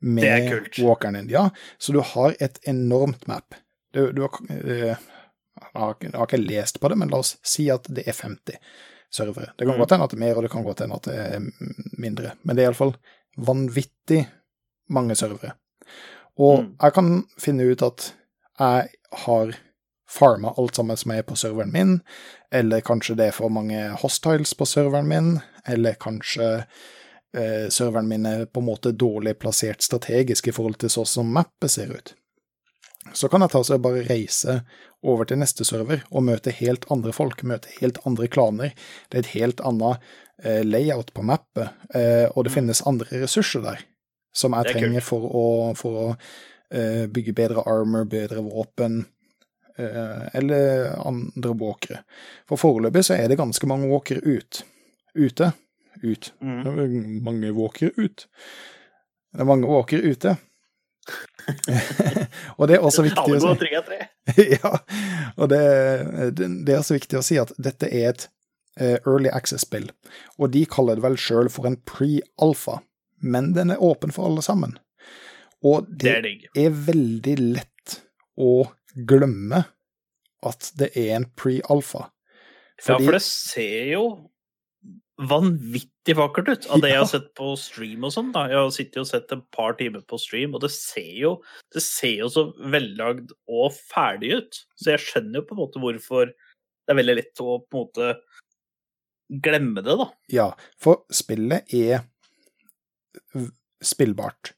[0.01, 1.31] med er walkeren din.
[1.33, 1.49] Ja,
[1.79, 3.55] så du har et enormt map.
[3.95, 7.37] Du, du har, eh, jeg har, jeg har ikke lest på det, men la oss
[7.43, 8.61] si at det er 50
[9.11, 9.53] servere.
[9.59, 9.79] Det kan Mm.
[9.81, 11.41] godt hende at det er mer, og det kan godt hende at det er
[11.99, 12.33] mindre.
[12.45, 12.95] Men det er iallfall
[13.39, 14.29] vanvittig
[14.91, 15.53] mange servere.
[16.39, 16.75] Og Mm.
[16.83, 18.13] jeg kan finne ut at
[18.59, 19.55] jeg har
[20.09, 22.01] farma alt sammen som er på serveren min,
[22.53, 26.67] eller kanskje det er for mange hostiles på serveren min, eller kanskje
[27.35, 31.33] eh, serveren min er på en måte dårlig plassert strategisk i forhold til sånn som
[31.33, 32.15] mappet ser ut.
[33.17, 34.61] Så kan jeg ta så bare reise
[35.07, 38.75] over til neste server og møte helt andre folk, møte helt andre klaner.
[39.09, 40.11] Det er et helt annet
[40.45, 43.87] eh, layout på mappet, eh, og det finnes andre ressurser der
[44.33, 45.47] som jeg er trenger for å,
[45.79, 46.09] for å
[46.71, 49.01] eh, bygge bedre armor, bedre våpen,
[49.77, 52.05] eh, eller andre walkere.
[52.49, 54.63] For foreløpig så er det ganske mange walkere ut.
[55.15, 55.53] Ute.
[56.05, 56.31] Ut.
[56.41, 57.19] Mm.
[57.27, 58.29] Mange walkere ut.
[59.31, 60.37] Det er mange walkere ute.
[62.59, 63.71] og det er også viktig å si
[64.57, 64.73] ja,
[65.37, 65.63] og det,
[66.37, 68.27] det, er også viktig å si at dette er et
[68.81, 69.91] eh, early access-spill,
[70.39, 72.81] og de kaller det vel sjøl for en pre-alfa,
[73.21, 74.79] men den er åpen for alle sammen.
[75.67, 77.99] Og Det det er er veldig lett
[78.41, 79.65] å glemme
[80.47, 82.09] at det er en pre-alfa.
[82.81, 84.05] Ja, for det ser jo
[85.29, 88.31] vanvittig vakkert ut av det jeg har sett på stream og sånn.
[88.33, 91.33] Jeg har sittet og sett et par timer på stream, og det ser jo,
[91.75, 94.61] det ser jo så vellagd og ferdig ut.
[94.81, 97.85] Så jeg skjønner jo på en måte hvorfor det er veldig lett å på en
[97.85, 98.13] måte
[99.45, 100.09] glemme det, da.
[100.33, 100.49] Ja,
[100.81, 102.03] for spillet er
[103.85, 104.55] spillbart.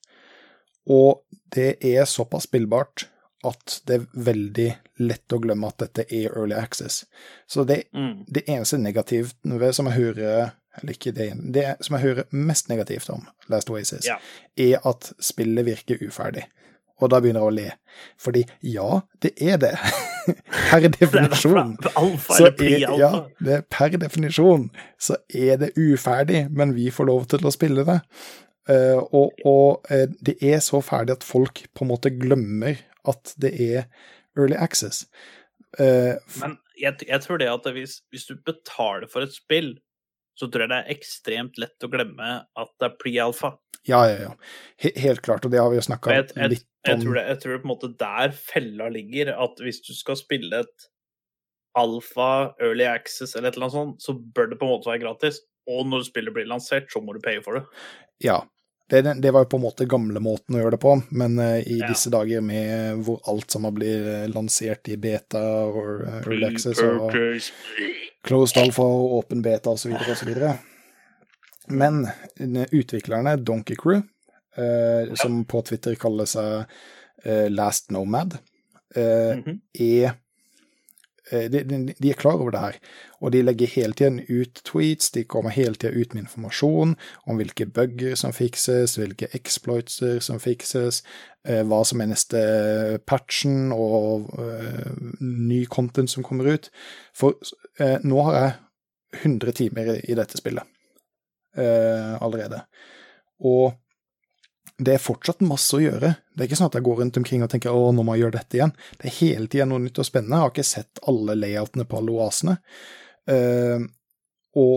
[0.91, 3.07] Og det er såpass spillbart
[3.45, 4.68] at det er veldig
[5.03, 7.05] lett å glemme at dette er early access.
[7.49, 8.24] Så det, Mm.
[8.28, 9.34] det eneste negativt
[9.74, 14.07] som jeg hører eller ikke det, det som jeg hører mest negativt om Last Oasis,
[14.07, 14.16] Ja.
[14.57, 16.45] er at spillet virker uferdig.
[17.03, 17.72] Og da begynner jeg å le.
[18.16, 19.72] Fordi ja, det er det.
[20.70, 21.76] Per definisjon.
[22.22, 23.11] Så er, ja,
[23.43, 24.70] det er per definisjon
[25.03, 27.99] så er det uferdig, men vi får lov til å spille det.
[28.70, 32.78] Uh, og og uh, det er så ferdig at folk på en måte glemmer
[33.09, 33.86] at det er
[34.38, 35.07] early access.
[35.78, 39.74] Uh, Men jeg, jeg tror det at hvis, hvis du betaler for et spill,
[40.38, 43.55] så tror jeg det er ekstremt lett å glemme at det er pre-alfa.
[43.88, 44.92] ja, ja, ja.
[45.03, 46.42] Helt klart, og det har vi jo snakka litt om.
[46.46, 49.92] jeg, tror det, jeg tror det på en måte der fella ligger, at hvis du
[49.96, 50.88] skal spille et
[51.78, 55.05] alfa, early access eller et eller annet sånt, så bør det på en måte være
[55.05, 55.40] gratis.
[55.70, 57.64] Og når spillet blir lansert, så må du paye for det.
[58.24, 58.42] Ja.
[58.93, 61.78] Det, det var jo på en måte gamlemåten å gjøre det på, men uh, i
[61.80, 61.88] Ja.
[61.88, 67.16] disse dager med hvor alt har blitt lansert i beta og uh, access og
[68.22, 69.97] closed alpha og åpen beta osv.
[69.97, 70.34] osv.
[71.72, 74.03] Men eh, utviklerne, Donkey Crew,
[74.59, 76.64] uh, som på Twitter kaller seg
[77.24, 78.36] eh, Last Nomad,
[78.97, 79.61] mm -hmm.
[79.78, 80.12] er eh,
[81.33, 82.78] de, de, de er klar over det her,
[83.20, 87.39] og de legger hele tiden ut tweets, de kommer hele tiden ut med informasjon om
[87.41, 91.03] hvilke bugger som fikses, hvilke exploitser som fikses,
[91.49, 92.43] eh, hva som er neste
[93.07, 96.70] patchen og eh, ny content som kommer ut.
[97.16, 97.39] For
[97.80, 98.53] eh, nå har jeg
[99.22, 100.64] 100 timer i, dette spillet
[101.57, 102.62] eh, allerede.
[103.45, 103.72] Og
[104.79, 106.14] det er fortsatt masse å gjøre.
[106.33, 108.25] Det er ikke sånn at jeg går rundt omkring og tenker å, nå må jeg
[108.25, 108.73] gjøre dette igjen.
[108.99, 110.39] Det er hele tiden noe nytt og spennende.
[110.39, 112.57] Jeg har ikke sett alle layoutene på alle oasene.
[113.31, 113.85] Uh,
[114.59, 114.75] og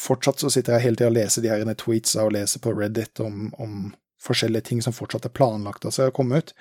[0.00, 3.20] fortsatt så sitter jeg hele tida og leser de her tweetsa og leser på Reddit
[3.22, 3.92] om, om
[4.24, 6.54] forskjellige ting som fortsatt er planlagt altså, å komme ut.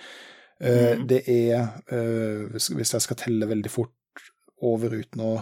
[0.63, 1.07] Uh, mm.
[1.09, 4.27] Det er, uh, hvis jeg skal telle veldig fort
[4.63, 5.33] over uten å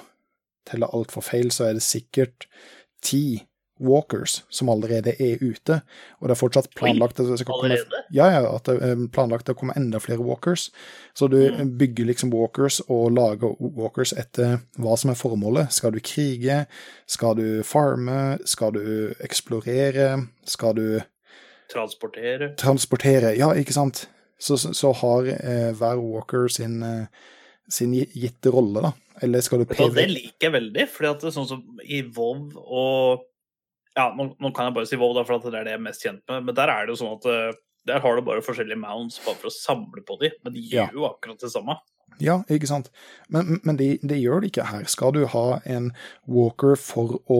[0.67, 2.45] telle altfor feil, så er det sikkert
[3.01, 3.41] ti
[3.81, 5.81] walkers som allerede er ute,
[6.19, 7.77] og det er fortsatt planlagt at det skal komme
[8.13, 10.69] ja, ja, at det er planlagt å komme enda flere walkers.
[11.17, 11.77] Så du Mm.
[11.77, 15.71] bygger liksom walkers og lager walkers etter hva som er formålet.
[15.73, 16.65] Skal du krige?
[17.07, 18.37] Skal du farme?
[18.45, 20.27] Skal du eksplorere?
[20.45, 21.01] Skal du
[21.71, 22.53] Transportere.
[22.57, 23.35] transportere?
[23.37, 24.07] Ja, ikke sant?
[24.39, 27.05] Så, så, har eh, hver walker sin, eh,
[27.69, 28.91] sin gitte rolle, da.
[29.21, 29.93] Eller skal du PV...
[29.95, 33.27] det liker jeg veldig, for sånn som i Vov og
[33.97, 35.83] Ja, nå, nå kan jeg bare si WoW, da, for det er det jeg er
[35.83, 37.57] mest kjent med, men der er det jo sånn at eh,
[37.89, 40.85] der har du bare forskjellige mounts bare for å samle på de, men de Ja.
[40.87, 41.75] gjør jo akkurat det samme.
[42.21, 42.91] Ja, ikke sant.
[43.29, 44.83] Men, men det de gjør det ikke her.
[44.91, 45.91] Skal du ha en
[46.27, 47.39] walker for å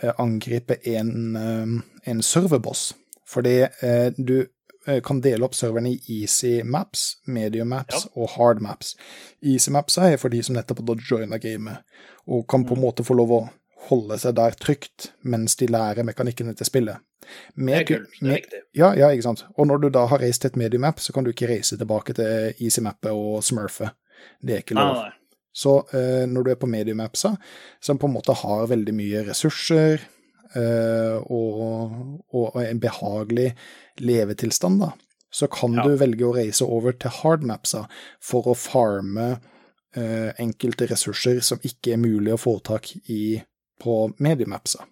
[0.00, 1.74] eh, angripe en, eh,
[2.10, 2.94] en serverboss?
[3.28, 4.46] Fordi eh, du
[4.86, 8.94] eh, kan dele opp serverne i easy maps, medium maps og hard maps.
[9.42, 11.82] Easy maps er for de som nettopp har joina gamet,
[12.26, 13.40] og kan på en måte få lov å
[13.90, 17.02] holde seg der trygt mens de lærer mekanikkene til spillet.
[17.56, 18.10] Det er kult.
[18.20, 18.60] Det er riktig.
[18.78, 19.44] ja, ja, ikke sant.
[19.58, 21.78] Og når du da har reist til et medium map, så kan du ikke reise
[21.80, 23.90] tilbake til easy mappet og smurfe.
[24.42, 25.00] Det er ikke lov.
[25.00, 25.10] nei.
[25.56, 27.30] Så uh, når du er på medium appsa,
[27.80, 30.02] som på en måte har veldig mye ressurser
[30.54, 31.96] uh, og,
[32.36, 33.54] og en behagelig
[34.04, 34.90] levetilstand, da,
[35.32, 35.82] så kan Ja.
[35.88, 37.86] du velge å reise over til hard mapsa
[38.20, 39.30] for å farme
[39.96, 43.40] uh, enkelte ressurser som ikke er mulig å få tak i
[43.82, 44.84] på medium appsa.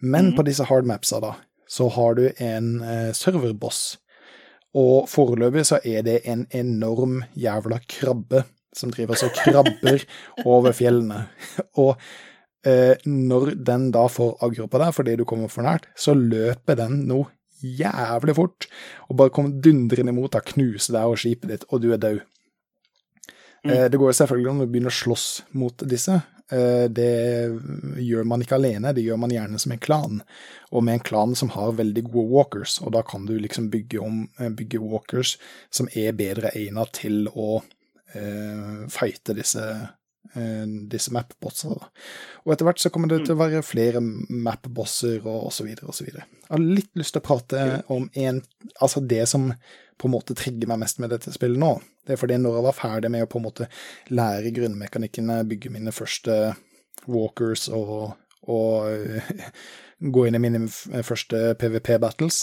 [0.00, 0.36] Men Mhm.
[0.36, 1.34] på disse hard mapsa, da,
[1.68, 3.96] så har du en eh, serverboss.
[4.74, 8.44] Og foreløpig så er det en enorm jævla krabbe
[8.76, 10.04] som driver og krabber
[10.44, 11.28] over fjellene.
[11.80, 11.96] Og
[12.66, 16.76] eh, når den da får aggro på deg fordi du kommer for nært, så løper
[16.76, 17.22] den nå
[17.64, 18.66] jævlig fort
[19.08, 22.20] og bare kommer dundrende imot deg, knuser deg og skipet ditt, og du er død.
[23.64, 23.70] Mm.
[23.72, 26.20] Eh, det går selvfølgelig an å begynne å slåss mot disse.
[26.52, 27.10] Eh, det
[27.98, 30.22] gjør man ikke alene, det gjør man gjerne som en klan.
[30.70, 34.00] Og med en klan som har veldig gode walkers, og da kan du liksom bygge,
[34.02, 35.36] om, eh, bygge walkers
[35.70, 37.62] som er bedre egnet til å
[38.14, 39.64] eh, fighte disse,
[40.34, 41.90] eh, disse map-bossene.
[42.44, 45.74] Og etter hvert så kommer det til å være flere map-bosser og osv.
[45.82, 46.12] osv.
[46.14, 48.40] Jeg har litt lyst til å prate om en,
[48.80, 49.50] altså det som
[49.96, 51.72] på en måte trigger meg mest med dette spillet nå.
[52.06, 53.68] Det er fordi når jeg var ferdig med å på en måte
[54.12, 56.54] lære grunnmekanikkene, bygge mine første
[57.10, 58.12] walkers og,
[58.46, 59.32] og eh,
[59.98, 62.42] gå inn i mine første PVP-battles,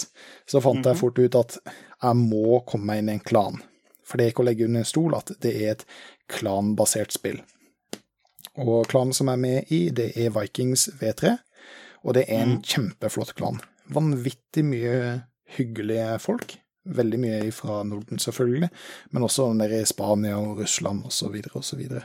[0.50, 3.62] så fant jeg fort ut at jeg må komme meg inn i en klan.
[4.04, 5.84] For det er ikke å legge under en stol at det er et
[6.30, 7.40] klanbasert spill.
[8.60, 11.36] Og klanen som jeg er med i, det er Vikings V3,
[12.04, 13.62] og det er en kjempeflott klan.
[13.94, 14.98] Vanvittig mye
[15.56, 16.58] hyggelige folk.
[16.84, 18.68] Veldig mye fra Norden, selvfølgelig,
[19.16, 21.38] men også nede i Spania og Russland osv.
[21.54, 21.86] osv.
[21.88, 22.02] Og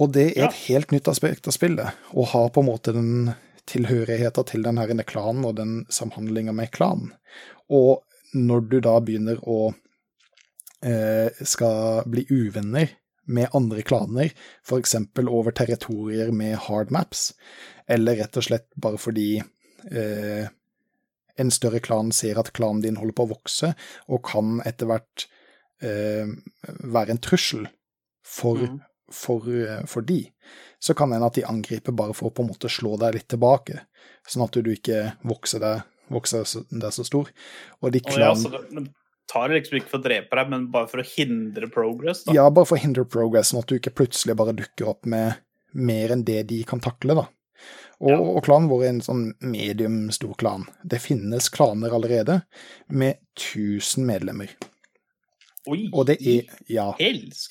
[0.00, 3.34] og det er et helt nytt aspekt av spillet, å ha på en måte den
[3.70, 7.12] tilhørigheten til den her klanen og den samhandlinga med klanen.
[7.68, 8.00] Og
[8.34, 9.74] når du da begynner å
[10.82, 12.96] eh, skal bli uvenner
[13.30, 14.32] med andre klaner,
[14.64, 14.96] f.eks.
[15.28, 17.34] over territorier med hard maps,
[17.86, 20.48] eller rett og slett bare fordi eh,
[21.40, 23.72] en større klan ser at klanen din holder på å vokse,
[24.08, 25.26] og kan etter hvert
[25.82, 26.28] eh,
[26.84, 27.66] være en trussel
[28.26, 28.80] for, mm.
[29.14, 30.22] for, eh, for de,
[30.80, 33.28] så kan en at de angriper bare for å på en måte slå deg litt
[33.32, 33.84] tilbake,
[34.28, 37.30] sånn at du ikke vokser deg, vokser deg så stor.
[37.80, 38.86] Og de ja, det,
[39.30, 42.24] tar liksom ikke for å drepe deg, men bare for å hindre progress.
[42.26, 42.34] Da.
[42.36, 45.40] Ja, bare for å hindre progress, sånn at du ikke plutselig bare dukker opp med
[45.78, 47.28] mer enn det de kan takle, da.
[48.00, 48.18] Og, Ja.
[48.18, 50.66] og klanen vår er en sånn medium stor klan.
[50.84, 52.40] Det finnes klaner allerede
[52.88, 54.48] med 1000 medlemmer.
[55.68, 56.94] Oi, Og det er Ja.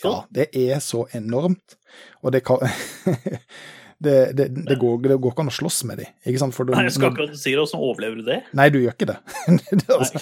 [0.04, 1.76] Ja, det er så enormt.
[2.24, 2.58] Og det kan
[4.00, 6.56] det, det, det, går, det går ikke an å slåss med dem, ikke sant?
[6.56, 8.38] For du, Nei, jeg skal akkurat si det, åssen overlever du det?
[8.56, 9.18] Nei, du gjør ikke det.
[9.74, 10.22] det, altså,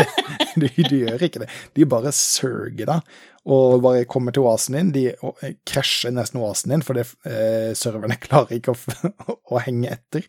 [0.60, 1.48] du, du gjør ikke det.
[1.78, 3.14] De bare surger deg
[3.44, 4.92] og bare kommer til oasen din.
[4.94, 10.28] De og, krasjer nesten oasen din fordi eh, serverne klarer ikke å, å henge etter.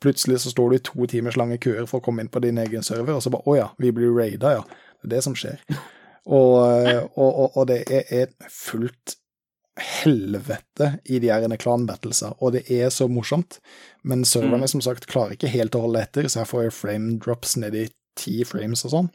[0.00, 2.60] Plutselig så står du i to timers lange køer for å komme inn på din
[2.60, 4.68] egen server, og så bare Å ja, vi blir raida, ja.
[5.00, 5.60] Det er det som skjer.
[6.28, 9.16] Og, eh, og, og, det er fullt
[9.78, 13.60] helvete i de her klan-battlesa, og det er så morsomt.
[14.02, 17.56] Men serverne som sagt klarer ikke helt å holde etter, så jeg får frame drops
[17.60, 17.86] ned i
[18.18, 19.10] ti frames og sånn.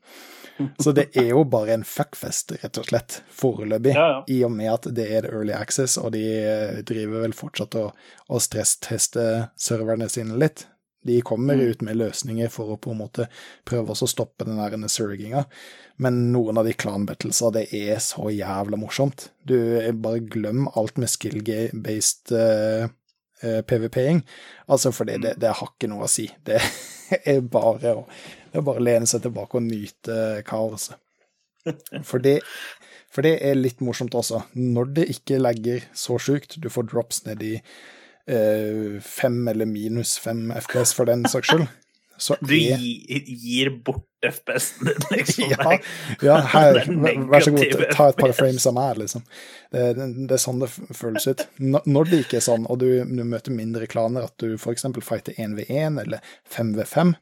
[0.79, 4.19] Så det er jo bare en fuckfest, rett og slett, foreløpig, Ja, ja.
[4.31, 7.91] i og med at det er early access, og de eh, driver vel fortsatt og,
[8.31, 10.63] og stresstester serverne sine litt.
[11.05, 11.69] De kommer Mm.
[11.69, 13.27] ut med løsninger for å på en måte
[13.65, 15.45] prøve å stoppe den der surginga,
[15.97, 19.29] men noen av de clan-battlesa, det er så jævla morsomt.
[19.45, 22.87] Du eh, bare glem alt med skill-based uh,
[23.43, 24.23] PVP-ing,
[24.67, 26.29] altså for det, det har ikke noe å si.
[26.45, 28.05] Det er bare å,
[28.51, 30.97] det er bare å lene seg tilbake og nyte kaoset.
[32.09, 32.39] For det,
[33.13, 34.41] for det er litt morsomt også.
[34.53, 37.53] Når det ikke legger så sjukt, du får drops ned i
[38.29, 41.67] eh, fem eller minus fem FPS for den saks skyld,
[42.17, 45.43] så Du er gir bort FPS-en din, liksom.
[45.53, 45.77] ja,
[46.21, 49.25] ja, her, er vær så god, ta et par frames av meg, liksom.
[49.71, 51.45] Det, det, det er sånn det føles ut.
[51.59, 54.87] Når det ikke er sånn, og du, du møter mindre klaner, at du f.eks.
[55.05, 57.15] fighter 1v1 eller 5v5,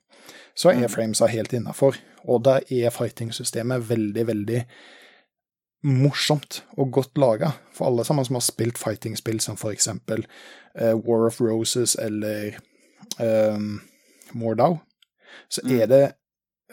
[0.56, 1.98] så er framesa helt innafor.
[2.30, 4.66] Og da er fighting-systemet veldig, veldig
[5.84, 7.56] morsomt og godt laga.
[7.76, 10.24] For alle sammen som har spilt fighting-spill som for eksempel
[10.76, 12.58] War of Roses eller
[13.20, 13.82] um,
[14.34, 14.78] Mordau,
[15.50, 16.04] så er det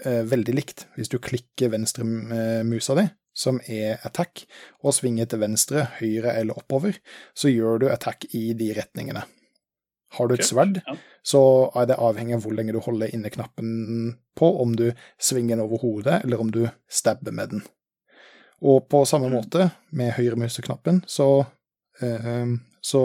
[0.07, 0.86] uh, veldig likt.
[0.96, 4.44] Hvis du klikker venstre eh, musa di, som er attack,
[4.84, 6.96] og svinger til venstre, høyre eller oppover,
[7.36, 9.24] så gjør du attack i de retningene.
[10.16, 10.80] Har du et sverd,
[11.22, 11.42] så
[11.78, 14.88] er det avhengig av hvor lenge du holder inne knappen på, om du
[15.22, 17.62] svinger den over hodet, eller om du stabber med den.
[18.66, 21.46] Og på samme måte, med høyre museknappen, så,
[22.03, 22.51] eh,
[22.82, 23.05] så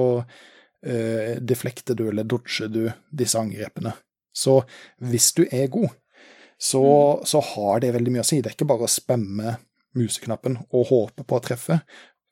[0.86, 3.96] eh, deflekter du eller dodger du disse angrepene.
[4.36, 4.62] Så
[5.04, 5.94] hvis du er god,
[6.58, 6.86] så,
[7.26, 8.42] så har det veldig mye å si.
[8.42, 9.58] Det er ikke bare å spamme
[9.96, 11.80] museknappen og håpe på å treffe,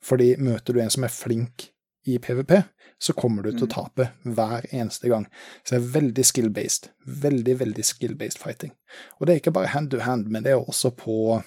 [0.04, 1.70] fordi møter du en som er flink
[2.04, 2.58] i PVP,
[2.99, 5.26] så kommer du til å tape hver eneste gang.
[5.64, 6.89] Så det er veldig skill-based.
[7.24, 8.74] Veldig, veldig skill-based fighting.
[9.20, 11.39] Og det er ikke bare hand to hand, men det er også på,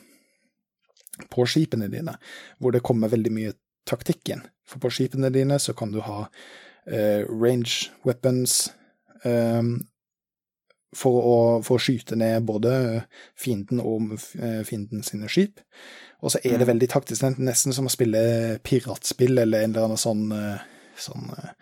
[1.33, 2.17] på skipene dine,
[2.59, 3.55] hvor det kommer veldig mye
[3.89, 4.47] taktikk inn.
[4.69, 6.25] For på skipene dine så kan du ha
[6.87, 8.69] range weapons
[9.25, 9.63] eh,
[10.97, 12.73] for, å, for å skyte ned både
[13.39, 15.61] fienden og eh, fienden sine skip.
[16.25, 20.01] Og så er det veldig taktisk, nesten som å spille piratspill eller en eller annen
[20.01, 20.65] sånn, eh,
[21.01, 21.53] sånn eh,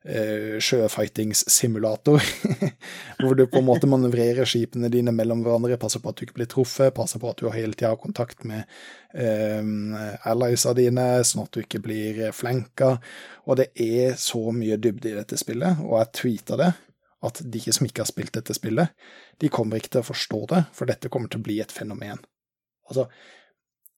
[0.00, 2.22] sjøfightingssimulator,
[3.20, 6.38] hvor du på en måte manøvrerer skipene dine mellom hverandre, passer på at du ikke
[6.38, 8.64] blir truffet, passer på at du hele tida har kontakt med
[9.12, 9.60] eh,
[10.30, 12.94] alliesa dine, sånn at du ikke blir flanka.
[13.44, 16.70] Og det er så mye dybde i dette spillet, og jeg tweeta det,
[17.20, 18.96] at de som ikke har spilt dette spillet,
[19.40, 22.22] de kommer ikke til å forstå det, for dette kommer til å bli et fenomen.
[22.88, 23.10] Altså,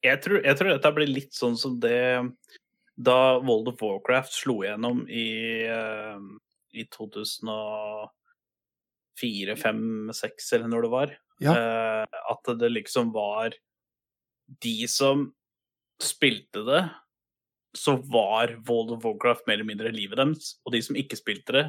[0.02, 2.26] Jeg tror, jeg tror dette blir litt sånn som det
[2.96, 6.20] da World of Warcraft slo igjennom i, uh,
[6.76, 11.14] i 2004, 5, 6 eller når det var.
[11.42, 11.52] Ja.
[11.56, 13.50] uh, at det liksom var
[14.62, 15.34] de som
[16.02, 16.82] spilte det,
[17.78, 20.60] så var World of Warcraft mer eller mindre livet deres.
[20.66, 21.66] Og de som ikke spilte det,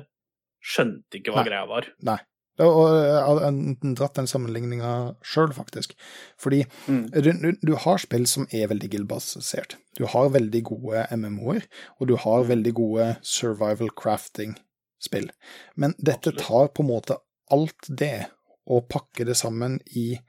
[0.63, 1.49] skjønte ikke hva Nei.
[1.49, 1.83] greia var.
[2.03, 2.19] Nei.
[2.61, 5.95] Og jeg har dratt den sammenligninga sjøl, faktisk.
[6.37, 7.09] Fordi Mm.
[7.09, 9.77] du, du, har spill som er veldig guild-basert.
[9.97, 11.65] Du har veldig gode MMO-er,
[11.99, 15.31] og du har veldig gode survival crafting-spill.
[15.75, 17.17] Men dette tar på en måte
[17.51, 18.27] alt det
[18.67, 20.19] og pakker det sammen i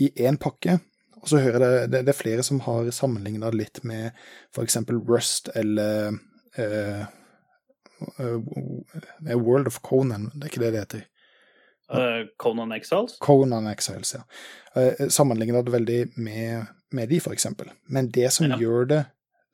[0.00, 0.80] én pakke.
[1.22, 4.10] Og så hører jeg det, det, det er flere som har sammenligna litt med
[4.54, 4.76] f.eks.
[4.90, 6.18] Rust eller
[6.58, 7.06] uh,
[8.18, 11.04] eh, World of Conan, det er ikke det det heter.
[11.92, 13.18] Eh, Conan Exiles?
[13.20, 14.22] Conan Exiles, ja.
[14.76, 17.70] Uh, Sammenligna det veldig med, med de, for eksempel.
[17.88, 18.56] Men det som Ja.
[18.58, 19.04] gjør det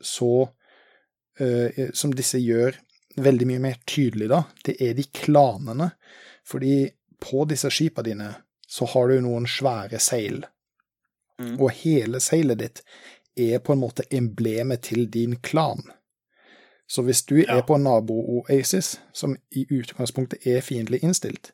[0.01, 0.49] så
[1.41, 2.77] eh, Som disse gjør
[3.17, 5.91] veldig mye mer tydelig, da, det er de klanene.
[6.47, 8.35] Fordi på disse skipa dine
[8.69, 10.45] så har du noen svære seil.
[11.41, 11.57] Mm.
[11.61, 12.83] Og hele seilet ditt
[13.39, 15.83] er på en måte emblemet til din klan.
[16.89, 17.59] Så hvis du Ja.
[17.59, 21.53] er på nabo-Oasis, som i utgangspunktet er fiendtlig innstilt,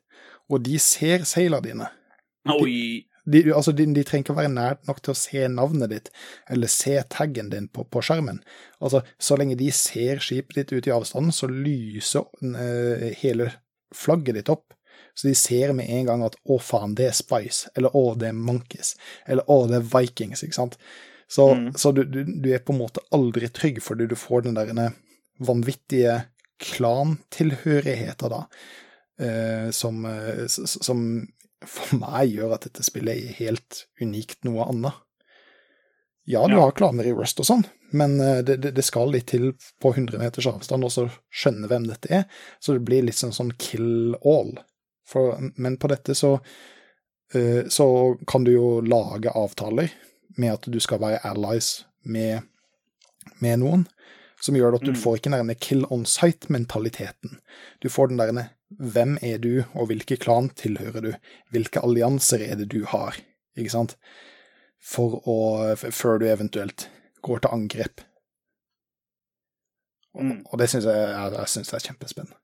[0.51, 1.91] og de ser seilene dine
[2.53, 3.07] Oi!
[3.25, 6.11] de, altså, de, de trenger ikke være nært nok til å se navnet ditt,
[6.53, 8.43] eller se taggen din på, på skjermen.
[8.85, 13.49] Altså, så lenge de ser skipet ditt ute i avstanden, så lyser uh, hele
[13.97, 14.77] flagget ditt opp.
[15.17, 18.29] Så de ser med en gang at 'å, faen, det er Spice', eller 'å, det
[18.29, 18.95] er Monkeys',
[19.27, 20.77] eller 'å, det er Vikings', ikke sant.
[21.29, 21.73] Så, Mm.
[21.81, 24.93] så du, du, du er på en måte aldri trygg, fordi du får den der
[25.41, 26.27] vanvittige
[26.61, 28.45] klantilhørigheten, da,
[29.71, 31.27] som, eh, s- s- som
[31.65, 34.93] for meg gjør at dette spillet er helt unikt noe annet.
[36.27, 36.61] Ja, du Ja.
[36.65, 39.93] har klaner i Rust og sånn, men eh, det, det, det skal litt til på
[39.95, 42.25] 100 meters avstand også skjønne hvem dette er,
[42.61, 44.55] så det blir litt sånn, sånn kill all.
[45.07, 46.39] For, men på dette så
[47.35, 47.87] eh, så
[48.27, 49.91] kan du jo lage avtaler
[50.39, 52.43] med at du skal være allies med,
[53.41, 53.87] med noen,
[54.41, 55.01] som gjør at du Mm.
[55.01, 57.39] får ikke den kill on sight-mentaliteten.
[57.81, 58.49] Du får den der
[58.79, 61.13] hvem er du, og hvilke klan tilhører du?
[61.55, 63.17] Hvilke allianser er det du har?
[63.57, 63.97] Ikke sant?
[64.85, 65.37] For å,
[65.77, 66.89] før du eventuelt
[67.25, 68.05] går til angrep.
[70.15, 70.43] Og, Mm.
[70.47, 72.37] og det syns jeg, jeg, jeg synes det er kjempespennende.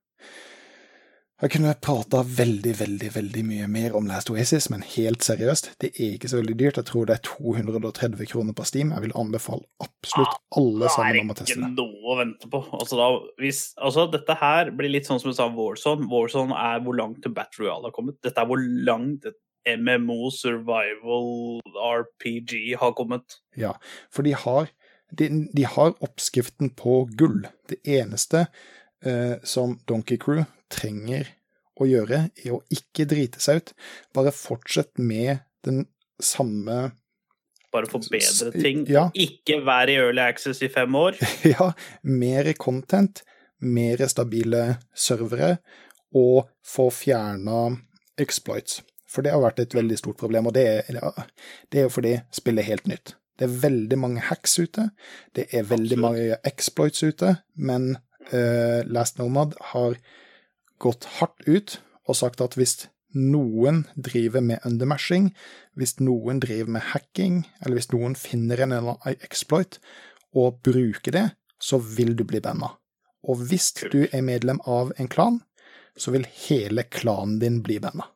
[1.41, 5.89] Jeg kunne prata veldig, veldig veldig mye mer om Last Oasis, men helt seriøst, det
[5.95, 6.81] er ikke så veldig dyrt.
[6.83, 8.91] Jeg tror det er 230 kroner på Steam.
[8.93, 11.63] Jeg vil anbefale absolutt alle Da er sammen om å teste det.
[11.63, 11.71] det.
[11.71, 12.61] ikke noe å vente på.
[12.77, 13.07] Altså, da,
[13.41, 16.11] hvis, altså, dette her blir litt sånn som du sa Warzone.
[16.13, 18.19] Warzone er hvor langt til Battle Royale har kommet.
[18.27, 18.61] Dette er hvor
[18.91, 19.31] langt
[19.65, 21.31] MMO, survival,
[21.73, 23.41] RPG har kommet.
[23.57, 23.73] Ja,
[24.13, 24.69] for de har,
[25.17, 27.47] de, de har oppskriften på gull.
[27.73, 28.45] Det eneste
[29.05, 31.29] eh, som Donkey Crew trenger
[31.81, 33.73] å gjøre, er å ikke drite seg ut.
[34.17, 35.87] Bare fortsett med den
[36.21, 36.91] samme
[37.73, 38.83] Bare forbedre ting.
[38.91, 39.07] ja.
[39.15, 41.17] Ikke være i early access i fem år.
[41.53, 41.71] Ja,
[42.03, 43.23] mer content,
[43.61, 45.59] mer stabile servere,
[46.17, 47.77] og få fjerna
[48.19, 48.81] exploits.
[49.11, 51.01] For det har vært et veldig stort problem, og det er,
[51.71, 53.15] det er jo fordi spillet er helt nytt.
[53.39, 54.91] Det er veldig mange hacks ute,
[55.35, 56.05] det er veldig Absolutt.
[56.05, 57.95] mange exploits ute, men
[58.87, 59.97] Last Nomad har
[60.79, 65.31] gått hardt ut og sagt at hvis noen driver med undermashing,
[65.75, 69.81] hvis noen driver med hacking, eller hvis noen finner en eller exploit
[70.37, 71.25] og bruker det,
[71.61, 72.71] så vil du bli banna.
[73.27, 75.41] Og hvis du er medlem av en klan,
[75.99, 78.07] så vil hele klanen din bli banna.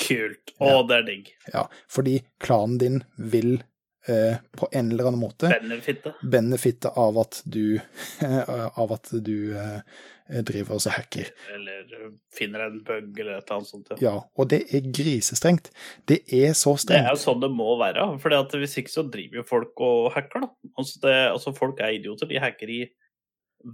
[0.00, 0.52] Kult.
[0.60, 0.82] Å, Ja.
[0.86, 1.32] det er digg.
[1.52, 3.62] Ja, fordi klanen din vil
[4.08, 6.12] eh, på en eller annen måte Benefitte.
[6.22, 7.78] benefitte av at du
[8.22, 9.80] av at du eh,
[10.46, 11.30] driver og hacker.
[11.54, 13.92] Eller finner en bug eller et eller annet sånt.
[13.94, 13.98] Ja.
[14.02, 15.70] Ja, og det er grisestrengt.
[16.10, 16.96] Det er så strengt.
[16.96, 18.08] Det er jo sånn det må være.
[18.22, 20.50] For hvis ikke så driver jo folk og hacker, da.
[20.76, 22.30] Altså, det, altså folk er idioter.
[22.30, 22.80] De hacker i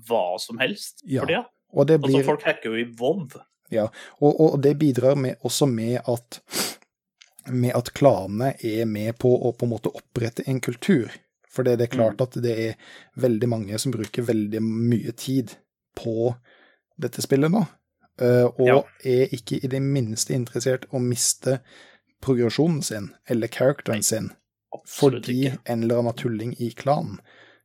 [0.08, 1.46] hva som helst Ja, for tida.
[1.72, 3.40] Og det Altså, folk hacker jo i WoW.
[4.20, 6.42] Og, og det bidrar med, også med at
[7.50, 11.10] med at klanene er med på å på en måte opprette en kultur.
[11.52, 12.76] For det, er klart at det er
[13.20, 15.52] veldig mange som bruker veldig mye tid
[15.98, 16.34] på
[16.96, 17.66] dette spillet nå,
[18.20, 18.82] eh, og Ja.
[19.04, 21.60] er ikke i det minste interessert å miste
[22.22, 24.30] progresjonen sin, eller characteren sin,
[24.86, 27.20] fordi en eller annen tulling i klanen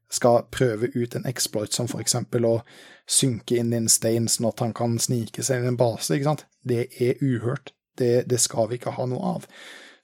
[0.09, 2.63] skal prøve ut en exploit som for eksempel å
[3.07, 6.11] synke inn i en stein sånn at han kan snike seg inn i en base,
[6.15, 6.45] ikke sant.
[6.67, 7.71] Det er uhørt.
[7.97, 9.45] Det, det skal vi ikke ha noe av.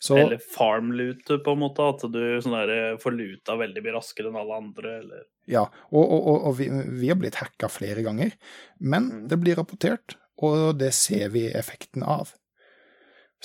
[0.04, 1.86] Så Eller farmlute, på en måte.
[1.94, 4.98] At du sånn der, får luta veldig mye raskere enn alle andre.
[5.00, 6.68] Eller ja, og, og, og, og vi,
[7.00, 8.36] vi har blitt hacka flere ganger,
[8.80, 9.26] men Mm.
[9.32, 12.32] det blir rapportert, og det ser vi effekten av.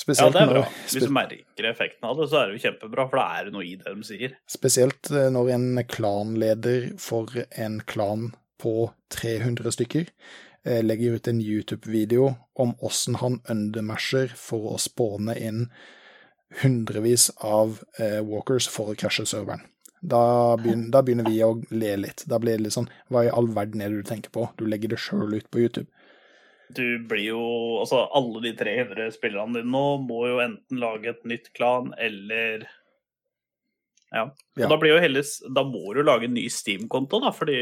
[0.07, 0.61] Ja, det er bra.
[0.87, 3.55] Hvis du merker effekten av det, så er det jo kjempebra, for da er det
[3.57, 4.37] noe i det de sier.
[4.47, 7.27] spesielt eh, når en klanleder for
[7.59, 8.29] en klan
[8.63, 10.48] på 300 stykker eh,
[10.85, 15.67] legger ut en YouTube-video om åssen han undermasher for å spåne inn
[16.63, 19.65] hundrevis av eh, walkers for å krasje serveren.
[20.01, 22.23] Da begynner, da begynner vi å le litt.
[22.31, 24.45] Da blir det litt sånn Hva i all verden er det du tenker på?
[24.55, 25.89] Du legger det sjøl ut på YouTube.
[26.71, 27.43] Du blir jo
[27.81, 32.69] Altså, alle de 300 spillerne dine nå må jo enten lage et nytt klan, eller
[34.15, 34.31] Ja.
[34.57, 34.69] Ja.
[34.71, 37.59] da jo heller Da må du lage en ny Steam-konto, da, fordi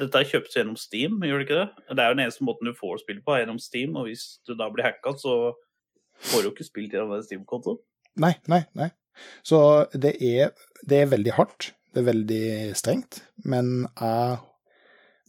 [0.00, 1.84] dette er kjøpt gjennom Steam, gjør det ikke det?
[1.90, 4.24] Det er jo den eneste måten du får spill på, er gjennom Steam, og hvis
[4.46, 5.34] du da blir hacka, så
[6.30, 7.80] får du ikke spilt gjennom den Steam-kontoen.
[8.22, 8.90] Nei, nei, nei.
[9.46, 9.58] Så
[9.94, 11.72] det er, det er veldig hardt.
[11.94, 12.46] Det er veldig
[12.78, 13.22] strengt.
[13.46, 14.38] Men jeg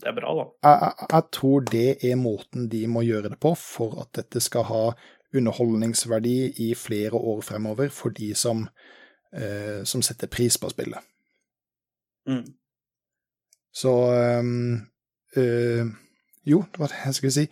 [0.01, 0.45] Det er bra, da.
[0.65, 4.41] jeg, jeg, jeg tror det er måten de må gjøre det på for at dette
[4.43, 4.83] skal ha
[5.35, 8.67] underholdningsverdi i flere år fremover for de som,
[9.33, 10.99] eh, som setter pris på spillet.
[12.27, 12.45] Mm.
[13.75, 13.91] Så
[14.39, 14.81] um,
[15.37, 15.85] uh,
[16.45, 17.47] Jo, det var det jeg skulle si.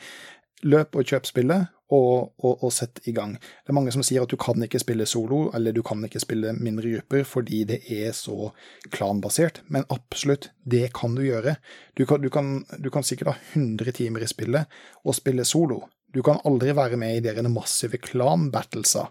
[0.64, 3.36] Løp og kjøp spillet, og, og, og sett i gang.
[3.36, 6.22] Det er mange som sier at du kan ikke spille solo, eller du kan ikke
[6.24, 8.52] spille mindre grupper fordi det er så
[8.94, 11.58] klanbasert, men absolutt, det kan du gjøre.
[11.98, 15.84] Du kan, du kan, du kan sikkert ha 100 timer i spillet og spille solo.
[16.14, 19.08] Du kan aldri være med i dere massive klan-battlesa.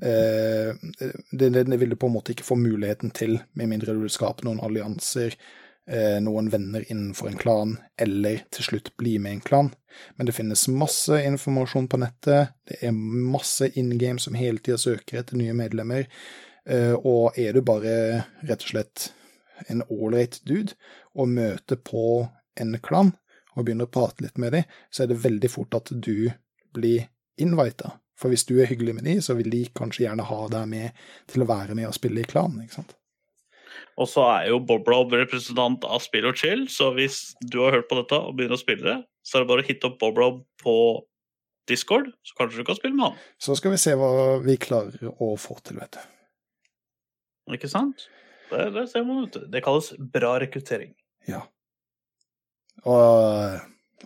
[0.00, 0.72] Eh,
[1.30, 4.04] det, det, det vil du på en måte ikke få muligheten til, med mindre du
[4.04, 5.36] vil skape noen allianser,
[6.22, 9.70] noen venner innenfor en klan, eller til slutt bli med en klan.
[10.16, 14.78] Men det finnes masse informasjon på nettet, det er masse in game som hele tida
[14.78, 16.06] søker etter nye medlemmer,
[16.66, 17.96] eh, og er du bare
[18.42, 19.08] rett og slett
[19.70, 20.74] en ålreit dude
[21.14, 22.28] og møter på
[22.60, 23.12] en klan
[23.52, 26.30] og begynner å prate litt med dem, så er det veldig fort at du
[26.72, 27.08] blir
[27.40, 27.96] invita.
[28.16, 31.04] For hvis du er hyggelig med dem, så vil de kanskje gjerne ha deg med
[31.28, 32.94] til å være med og spille i klan, ikke sant.
[34.00, 37.88] Og så er jo Boblob representant av Spill og chill, så hvis du har hørt
[37.90, 40.42] på dette og begynner å spille det, så er det bare å hitte opp Boblob
[40.62, 40.76] på
[41.70, 43.20] Discord, så kanskje du kan spille med han.
[43.38, 44.10] Så skal vi se hva
[44.42, 46.02] vi klarer å få til, vet du.
[47.56, 48.08] Ikke sant?
[48.50, 49.46] Det, det ser man, vet du.
[49.52, 50.92] Det kalles bra rekruttering.
[51.30, 51.44] Ja.
[52.82, 53.60] Og,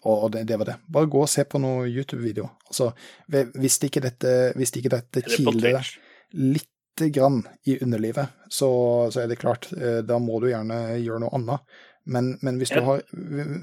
[0.05, 0.76] og det, det var det.
[0.93, 2.52] Bare gå og se på noen YouTube-videoer.
[2.68, 2.90] Altså,
[3.30, 6.72] hvis ikke dette, hvis ikke dette kiler deg Twitch.
[7.12, 8.70] Grann i underlivet, så,
[9.12, 11.77] så er det klart, eh, da må du gjerne gjøre noe annet.
[12.06, 13.02] Men, men hvis, du har,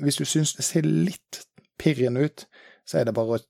[0.04, 1.44] hvis du syns det ser litt
[1.80, 2.46] pirrende ut,
[2.86, 3.44] så er det bare å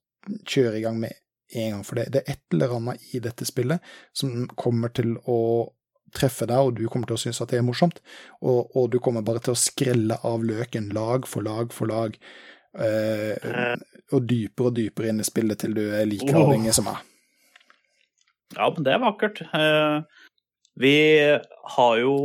[0.48, 1.16] kjøre i gang med
[1.58, 1.86] en gang.
[1.88, 5.40] For det, det er et eller annet i dette spillet som kommer til å
[6.14, 8.00] treffe deg, og du kommer til å synes at det er morsomt.
[8.46, 12.18] Og, og du kommer bare til å skrelle av løken lag for lag for lag.
[12.74, 13.50] Eh,
[14.14, 17.02] og dypere og dypere inn i spillet til du er like avhengig som meg.
[18.56, 19.42] Ja, men det er vakkert.
[19.54, 20.26] Eh,
[20.80, 20.98] vi
[21.76, 22.16] har jo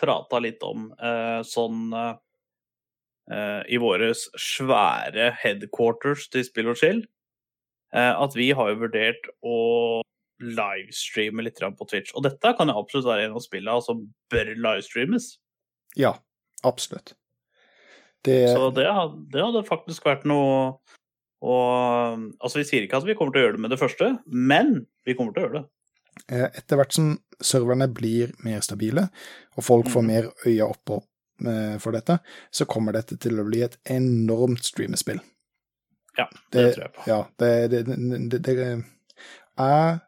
[0.00, 7.02] prata litt om eh, sånn eh, i våre svære headquarters til Spill og Chill,
[7.94, 9.58] eh, at vi har jo vurdert å
[10.38, 12.14] livestreame litt på Twitch.
[12.14, 15.32] Og dette kan jo absolutt være en av spillene som bør livestreames.
[15.98, 16.14] Ja,
[16.62, 17.16] absolutt.
[18.26, 18.86] Det, Så det,
[19.32, 20.78] det hadde faktisk vært noe
[21.38, 24.08] og, altså Vi sier ikke at vi kommer til å gjøre det med det første,
[24.26, 24.72] men
[25.06, 25.66] vi kommer til å gjøre det.
[26.28, 29.08] Eh, etter hvert som serverne blir mer stabile,
[29.56, 30.06] og folk får Mhm.
[30.06, 31.02] mer øya oppå
[31.46, 32.18] eh, for dette,
[32.50, 35.20] så kommer dette til å bli et enormt streamespill.
[36.18, 37.02] Ja, det, tror jeg på.
[37.06, 38.84] Ja, det, det, det, det, det
[39.58, 40.00] Jeg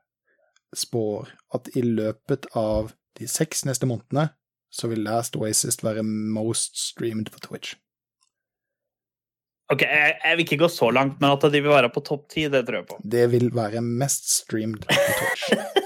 [0.75, 4.31] spår at i løpet av de seks neste månedene
[4.71, 7.75] så vil Last Oasis være most streamed på Twitch.
[9.71, 12.25] Ok, jeg, jeg vil ikke gå så langt, men at de vil være på topp
[12.33, 12.97] ti, det tror jeg på.
[13.07, 15.51] Det vil være mest streamed på Twitch.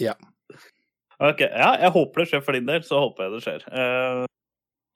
[0.00, 0.14] Ja.
[1.20, 3.64] Ok, ja, jeg håper det skjer for din del, så håper jeg det skjer.
[3.76, 4.22] Eh,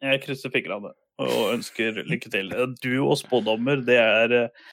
[0.08, 2.48] jeg krysser fingrene og ønsker lykke til.
[2.54, 4.64] Eh, Du og spådommer, det er eh,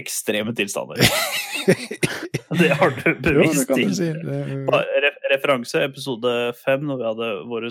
[0.00, 0.98] ekstreme tilstander.
[2.58, 3.92] Det har du kan til.
[3.94, 4.06] si.
[4.10, 7.66] Det, referanse, episode fem, når vi hadde vår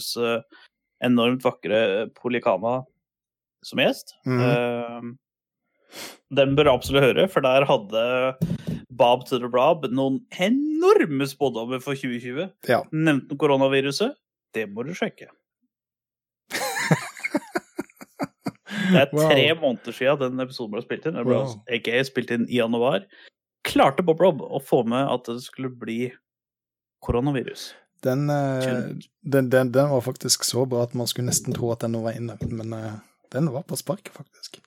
[1.04, 1.82] enormt vakre
[2.16, 2.78] Polikana
[3.66, 4.16] som gjest.
[4.24, 5.18] Mhm.
[6.36, 8.04] Den bør absolutt høre, for der hadde
[9.00, 12.50] Bob to the Blob noen enorme spådommer for 2020.
[12.70, 12.84] Ja.
[12.94, 14.14] Nevnte koronaviruset?
[14.54, 15.30] Det må du sjekke.
[18.90, 19.60] Det er tre Wow.
[19.62, 21.18] måneder siden den episoden ble spilt inn.
[21.18, 21.56] Den ble Wow.
[21.74, 23.04] aka spilt inn i januar.
[23.66, 26.12] Klarte Bob Rob å få med at det skulle bli
[27.06, 27.74] koronavirus.
[28.06, 31.82] Den, eh, den, den, den var faktisk så bra at man skulle nesten tro at
[31.84, 32.94] den var inne, men eh,
[33.34, 34.62] den var på sparket, faktisk.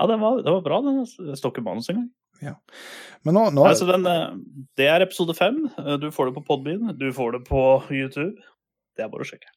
[0.00, 0.80] Ja, det var, det var bra.
[0.86, 2.08] Den Det står ikke manus engang.
[3.20, 4.30] Men nå, nå Altså, den, eh,
[4.80, 5.66] det er episode fem.
[5.76, 8.40] Eh, Du får det på Podbean, du får det på YouTube.
[8.96, 9.52] Det er bare å sjekke.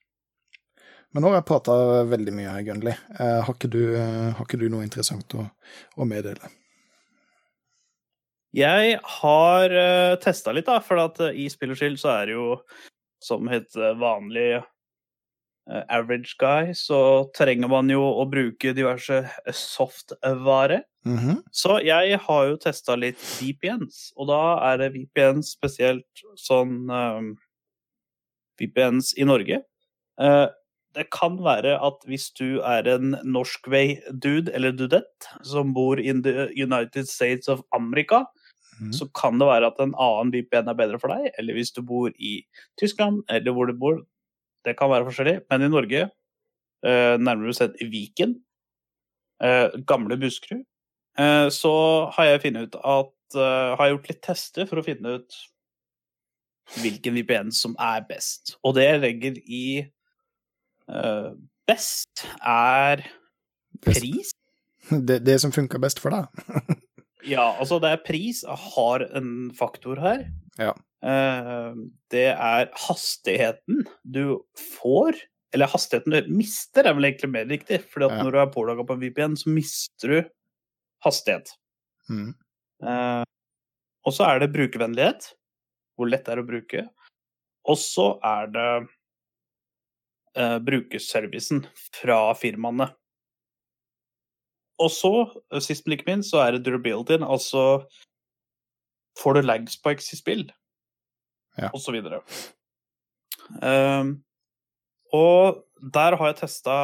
[1.14, 1.78] Men nå har jeg prata
[2.10, 2.92] veldig mye her, Gunnli.
[2.92, 5.48] Eh, har, ikke du, eh, har ikke du noe interessant å,
[5.96, 6.52] å meddele?
[8.54, 12.50] Jeg har uh, testa litt, da, for at eh, i Spillerskill så er det jo
[13.24, 13.64] som eh,
[13.98, 14.68] vanlig eh,
[15.68, 19.54] average guy, så trenger man jo å bruke diverse eh,
[21.06, 21.44] Mm -hmm.
[21.52, 27.38] Så jeg har jo testa litt VPNs, og da er det VPNs spesielt sånn um,
[28.60, 29.64] VPNs i Norge.
[30.22, 30.48] Uh,
[30.96, 36.50] det kan være at hvis du er en norskvei-dude eller dudette som bor in the
[36.56, 38.26] United States of America,
[38.80, 38.94] Mhm.
[38.94, 41.32] så kan det være at en annen VPN er bedre for deg.
[41.38, 42.42] Eller hvis du bor i
[42.80, 44.02] Tyskland, eller hvor du bor.
[44.66, 45.40] Det kan være forskjellig.
[45.52, 46.04] Men i Norge,
[46.86, 48.38] eh, nærmere bestemt i Viken,
[49.44, 50.64] eh, gamle Buskerud,
[51.18, 51.74] eh, så
[52.16, 55.36] har jeg funnet ut at Har gjort litt tester for å finne ut
[56.84, 58.58] hvilken VPN som er best.
[58.64, 59.90] Og det jeg legger i
[61.66, 63.02] best, er
[63.82, 64.36] pris.
[64.92, 66.30] Det, det som funker best for deg.
[67.24, 70.26] Ja, altså det er pris har en faktor her.
[70.60, 70.74] Ja.
[71.04, 71.74] Eh,
[72.14, 74.40] det er hastigheten du
[74.80, 75.18] får,
[75.54, 77.82] eller hastigheten du mister, er vel egentlig mer riktig.
[77.92, 78.24] fordi at Ja.
[78.24, 80.30] når du er pålaga på en VPN, så mister du
[81.04, 81.52] hastighet.
[82.10, 82.34] Mm.
[82.84, 83.24] Eh,
[84.06, 85.34] og så er det brukervennlighet.
[85.98, 86.90] Hvor lett det er å bruke.
[87.66, 88.88] Og så er det
[90.36, 92.96] eh, brukerservicen fra firmaene.
[94.80, 97.86] Og så, eh, sist men ikke minst, så er det durabilityen, altså
[99.20, 100.52] Får du lags på i spill?
[101.60, 101.70] Ja.
[101.78, 102.22] Så videre.
[103.62, 104.24] Ehm,
[105.14, 105.64] og
[105.94, 106.76] der har jeg testa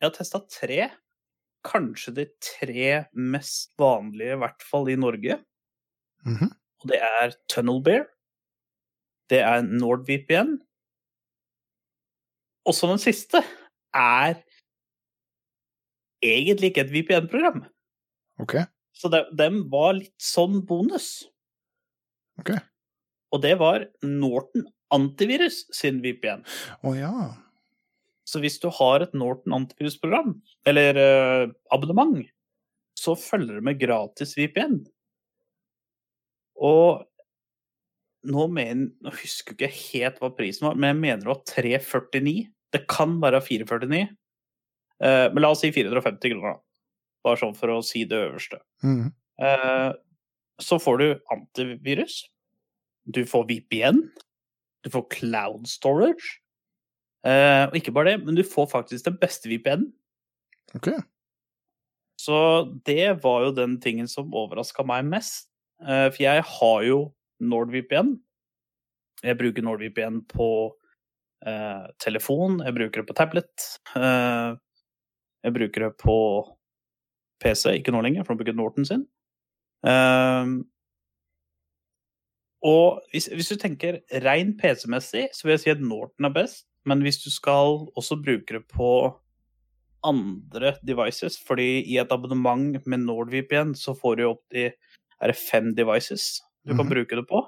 [0.00, 0.90] Jeg har testa tre
[1.64, 5.36] kanskje de tre mest vanlige, i hvert fall i Norge.
[6.24, 6.48] Mhm.
[6.80, 8.06] Og det er Tunnelbear,
[9.28, 10.56] det er NordVPN,
[12.64, 13.42] og så den siste
[13.96, 14.40] er
[16.22, 17.64] egentlig ikke et VPN-program.
[18.40, 18.56] OK.
[18.92, 21.28] Så de, dem var litt sånn bonus.
[22.40, 22.52] Ok.
[23.30, 26.42] Og det var Norton Antivirus sin VPN.
[26.82, 27.14] Å ja.
[28.26, 30.34] Så hvis du har et Norton antivirusprogram,
[30.68, 31.44] eller eh,
[31.74, 32.24] abonnement,
[32.98, 34.80] så følger det med gratis VPN.
[36.60, 37.04] Og
[38.28, 41.44] nå, mener, nå husker jeg ikke helt hva prisen var, men jeg mener det var
[41.48, 42.34] 349.
[42.70, 44.02] Det kan være 449.
[45.00, 46.64] Eh, men la oss si 450 kroner, da.
[47.26, 48.60] Bare sånn for å si det øverste.
[48.84, 49.10] Mm.
[49.44, 49.88] Eh,
[50.60, 52.22] så får du antivirus.
[53.14, 54.04] Du får VPN.
[54.84, 56.40] Du får cloud storage.
[57.26, 59.86] Eh, og ikke bare det, men du får faktisk den beste VPN.
[60.78, 60.88] OK.
[62.20, 62.36] Så
[62.86, 65.48] det var jo den tingen som overraska meg mest.
[65.82, 67.00] Eh, for jeg har jo
[67.40, 68.14] NordVPN.
[69.24, 70.48] Jeg bruker NordVPN på
[71.44, 73.66] eh, telefon, jeg bruker det på tablet.
[75.40, 76.16] Jeg bruker det på
[77.40, 79.04] PC, ikke nå lenger, for nå bruker Norton sin.
[82.66, 86.66] Og hvis, hvis du tenker rein PC-messig, så vil jeg si at Norton er best.
[86.88, 88.90] Men hvis du skal også bruke det på
[90.04, 94.70] andre devices, fordi i et abonnement med NordVPN så får du opp til
[95.20, 96.92] er det fem devices du kan Mhm.
[96.92, 97.42] bruke det på.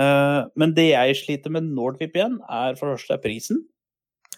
[0.00, 3.64] Uh, men det jeg sliter med NordVPN, er for det første prisen.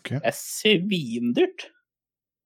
[0.00, 0.16] Okay.
[0.18, 1.66] Det er svindyrt.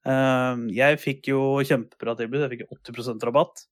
[0.04, 3.64] Uh, jeg fikk jo kjempebra tilbud, jeg fikk 80% rabatt.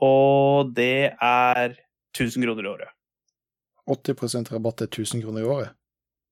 [0.00, 1.76] Og det er
[2.18, 2.88] 1000 kroner i året.
[3.90, 5.70] 80% rabatt er 1000 kroner i året?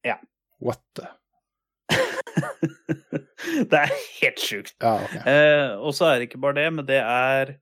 [0.07, 0.19] Ja.
[0.63, 1.07] What the?
[3.71, 4.75] det er helt sjukt.
[4.83, 5.23] Ja, okay.
[5.27, 7.55] Eh, og så er det ikke bare det, men det er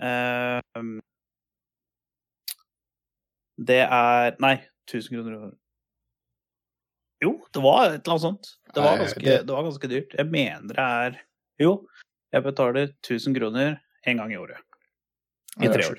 [0.00, 0.60] eh,
[3.60, 4.54] Det er Nei,
[4.88, 5.56] 1000 kroner i året.
[7.20, 8.46] Jo, det var et eller annet sånt.
[8.72, 10.14] Det var ganske, det- det var ganske dyrt.
[10.16, 11.18] Jeg mener det er
[11.60, 11.86] Jo,
[12.32, 13.74] jeg betaler 1000 kroner
[14.08, 14.56] en gang i året.
[15.60, 15.98] I tre år.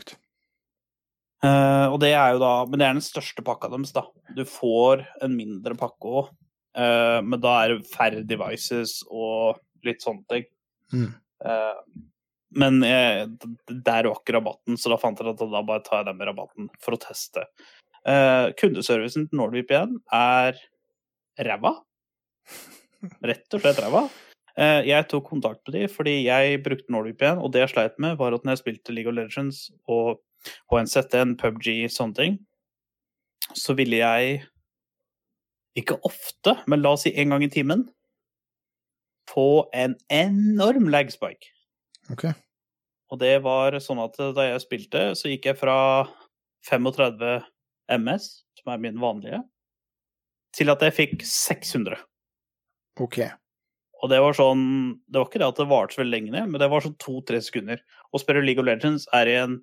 [1.42, 4.06] Eh, og det er jo da Men det er den største pakka deres, da.
[4.38, 6.32] Du får en mindre pakke òg,
[7.28, 10.46] men da er det færre devices og litt sånne ting.
[10.94, 11.10] Mm.
[11.44, 12.06] Uh,
[12.56, 13.28] men jeg,
[13.70, 16.30] der var ikke rabatten, så da fant jeg at da bare tar jeg den med
[16.32, 17.46] rabatten for å teste.
[18.02, 20.58] Eh, kundeservicen til NordVPN er
[21.48, 21.76] ræva.
[23.30, 24.04] Rett og slett ræva.
[24.60, 28.18] Eh, jeg tok kontakt med de fordi jeg brukte NordVPN, og det jeg sleit med,
[28.20, 30.20] var at når jeg spilte League of Legends og
[30.72, 32.38] HNZN, PubG, sånne ting,
[33.58, 34.42] så ville jeg
[35.78, 37.86] ikke ofte, men la oss si en gang i timen,
[39.32, 41.52] få en enorm lag spike.
[42.12, 42.34] Okay.
[43.12, 45.78] Og det var sånn at da jeg spilte, så gikk jeg fra
[46.68, 47.42] 35
[47.92, 48.28] MS,
[48.60, 49.42] som er min vanlige,
[50.56, 52.00] til at jeg fikk 600.
[53.00, 53.22] OK.
[54.02, 54.64] Og det var sånn
[55.08, 57.40] Det var ikke det at det varte så veldig lenge, men det var sånn to-tre
[57.44, 57.82] sekunder.
[58.12, 59.60] Og spiller League of Legends er i en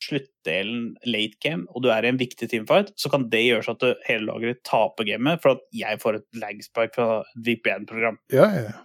[0.00, 3.74] sluttdelen late game, og du er i en viktig teamfight, så kan det gjøre så
[3.76, 8.20] at du hele laget taper gamet for at jeg får et lagspike fra et VPN-program.
[8.32, 8.78] Ja, ja.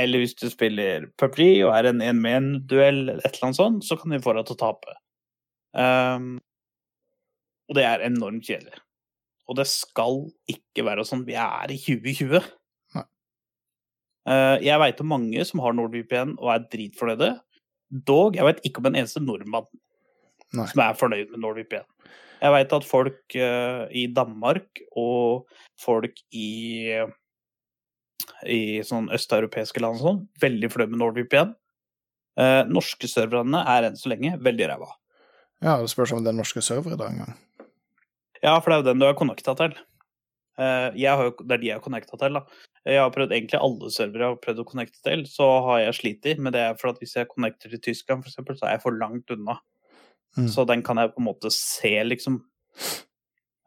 [0.00, 3.96] Eller hvis du spiller PUBG og er en én-med-én-duell, eller et eller annet sånt, så
[3.96, 4.96] kan du få deg til å tape.
[5.76, 6.34] Um,
[7.70, 8.82] og det er enormt kjedelig.
[9.46, 11.24] Og det skal ikke være sånn.
[11.26, 12.44] Vi er i 2020.
[12.98, 13.06] Nei.
[14.28, 17.32] Uh, jeg veit om mange som har NordVPN og er dritfornøyde.
[18.10, 19.70] Dog, jeg veit ikke om en eneste nordmann
[20.54, 20.66] Nei.
[20.70, 21.86] som er fornøyd med NordVPN.
[22.36, 25.48] Jeg veit at folk uh, i Danmark og
[25.80, 27.00] folk i
[28.48, 31.50] i sånn østeuropeiske land og sånn, veldig fornøyd med NordVPN.
[32.36, 34.88] Uh, norske serverne er enn så lenge veldig ræva.
[35.64, 37.36] Ja, det spørs om det er norske servere da en gang.
[38.42, 39.76] Ja, for det er jo den du er connecta til.
[40.56, 42.66] Uh, jeg har det er de jeg har connecta til, da.
[42.86, 45.96] Jeg har prøvd egentlig alle servere jeg har prøvd å connecte til, så har jeg
[45.98, 48.76] slitt i, men det er for at hvis jeg connecter til Tyskland, eksempel, så er
[48.76, 49.58] jeg for langt unna.
[50.36, 50.48] Mm.
[50.52, 52.40] Så den kan jeg på en måte se, liksom.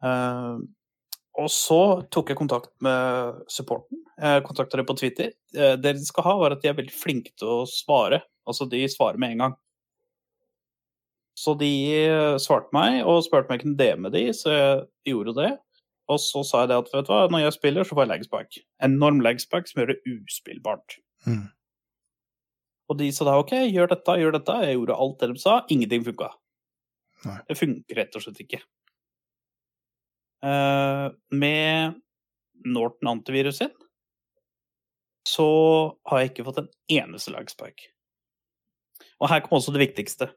[0.04, 0.60] Uh,
[1.40, 1.80] og så
[2.12, 4.04] tok jeg kontakt med supporten.
[4.20, 5.32] Jeg kontakta dem på Twitter.
[5.56, 8.22] Uh, det de skal ha, var at de er veldig flinke til å svare.
[8.48, 9.58] Altså, de svarer med en gang.
[11.40, 11.70] Så de
[12.04, 15.52] eh, svarte meg og spurte om jeg kunne DM-e de, så jeg gjorde det.
[16.10, 18.10] Og så sa jeg det at vet du hva, når jeg spiller, så får jeg
[18.10, 18.62] lagspike.
[18.84, 20.98] Enorm lagspike som gjør det uspillbart.
[21.28, 21.46] Mm.
[22.90, 24.56] Og de sa da OK, gjør dette, gjør dette.
[24.66, 25.60] Jeg gjorde alt det de sa.
[25.70, 26.32] Ingenting funka.
[27.26, 27.38] Nei.
[27.48, 28.60] Det funker rett og slett ikke.
[30.40, 31.98] Uh, med
[32.64, 33.72] Norton antivirus sin
[35.28, 35.44] så
[36.08, 37.82] har jeg ikke fått en eneste lagspark.
[39.20, 40.30] Og her kommer også det viktigste.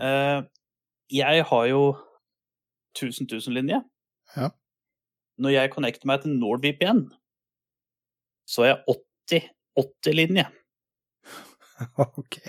[0.00, 0.48] Uh,
[1.12, 1.82] jeg har jo
[2.96, 3.82] 1000 000-linje.
[4.36, 4.48] Ja.
[5.38, 7.04] Når jeg connecter meg til NordVPN,
[8.48, 8.96] så er jeg
[9.76, 10.46] 80-80-linje.
[12.18, 12.40] OK.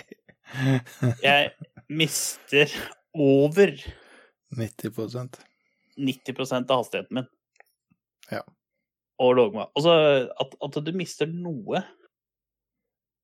[1.22, 1.52] Jeg
[1.88, 2.72] mister
[3.14, 3.74] over
[4.56, 5.40] 90%
[6.00, 7.30] 90 av hastigheten min.
[8.30, 8.44] Ja.
[9.20, 9.66] Og logma.
[9.76, 9.94] Altså,
[10.40, 11.82] at, at du mister noe,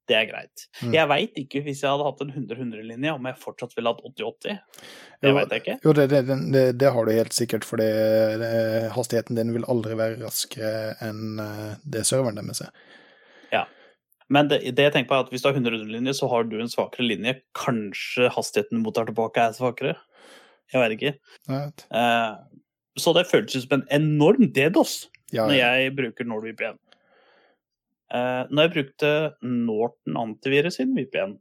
[0.07, 0.67] det er greit.
[0.83, 0.93] Mm.
[0.95, 4.61] Jeg veit ikke, hvis jeg hadde hatt en 100-100-linje, om jeg fortsatt ville hatt 80-80.
[5.25, 5.79] Det veit jeg ikke.
[5.83, 6.21] Jo, det, det,
[6.55, 7.83] det, det har du helt sikkert, for
[8.95, 12.87] hastigheten din vil aldri være raskere enn eh, det serveren deres er.
[14.33, 16.57] Men det, det jeg tenker på er at hvis du har 100-100-linje, så har du
[16.59, 17.37] en svakere linje.
[17.57, 19.95] Kanskje hastigheten mot deg tilbake er svakere.
[20.73, 21.13] Jeg vet ikke.
[21.47, 21.85] Right.
[21.85, 21.87] vet.
[21.95, 22.63] Eh,
[22.99, 26.79] så det føles som en enorm DDoS Ja, når jeg bruker NordVPN.
[28.07, 29.09] Uh, når jeg brukte
[29.43, 31.33] Norton antivirus sin VPN,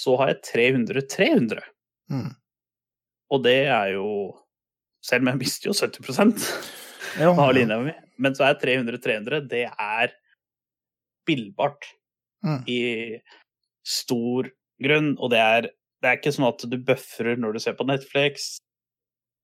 [0.00, 1.60] så har jeg 300-300.
[2.08, 2.30] Mm.
[3.32, 4.08] Og det er jo
[5.04, 6.42] Selv om jeg mister jo 70%
[7.20, 10.12] Ja, av linja mi, men så er 300-300 Det er
[11.24, 11.94] spillbart
[12.44, 12.60] Mm.
[12.68, 12.80] i
[13.84, 14.50] stor
[14.84, 15.14] grunn.
[15.18, 15.68] Og det er,
[16.02, 18.58] det er ikke sånn at du bøfrer når du ser på Netflix.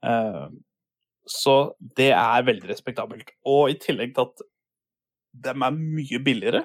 [0.04, 0.52] Uh,
[1.28, 3.32] så det er veldig respektabelt.
[3.48, 4.44] Og i tillegg til at
[5.40, 6.64] de er mye billigere,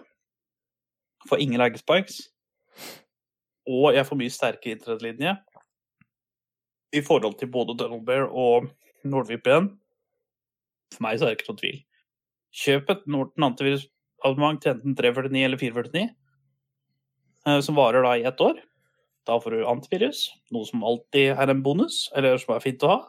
[1.29, 2.19] får ingen leggespikes,
[3.69, 5.35] og jeg får mye sterkere internettlinje
[6.95, 8.67] i forhold til både Donald Bear og
[9.05, 9.71] NordVPN.
[10.93, 11.79] For meg så er det ikke noe tvil.
[12.55, 13.94] Kjøp et Norton antivirusabonnement
[14.25, 16.07] til enten 349 eller 449,
[17.47, 18.57] eh, som varer da i ett år.
[19.25, 22.91] Da får du antivirus, noe som alltid er en bonus, eller som er fint å
[22.91, 22.99] ha.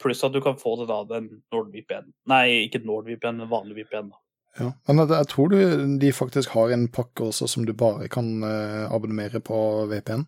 [0.00, 2.12] Pluss at du kan få det da den NordVPN.
[2.28, 4.10] Nei, ikke NordVPN, men vanlig VPN.
[4.12, 4.20] da.
[4.56, 4.70] Ja.
[4.88, 5.58] Men jeg, tror du
[6.00, 9.58] de faktisk har en pakke også som du bare kan eh, abonnere på
[9.90, 10.24] VPN.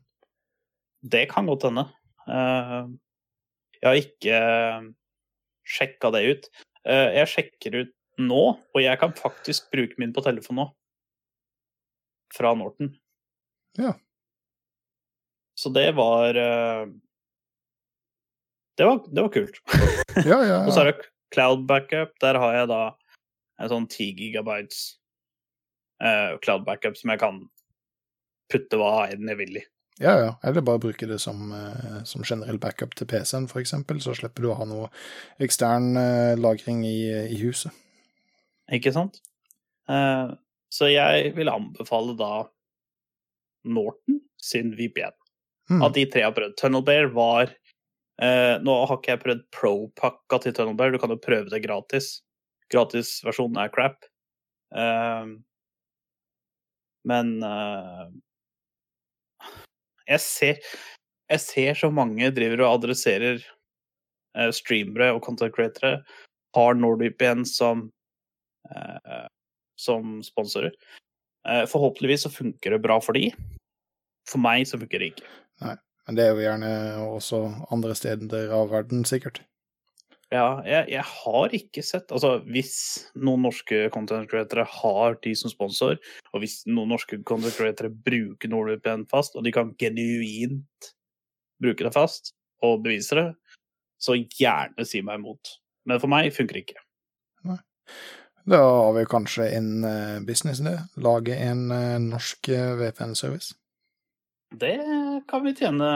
[1.00, 1.86] Det kan godt hende.
[2.28, 2.88] Eh,
[3.78, 4.40] jeg har ikke
[5.68, 6.50] sjekka det ut.
[6.88, 10.68] Jeg sjekker ut nå, og jeg kan faktisk bruke min på telefon nå.
[12.34, 12.92] Fra Norton.
[13.78, 13.94] Ja.
[15.58, 16.88] Så det var eh,
[18.78, 19.62] det var, det var kult.
[20.18, 20.88] Ja, ja, Og så ja.
[20.88, 22.14] er det cloud backup.
[22.22, 22.82] Der har jeg da
[23.58, 24.78] en sånn 10 gigabytes
[26.02, 27.42] uh, cloud backup som jeg kan
[28.52, 29.64] putte hva enn jeg vil i.
[29.98, 30.30] ja, ja.
[30.46, 33.74] Eller bare bruke det som, uh, som generell backup til PC-en, f.eks.,
[34.04, 34.88] så slipper du å ha noe
[35.42, 36.98] ekstern uh, lagring i,
[37.34, 37.74] i huset.
[38.74, 39.20] Ikke sant?
[39.88, 40.34] Eh,
[40.72, 42.32] så jeg vil anbefale da
[43.68, 45.14] Norton sin VPN.
[45.70, 45.82] Mm.
[45.84, 46.56] Av de tre jeg har prøvd.
[46.60, 47.50] Tunnelbear var
[48.22, 52.18] eh, Nå har ikke jeg prøvd pro-pakka til Tunnelbear, du kan jo prøve det gratis.
[52.72, 54.08] Gratisversjonen er crap.
[54.76, 55.34] Eh,
[57.08, 58.06] men eh,
[60.08, 60.58] jeg ser
[61.28, 63.44] Jeg ser så mange driver og adresserer
[64.54, 65.98] streamere og content createre
[66.54, 67.88] har NordVPN som
[69.78, 70.72] som sponsorer.
[71.48, 73.30] Eh, forhåpentligvis så funker det bra for de.
[74.28, 75.28] For meg så funker det ikke.
[75.64, 75.76] Nei,
[76.06, 76.72] Men det er jo gjerne
[77.04, 77.42] også
[77.74, 79.40] andre steder av verden, sikkert.
[80.28, 82.74] Ja, jeg, jeg har ikke sett Altså, hvis
[83.16, 85.96] noen norske content createre har de som sponsor,
[86.34, 90.90] og hvis noen norske content createre bruker NordVPN fast, og de kan genuint
[91.62, 92.34] bruke det fast
[92.64, 93.28] og bevise det,
[94.02, 95.56] så gjerne si meg imot.
[95.88, 96.84] Men for meg funker det ikke.
[98.48, 100.78] Da har vi kanskje en eh, business i.
[100.96, 103.54] Lage en eh, norsk eh, VPN-service.
[104.56, 104.78] Det
[105.28, 105.88] kan vi tjene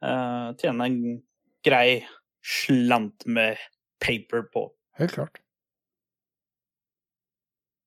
[0.00, 1.18] uh, Tjene en
[1.60, 2.06] grei
[2.40, 3.60] slant med
[4.00, 4.62] paper på.
[4.96, 5.36] Helt klart.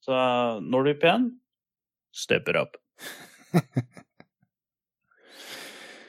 [0.05, 0.13] Så
[0.61, 1.25] NordVPN
[2.13, 2.77] stepper up.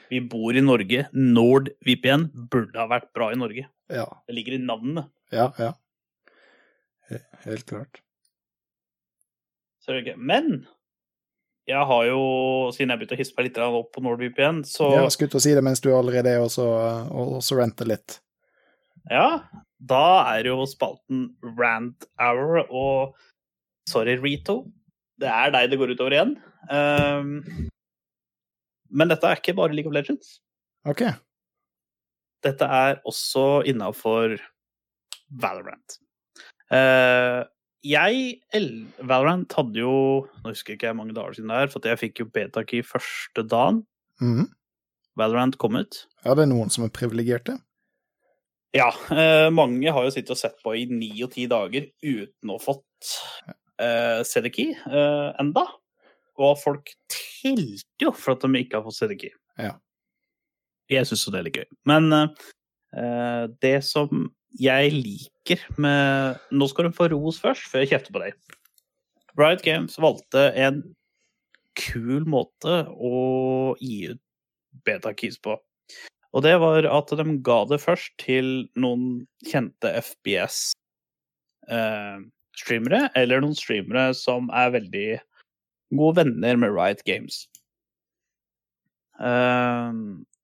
[0.07, 1.07] Vi bor i Norge.
[1.11, 3.65] NordVPN burde ha vært bra i Norge.
[3.89, 5.09] Ja, Det ligger i navnet.
[5.33, 5.73] ja, ja.
[7.09, 8.01] He- Helt klart.
[9.83, 10.17] Så er det ikke.
[10.19, 10.67] Men
[11.67, 12.19] jeg har jo,
[12.75, 15.53] siden jeg begynte å hisse meg litt opp på NordVPN, så Jeg skutt å si
[15.55, 16.65] det mens du allerede er også,
[17.11, 18.19] og også renter litt.
[19.11, 19.43] ja,
[19.79, 20.03] da
[20.35, 23.15] er jo spalten Rant Hour og
[23.87, 24.65] Sorry, Rito.
[25.19, 26.33] Det er deg det går utover igjen.
[26.69, 27.69] Um,
[28.91, 30.41] men dette er ikke bare League of Legends.
[30.87, 31.03] OK.
[32.43, 34.35] Dette er også innafor
[35.31, 35.97] Valorant.
[36.73, 37.43] Eh,
[37.87, 38.39] jeg
[39.07, 39.93] Valorant hadde jo
[40.41, 43.45] Nå husker jeg ikke mange dager siden det er, for jeg fikk jo betakey første
[43.47, 43.85] dagen
[44.19, 44.47] Mhm.
[45.17, 46.07] Valorant kom ut.
[46.25, 47.57] Ja, det er noen som er privilegerte.
[48.73, 52.51] Ja, eh, mange har jo sittet og sett på i ni og ti dager uten
[52.51, 53.11] å ha fått
[53.81, 55.63] uh, CD-key eh, enda.
[56.37, 59.33] Og folk telte jo for at de ikke har fått CD-key.
[59.57, 59.75] Ja.
[60.89, 61.69] Jeg syns jo det er litt gøy.
[61.89, 64.27] Men eh, det som
[64.57, 68.31] jeg liker med Nå skal du få ros først, før jeg kjefter på deg.
[69.37, 70.81] Riot Games valgte en
[71.77, 74.21] kul måte å gi ut
[74.87, 75.57] beta-keys på.
[76.35, 78.47] Og det var at de ga det først til
[78.77, 85.09] noen kjente FPS-streamere, eller noen streamere som er veldig
[85.97, 87.35] gode venner med Riot Games.
[89.17, 89.91] Eh,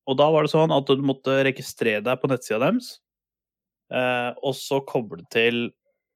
[0.03, 3.01] og da var det sånn at du måtte registrere deg på nettsida deres, eh,
[3.93, 5.67] og så koble til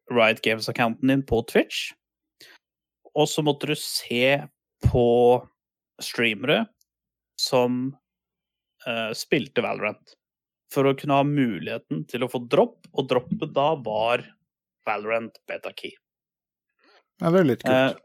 [0.09, 1.91] Riot Games-accounten din på Twitch.
[3.17, 4.37] Og så måtte du se
[4.85, 5.07] på
[6.01, 6.65] streamere
[7.41, 7.91] som
[8.87, 10.15] uh, spilte Valorant.
[10.73, 14.25] For å kunne ha muligheten til å få dropp, og droppet da var
[14.87, 15.95] Valorant Beta Key.
[17.21, 17.97] Ja, det er litt kult.
[17.97, 18.03] Uh,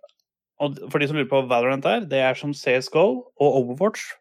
[0.63, 4.13] og for de som lurer på hva Valorant er, det er som CSGO og Overwatch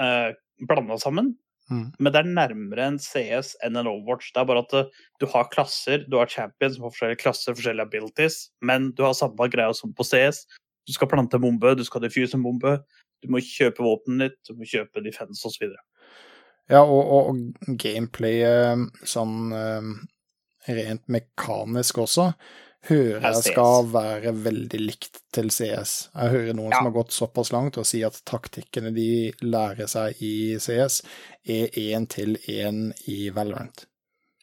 [0.00, 0.34] uh,
[0.68, 1.32] blanda sammen.
[1.68, 1.90] Mm.
[1.98, 4.30] Men det er nærmere en CS enn en Overwatch.
[4.32, 7.56] Det er bare at eh, du har klasser, du har champions som har forskjellige klasser,
[7.56, 10.46] forskjellige abilities, men du har samme greia som på CS.
[10.88, 12.78] Du skal plante en bombe, du skal defuse en bombe,
[13.22, 15.74] du må kjøpe våpenet ditt, du må kjøpe defense osv.
[16.68, 19.92] Ja, og, og, og gameplayet sånn eh,
[20.78, 22.30] rent mekanisk også,
[22.86, 26.10] hører Er jeg skal være veldig likt til CS.
[26.14, 26.78] Jeg hører noen Ja.
[26.78, 31.02] som har gått såpass langt og sier at taktikkene de lærer seg i CS,
[31.44, 33.86] er én til én i Valorant.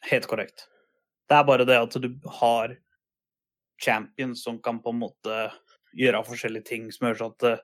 [0.02, 0.68] Helt korrekt.
[1.28, 2.76] Det er bare det at du har
[3.82, 5.52] champions som kan på en måte
[5.96, 7.58] gjøre forskjellige ting som gjør at eh,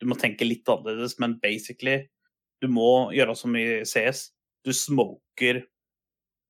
[0.00, 2.08] du må tenke litt annerledes, men basically
[2.60, 4.30] du må gjøre som i CS.
[4.64, 5.62] Du smoker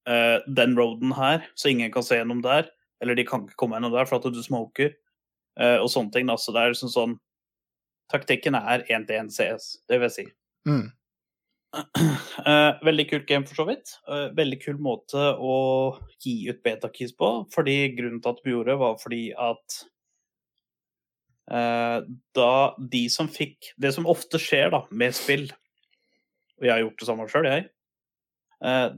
[0.08, 2.70] uh, den roaden her, så ingen kan se gjennom der.
[3.02, 4.94] Eller de kan ikke komme gjennom der for at du smoker,
[5.60, 6.28] uh, og sånne ting.
[6.30, 6.38] Da.
[6.40, 7.16] Så det er liksom sånn
[8.06, 10.24] Taktikken er én-til-én CS, det vil jeg si.
[10.70, 10.84] Mm.
[11.74, 13.96] Uh, veldig kult game, for så vidt.
[14.06, 15.56] Uh, veldig kul måte å
[16.22, 17.30] gi ut betakeys på.
[17.50, 19.82] Fordi grunnen til at vi gjorde det, var fordi at
[21.46, 25.44] da de som fikk Det som ofte skjer da, med spill,
[26.58, 27.68] og jeg har gjort det samme sjøl, jeg,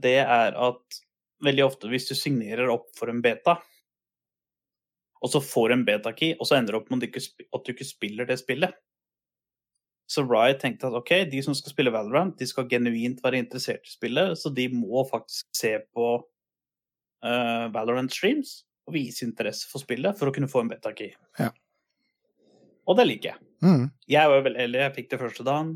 [0.01, 0.97] det er at
[1.45, 3.59] veldig ofte hvis du signerer opp for en beta,
[5.19, 8.29] og så får en beta-key, og så ender det opp med at du ikke spiller
[8.29, 8.75] det spillet.
[10.09, 13.85] Så Riot tenkte at ok, de som skal spille Valorant, de skal genuint være interessert
[13.85, 19.83] i spillet, så de må faktisk se på uh, Valorant streams og vise interesse for
[19.83, 21.11] spillet for å kunne få en betakey.
[21.37, 21.51] Ja.
[22.89, 23.43] Og det liker jeg.
[23.61, 23.85] Mm.
[24.09, 25.75] Jeg var veldig heldig, jeg fikk det første dagen.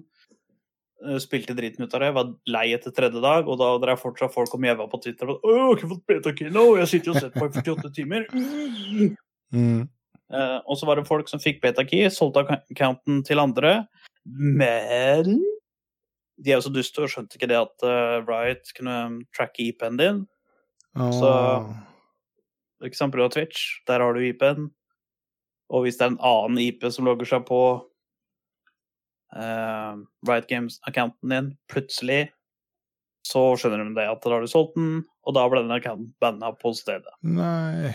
[1.05, 4.33] eh, Spilte driten ut av det, var lei etter tredje dag, og da drev fortsatt
[4.33, 5.29] folk og var på Twitter.
[5.29, 7.53] og, 'Å, jeg har ikke fått betakey nå, jeg sitter jo og sett på i
[7.61, 8.25] 48 timer'.
[9.53, 9.87] Mm.
[10.33, 13.83] Eh, og så var det folk som fikk betakey, solgte accounten til andre.
[14.25, 15.35] Men
[16.41, 18.95] de er jo så duste og skjønte ikke det at uh, Riot kunne
[19.35, 20.21] tracke IP-en din.
[20.97, 21.33] Så-
[22.79, 24.71] for Ikke sant, har Twitch, der har du IP-en.
[25.69, 27.59] Og hvis det er en annen IP som logger seg på
[29.37, 29.93] uh,
[30.27, 32.31] Riot Games-accounten din, plutselig,
[33.23, 36.11] så skjønner de det at da har du solgt den, og da ble den accounten
[36.19, 37.13] banna på stedet.
[37.23, 37.93] Nei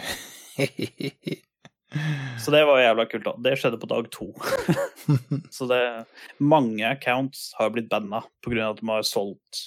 [2.42, 3.24] Så det var jævla kult.
[3.24, 3.34] da.
[3.44, 4.28] Det skjedde på dag to.
[5.56, 5.80] Så det,
[6.38, 8.70] mange accounts har blitt banna pga.
[8.70, 9.62] at de har solgt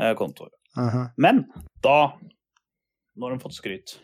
[0.00, 0.52] eh, kontoer.
[0.76, 1.08] Aha.
[1.16, 1.46] Men
[1.84, 2.16] da
[3.16, 3.94] Nå har de fått skryt.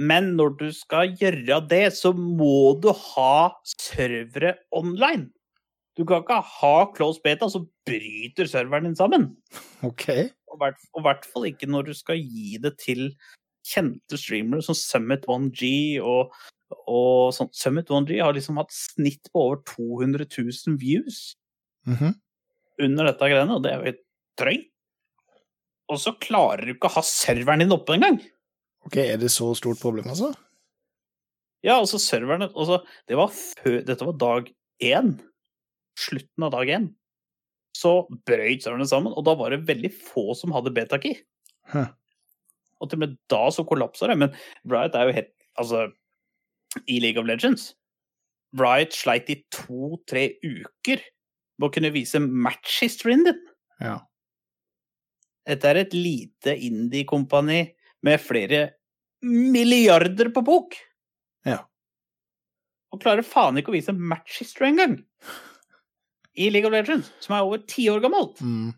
[0.00, 5.28] Men når du skal gjøre det, så må du ha servere online.
[5.98, 9.26] Du kan ikke ha close beta, så bryter serveren din sammen.
[9.84, 10.06] OK.
[10.48, 13.10] Og i hvert fall ikke når du skal gi det til
[13.70, 15.70] kjente streamere som Summit 1G
[16.02, 16.34] og,
[16.90, 17.50] og sånn.
[17.56, 21.36] Summit 1G har liksom hatt snitt på over 200 000 views
[21.88, 22.12] Mhm.
[22.84, 24.02] under dette greiene, og det er jo helt
[24.40, 24.66] drøyt.
[25.90, 28.20] Og så klarer du ikke å ha serveren din oppe engang!
[28.86, 30.30] OK, er det så stort problem, altså?
[31.66, 32.78] Ja, altså serverne altså,
[33.10, 34.46] det var før, Dette var dag
[34.80, 35.10] én.
[35.98, 36.86] Slutten av dag én.
[37.76, 41.18] Så brøyt serverne sammen, og da var det veldig få som hadde betakey.
[41.72, 41.90] Huh.
[42.80, 44.16] Og til og med da så kollapsa det.
[44.20, 44.34] Men
[44.64, 45.88] Riot er jo helt Altså,
[46.86, 47.72] i League of Legends
[48.58, 51.02] Riot sleit i to-tre uker
[51.60, 53.42] med å kunne vise match-historien din.
[53.82, 53.98] Ja.
[55.46, 57.60] Dette er et lite indie-kompani
[58.06, 58.62] med flere
[59.22, 60.74] milliarder på bok.
[61.46, 61.62] Ja.
[62.90, 64.98] Og klarer faen ikke å vise match-history engang.
[66.34, 68.40] I League of Legends, som er over ti år gammelt.
[68.40, 68.72] Mm.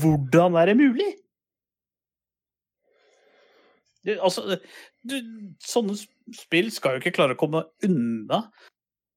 [0.00, 1.10] Hvordan er det mulig?
[4.06, 4.56] Du, altså,
[5.04, 5.16] du,
[5.60, 5.96] sånne
[6.36, 8.46] spill skal jo ikke klare å komme unna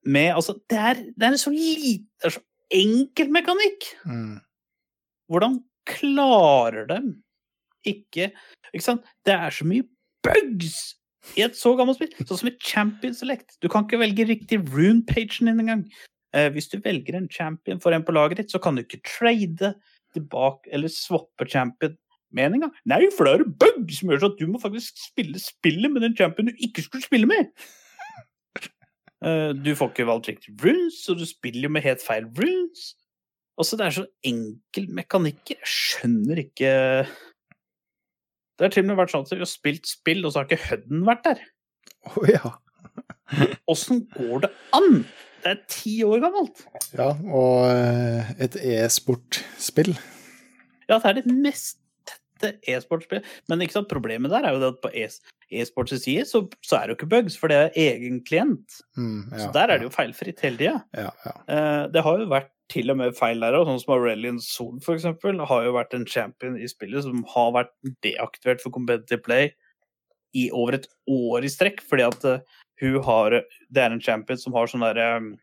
[0.04, 2.44] med Altså, det er, det er en så lite det er så
[2.74, 3.88] enkel mekanikk.
[4.10, 4.42] Mm.
[5.32, 7.14] Hvordan klarer dem
[7.88, 8.32] ikke
[8.74, 9.08] Ikke sant?
[9.28, 9.86] Det er så mye
[10.26, 10.96] bugs
[11.38, 12.12] i et så gammelt spill.
[12.26, 13.56] Sånn som i Champion Select.
[13.64, 15.84] Du kan ikke velge riktig rune-pagen din engang.
[16.36, 19.04] Eh, hvis du velger en champion for en på laget ditt, så kan du ikke
[19.06, 19.74] trade
[20.16, 21.96] tilbake eller swappe champion
[22.36, 22.70] meninga.
[22.90, 26.04] Nei, for det er bug som gjør så at du må faktisk spille spillet med
[26.06, 27.50] den champion du ikke skulle spille med.
[29.24, 32.90] Eh, Du får ikke valgt riktig runes, og du spiller jo med helt feil runes.
[33.56, 35.62] Altså, det er så enkel mekanikker.
[35.62, 36.72] Jeg skjønner ikke
[38.60, 40.50] Det har til og med vært sånn at vi har spilt spill, og så har
[40.50, 41.40] ikke Hudden vært der.
[42.12, 42.52] Å ja.
[43.72, 45.06] Åssen går det an?
[45.44, 46.66] Det er ti år gammelt.
[46.96, 49.96] Ja, og eh, et e-sportspill.
[50.92, 51.80] Ja, det er det mest
[52.44, 53.24] tette e-sportspill.
[53.50, 56.80] Men ikke sant, problemet der er jo det at på e- e-sports side så, så
[56.80, 58.80] er det jo ikke bugs, for det er egen klient.
[58.98, 60.76] Mm, ja, Så der er det jo feilfritt hele tida.
[60.98, 61.36] Ja, ja.
[61.48, 64.80] Eh, det har jo vært til og med feil der òg, sånn som Aurelian Sol
[64.96, 67.74] eksempel, har jo vært en champion i spillet som har vært
[68.06, 69.52] deaktivert for competitive play
[70.34, 74.38] i over et år i strekk, fordi at eh, hun har Det er en champion
[74.38, 75.36] som har sånne der, um,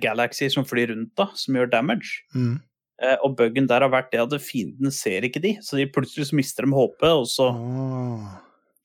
[0.00, 2.22] galaxies som flyr rundt, da, som gjør damage.
[2.34, 2.56] Mm.
[2.98, 6.32] Eh, og buggen der har vært det at fienden ser ikke de, så de plutselig
[6.34, 7.52] mister de håpet, og så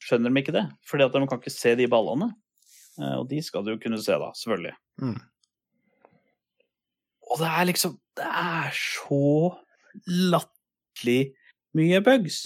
[0.03, 0.67] skjønner de ikke det.
[0.85, 2.29] Fordi at de kan ikke se de ballene.
[3.01, 4.73] Eh, og de skal du jo kunne se, da, selvfølgelig.
[5.01, 5.21] Mm.
[7.33, 9.55] Og det er liksom Det er så
[10.05, 11.33] latterlig
[11.73, 12.43] mye bugs.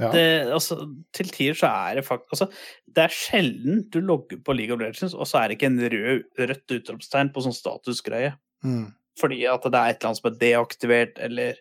[0.00, 0.08] Ja.
[0.10, 0.80] Det, altså,
[1.14, 2.46] til tider så er det faktisk altså,
[2.88, 5.78] Det er sjelden du logger på League of Legends, og så er det ikke en
[5.78, 8.32] rød, rødt utropstegn på sånn statusgreie.
[8.66, 8.88] Mm.
[9.20, 11.60] Fordi at det er et eller annet som er deaktivert, eller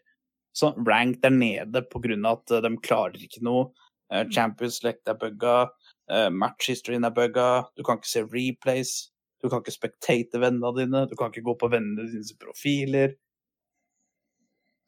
[0.58, 3.72] sånn rank der nede av at de klarer ikke noe.
[4.12, 5.70] Eh, Champions League er bugga,
[6.12, 9.12] eh, match historyen er bugga, du kan ikke se replays,
[9.42, 13.16] du kan ikke spectate vennene dine, du kan ikke gå på vennene dine profiler.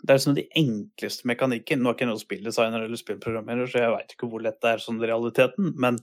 [0.04, 1.80] Det er sånn de enkleste mekanikken.
[1.80, 4.74] Nå er ikke jeg noen spilldesigner eller spillprogrammerer, så jeg veit ikke hvor lett det
[4.74, 6.02] er sånn realiteten, men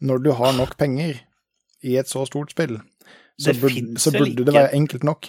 [0.00, 1.16] Når du har nok penger
[1.82, 2.76] i et så stort spill,
[3.38, 5.28] så, Det burde, så burde det være enkelt nok.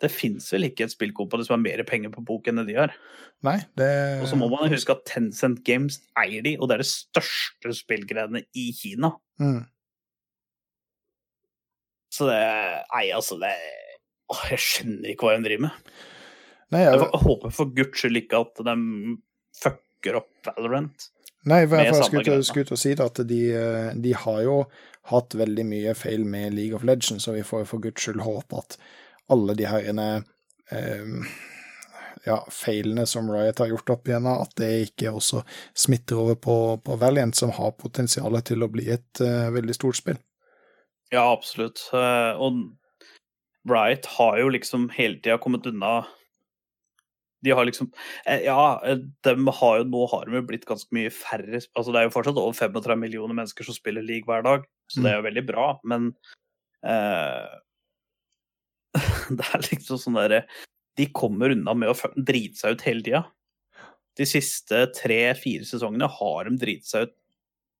[0.00, 2.76] det fins vel ikke et spillkompani som har mer penger på bok enn det de
[2.78, 2.92] har.
[3.42, 3.88] Nei, det
[4.22, 7.74] Og så må man huske at Tencent Games eier de, og det er det største
[7.74, 9.12] spillgreiene i Kina.
[9.42, 9.64] mm.
[12.14, 12.38] Så det
[12.94, 13.52] Nei, altså, det
[14.32, 15.92] Åh, Jeg skjønner ikke hva de driver med.
[16.74, 18.74] Nei, Jeg jeg, håper for guds skyld ikke at de
[19.56, 21.06] fucker opp Valorant.
[21.48, 24.56] nei, for jeg skulle skulle til å si det at de, eh, de har jo
[25.10, 28.60] hatt veldig mye feil med League of Legends, og vi får for guds skyld håpe
[28.60, 28.78] at
[29.32, 30.08] alle de herrene
[30.72, 31.38] eh,
[32.26, 35.42] ja, feilene som Riot har gjort opp igjennom, at det ikke også
[35.76, 40.00] smitter over på, på Valiant, som har potensial til å bli et eh, veldig stort
[40.00, 40.20] spill.
[41.12, 41.86] Ja, absolutt.
[41.96, 42.64] Eh, Og
[43.68, 46.02] Riot har jo liksom hele tida kommet unna
[47.44, 47.90] De har liksom
[48.26, 51.92] eh, Ja, eh, de har jo, nå har de jo blitt ganske mye færre Altså,
[51.92, 55.12] det er jo fortsatt over 35 millioner mennesker som spiller league hver dag, så det
[55.12, 56.10] er jo veldig bra, men
[56.86, 57.46] uh,
[59.38, 60.42] Det er liksom sånn derre
[60.98, 63.22] De kommer unna med å drite seg ut hele tida.
[64.18, 67.14] De siste tre-fire sesongene har de driti seg ut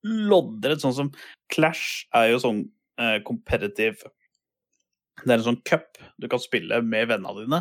[0.07, 1.09] loddrett, sånn som
[1.51, 2.61] Clash er jo sånn
[3.01, 4.07] uh, competitive
[5.19, 7.59] Det er en sånn cup du kan spille med vennene dine.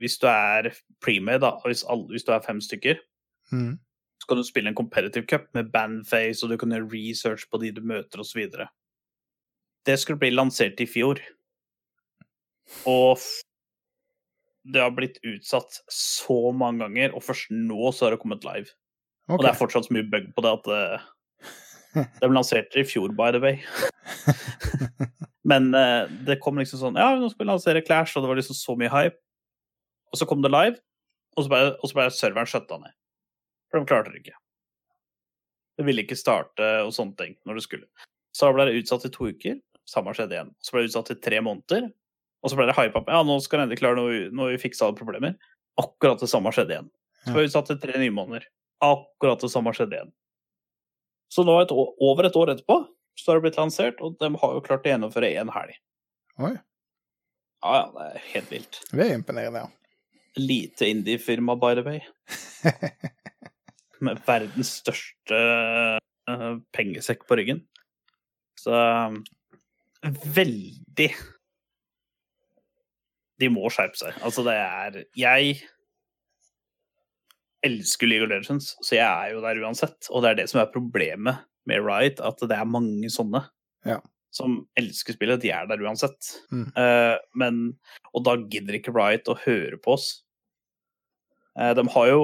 [0.00, 0.70] Hvis du er
[1.04, 3.00] premade, da, hvis, alle, hvis du er fem stykker,
[3.52, 3.78] Mm.
[4.22, 7.58] så kan du spille en competitive cup med bandface, og du kan gjøre research på
[7.58, 8.44] de du møter, osv.
[9.86, 11.18] Det skulle bli lansert i fjor.
[12.86, 13.18] Og
[14.70, 18.70] det har blitt utsatt så mange ganger, og først nå så har det kommet live.
[19.30, 21.00] Og det er fortsatt så mye bug på det at det,
[22.20, 23.58] det ble lansert i fjor, by the way.
[25.50, 28.38] Men eh, det kom liksom sånn Ja, nå skal vi lansere Clash, og det var
[28.38, 29.18] liksom så mye hype.
[30.10, 30.78] Og så kom det live,
[31.36, 32.94] og så ble, og så ble serveren skjøtta ned.
[33.70, 34.38] For de klarte det ikke.
[35.78, 37.86] Det ville ikke starte og sånne ting når det skulle.
[38.36, 39.60] Så ble det utsatt i to uker.
[39.88, 40.50] Samme skjedde igjen.
[40.62, 41.88] Så ble det utsatt i tre måneder.
[42.42, 43.10] Og så ble det hypa opp.
[43.12, 45.36] Ja, nå skal det endelig klare noe, nå har vi fiksa alle problemer.
[45.80, 46.90] Akkurat det samme skjedde igjen.
[47.24, 48.46] Så ble det utsatt i tre nye måneder.
[48.84, 50.12] Akkurat det samme skjedde igjen.
[51.30, 52.78] Så nå, et år, over et år etterpå,
[53.20, 55.76] så har det blitt lansert, og de har jo klart å gjennomføre én helg.
[56.40, 56.54] Oi,
[57.60, 58.78] Ja, ja, det er helt vilt.
[58.90, 59.68] det er imponerende, ja.
[60.38, 62.00] Lite indie-firma, by the way.
[64.04, 65.40] Med verdens største
[66.30, 67.64] uh, pengesekk på ryggen.
[68.60, 69.20] Så um,
[70.36, 71.10] veldig
[73.40, 74.16] De må skjerpe seg.
[74.24, 75.60] Altså, det er Jeg
[77.66, 80.08] elsker League of Legends, så jeg er jo der uansett.
[80.08, 83.44] Og det er det som er problemet med Riot, at det er mange sånne
[83.86, 84.00] Ja.
[84.34, 85.42] Som elsker spillet.
[85.42, 86.30] De er der uansett.
[86.54, 86.68] Mm.
[86.78, 87.60] Eh, men,
[88.14, 90.12] og da gidder ikke Riot å høre på oss.
[91.58, 92.22] Eh, de har jo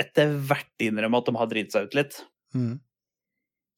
[0.00, 2.20] etter hvert innrømmet at de har driti seg ut litt.
[2.56, 2.78] Mm.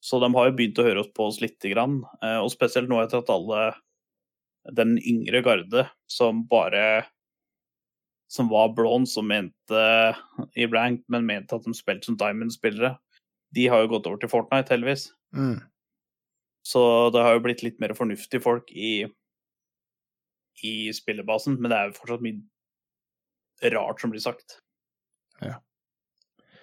[0.03, 2.01] Så de har jo begynt å høre oss på oss lite grann.
[2.21, 3.73] eh, Og spesielt nå etter at alle
[4.71, 7.05] den yngre garde som bare
[8.31, 9.81] som var blond, som mente
[10.57, 12.95] i blank, men mente at de spilte som Diamond-spillere,
[13.53, 15.11] de har jo gått over til Fortnite, heldigvis.
[15.37, 15.59] Mm.
[16.63, 16.81] Så
[17.13, 19.03] det har jo blitt litt mer fornuftige folk i,
[20.63, 24.59] i spillebasen, men det er jo fortsatt mye rart som blir sagt.
[25.43, 25.59] Ja.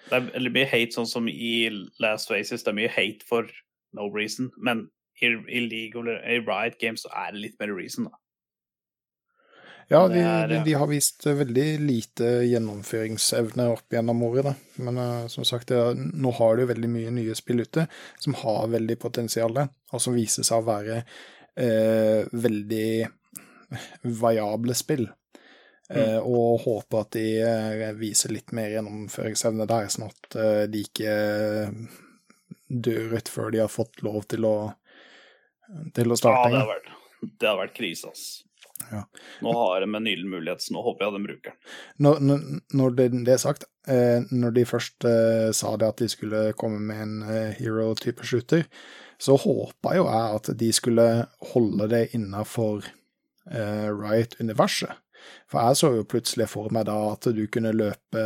[0.09, 1.69] Det er veldig mye hate, sånn som i
[2.03, 2.65] Last Faces.
[2.65, 3.47] Det er mye hate for
[3.95, 4.87] no reason, men
[5.21, 8.20] i, i League of i Riot Games så er det litt mer reason, da.
[9.89, 14.83] Ja, de, er, de, har vist veldig lite gjennomføringsevne opp gjennom året, da.
[14.85, 17.87] Men uh, som sagt, er- nå har du veldig mye nye spill ute
[18.19, 22.91] som har veldig potensial, og som viser seg å være uh, veldig
[24.03, 25.07] variable spill.
[25.91, 30.85] Eh, og håper at de eh, viser litt mer gjennomføringsevne der, sånn at eh, de
[30.85, 31.15] ikke
[32.71, 34.55] dør ut før de har fått lov til å,
[35.95, 36.87] til å Ja, det har vært,
[37.27, 38.23] det har vært krise, ass.
[38.91, 39.01] Ja.
[39.45, 41.77] Nå har de en gyllen mulighet, så nå håper jeg de bruker den.
[42.05, 42.41] Når,
[42.77, 46.41] når, det, det er sagt, eh, når de først eh, sa det at de skulle
[46.59, 48.65] komme med en eh, hero-type shooter,
[49.21, 51.07] så håpa jo jeg at de skulle
[51.53, 52.87] holde det innafor
[53.51, 54.97] eh, Riot-universet.
[55.51, 58.23] For jeg så jo plutselig for meg da at du kunne løpe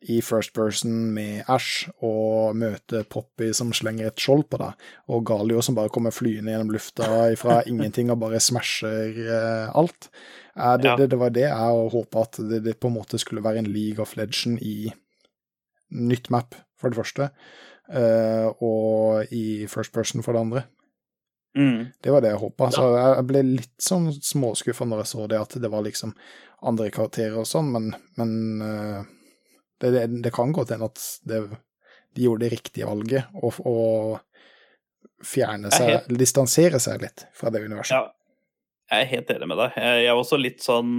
[0.00, 4.76] i first person med Ash og møte Poppy som slenger et skjold på deg,
[5.10, 7.08] og Galio som bare kommer flyende gjennom lufta
[7.40, 10.10] fra ingenting og bare smasher eh, alt.
[10.54, 10.96] Eh, det, Ja.
[10.96, 13.72] det, det var det jeg håpa at det, det på en måte skulle være en
[13.74, 14.92] League of Legend i
[15.90, 17.30] nytt map, for det første,
[17.90, 20.62] eh, og i first person for det andre.
[21.58, 21.88] Mm.
[22.04, 22.70] Det var det jeg håpa.
[22.70, 26.12] Så jeg jeg ble litt sånn småskuffa når jeg så det, at det var liksom
[26.62, 27.88] andre karakterer og sånn, men,
[28.20, 29.00] men eh,
[29.80, 31.42] det, det, det kan godt hende at det,
[32.16, 34.20] de gjorde det riktige valget, og, og
[35.24, 36.12] fjerne er seg, helt...
[36.18, 37.94] distansere seg litt fra det universet.
[37.94, 38.10] Ja,
[38.92, 39.78] jeg er helt enig med deg.
[39.82, 40.92] Jeg, var også litt sånn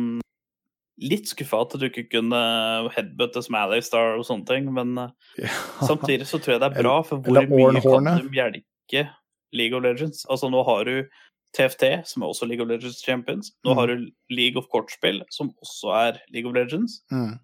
[0.99, 2.39] Litt skuffa at du ikke kunne
[2.91, 5.13] headbutte Smalley Star og sånne ting, men eh,
[5.45, 5.53] Ja.
[5.87, 9.05] samtidig så tror jeg det er bra, for hvor mye kan de hjelke
[9.55, 10.25] League of Legends?
[10.27, 10.97] Altså, nå har du
[11.55, 13.53] TFT, som er også League of Legends Champions.
[13.63, 13.77] Nå Mm.
[13.79, 16.99] har du League of Kortspill, som også er League of Legends.
[17.15, 17.39] Mm.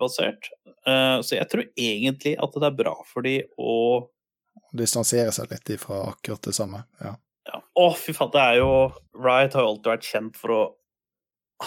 [0.00, 0.50] Basert.
[0.86, 4.08] Eh, Så jeg tror egentlig at det er bra for de å
[4.76, 6.80] Distansere seg litt ifra akkurat det samme.
[7.00, 7.12] Ja.
[7.48, 7.60] ja.
[7.78, 8.70] Å, fy faen, det er jo
[9.14, 10.62] Riot har jo alltid vært kjent for å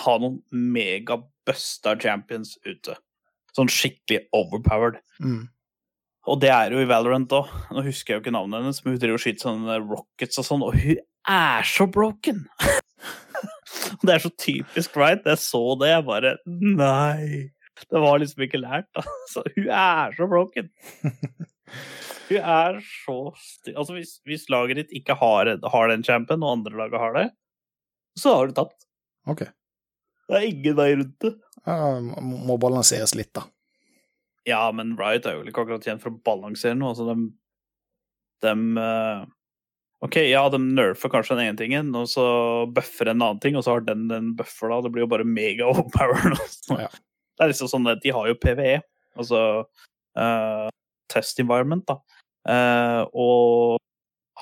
[0.03, 2.97] ha noen megabusta champions ute.
[3.55, 4.99] Sånn skikkelig overpowered.
[5.21, 5.47] Mm.
[6.29, 7.49] Og det er jo i Valorant òg.
[7.73, 10.49] Nå husker jeg jo ikke navnet hennes, men hun driver og skyter sånne rockets og
[10.49, 10.99] sånn, og hun
[11.29, 12.45] er så broken!
[14.03, 15.25] Det er så typisk Riot.
[15.25, 17.49] Jeg så det, jeg bare Nei!
[17.89, 19.03] Det var liksom ikke lært, da.
[19.31, 20.71] Så hun er så broken!
[22.29, 23.73] Hun er så sti...
[23.75, 27.27] Altså, hvis, hvis laget ditt ikke har, har den champen, og andre laget har det,
[28.19, 28.85] så har du tapt.
[29.29, 29.45] OK.
[30.29, 31.33] Det er ingen vei rundt det.
[31.65, 33.47] Uh, må balanseres litt, da.
[34.47, 36.93] Ja, men Riot er jo ikke akkurat kjent for å balansere noe.
[36.93, 37.29] Altså, de,
[38.45, 39.25] de uh,
[40.05, 42.25] OK, ja, de nerfer kanskje den ene tingen, og så
[42.71, 44.83] buffer en annen ting, og så har den den buffer, da.
[44.85, 46.37] Det blir jo bare mega overpower.
[46.85, 46.91] Ja.
[47.39, 48.79] Det er liksom sånn at de har jo PVE,
[49.15, 49.41] altså
[50.19, 50.67] uh,
[51.11, 51.95] test environment, da.
[52.49, 53.79] Uh, og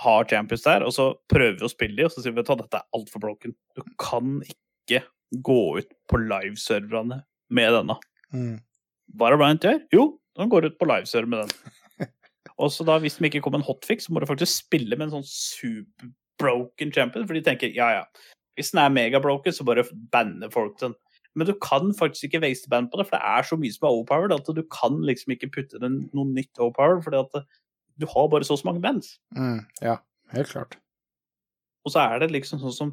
[0.02, 2.50] har champions der, og så prøver vi å spille de, og så sier vi at
[2.50, 3.54] dette er altfor broken.
[3.78, 5.04] Du kan ikke
[5.46, 7.22] gå ut på liveserverne
[7.54, 7.98] med denne.
[8.34, 8.56] Mm.
[9.18, 9.82] Hva er det Bryant gjør?
[9.94, 10.06] Jo,
[10.42, 12.10] han går ut på liveserver med den.
[12.62, 15.08] Og så da, hvis de ikke kommer en hotfix, så må du faktisk spille med
[15.08, 19.86] en sånn super-broken champion, for de tenker ja, ja, hvis den er megabroken, så bare
[20.14, 20.96] banner folk den.
[21.38, 23.86] Men du kan faktisk ikke waste band på det, for det er så mye som
[23.86, 27.46] er overpowered at du kan liksom ikke putte den noe nytt overpowered, fordi at
[28.02, 29.18] du har bare så mange bands.
[29.38, 29.62] Mm.
[29.82, 30.00] Ja,
[30.34, 30.80] helt klart.
[31.86, 32.92] Og så er det liksom sånn som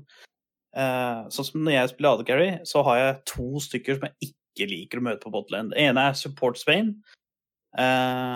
[0.77, 4.31] eh, Sånn som når jeg spiller AD Carry, så har jeg to stykker som jeg
[4.31, 5.73] ikke liker å møte på botland.
[5.73, 6.95] Det ene er Support Spain.
[7.81, 8.35] Eh,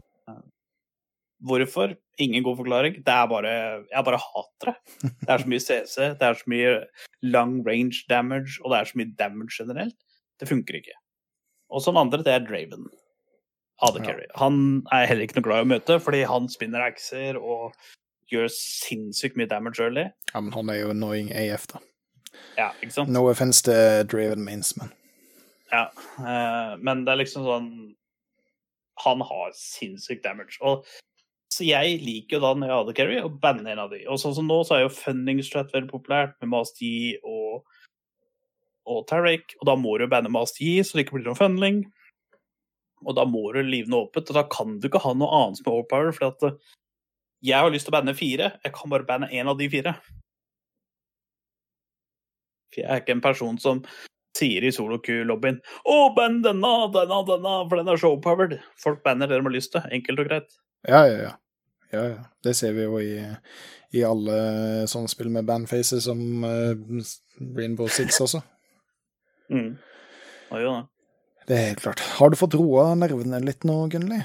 [1.44, 1.96] hvorfor?
[2.18, 2.94] Ingen god forklaring.
[3.06, 3.50] Det er bare
[3.90, 5.12] Jeg bare hater det.
[5.22, 6.72] Det er så mye CC, det er så mye
[7.22, 9.96] long range damage, og det er så mye damage generelt.
[10.40, 10.96] Det funker ikke.
[11.70, 12.88] Og så den andre, det er Draven.
[13.78, 14.14] Ja.
[14.40, 17.76] Han er heller ikke noe glad i å møte, fordi han spinner axer og
[18.32, 20.08] gjør sinnssykt mye damage early.
[20.32, 21.78] Ja, men han er jo annoying AF, da.
[22.58, 23.12] Ja, ikke sant?
[23.14, 24.90] No offense til Draven Mains, men
[25.70, 25.86] Ja,
[26.18, 27.70] eh, men det er liksom sånn
[29.04, 30.58] han har sinnssykt damage.
[30.60, 30.86] Og,
[31.48, 34.02] så jeg liker jo da når jeg hadde carry, å banne en av de.
[34.12, 37.62] Og sånn som nå, så er jo Funding Strat veldig populært med Master Yi og,
[38.88, 39.56] og Tarek.
[39.60, 41.86] Og da må du banne Master Yi, så det ikke blir noe funding.
[43.06, 45.60] Og da må du live noe åpent, og da kan du ikke ha noe annet
[45.60, 46.12] som er overpower.
[46.12, 46.76] For at eh,
[47.48, 49.96] jeg har lyst til å banne fire, jeg kan bare banne én av de fire.
[52.68, 53.84] For jeg er ikke en person som
[54.36, 58.60] sier i solo-Q-lobbyen 'Å, band denne, denne, denne, for den er så overpowered'.
[58.78, 59.86] Folk banner det de har lyst til.
[59.90, 60.58] Enkelt og greit.
[60.86, 61.32] Ja, ja, ja.
[61.92, 62.20] ja, ja.
[62.44, 63.16] Det ser vi jo i,
[63.96, 64.38] i alle
[64.90, 67.02] sånne spill med bandfaces som uh,
[67.56, 68.44] Rainbow Six også.
[69.48, 69.78] Mm.
[70.52, 70.80] Og jo, da.
[71.48, 72.02] Det er helt klart.
[72.18, 74.18] Har du fått roa nervene litt nå, Gunnli?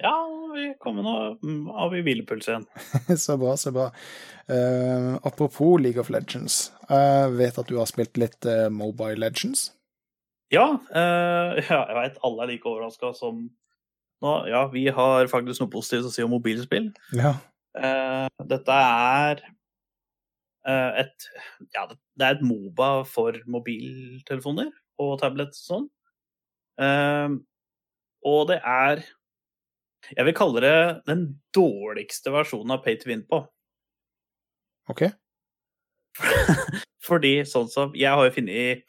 [0.00, 0.14] Ja,
[0.54, 2.64] vi kommer nå mm, av i hvilepuls igjen.
[3.24, 3.90] så bra, så bra.
[4.48, 6.70] Uh, apropos League of Legends.
[6.88, 9.68] Jeg vet at du har spilt litt uh, Mobile Legends.
[10.48, 13.50] Ja, uh, ja jeg veit alle er like overraska som
[14.24, 14.34] nå.
[14.50, 16.90] Ja, vi har faktisk noe positivt å si om mobilspill.
[17.16, 17.36] Ja.
[17.76, 19.42] Uh, dette er
[20.66, 21.26] uh, et
[21.76, 25.86] Ja, det er et Moba for mobiltelefoner og tablett og sånn.
[26.80, 27.38] Uh,
[28.26, 29.04] og det er
[30.16, 30.76] Jeg vil kalle det
[31.06, 31.24] den
[31.54, 33.44] dårligste versjonen av Pay to Win på.
[34.90, 35.06] OK.
[37.06, 38.82] Fordi sånn som Jeg har jo funnet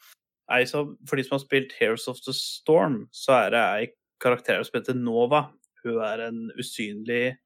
[0.52, 3.90] ei som For de som har spilt Heroes of the Storm, så er det ei
[4.22, 5.46] karakter som heter Nova.
[5.82, 7.36] Hun er en usynlig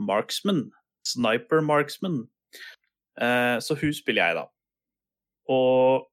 [0.00, 0.70] marksman.
[1.06, 2.22] Sniper marksman.
[3.20, 4.46] Eh, så hun spiller jeg, da.
[5.52, 6.08] Og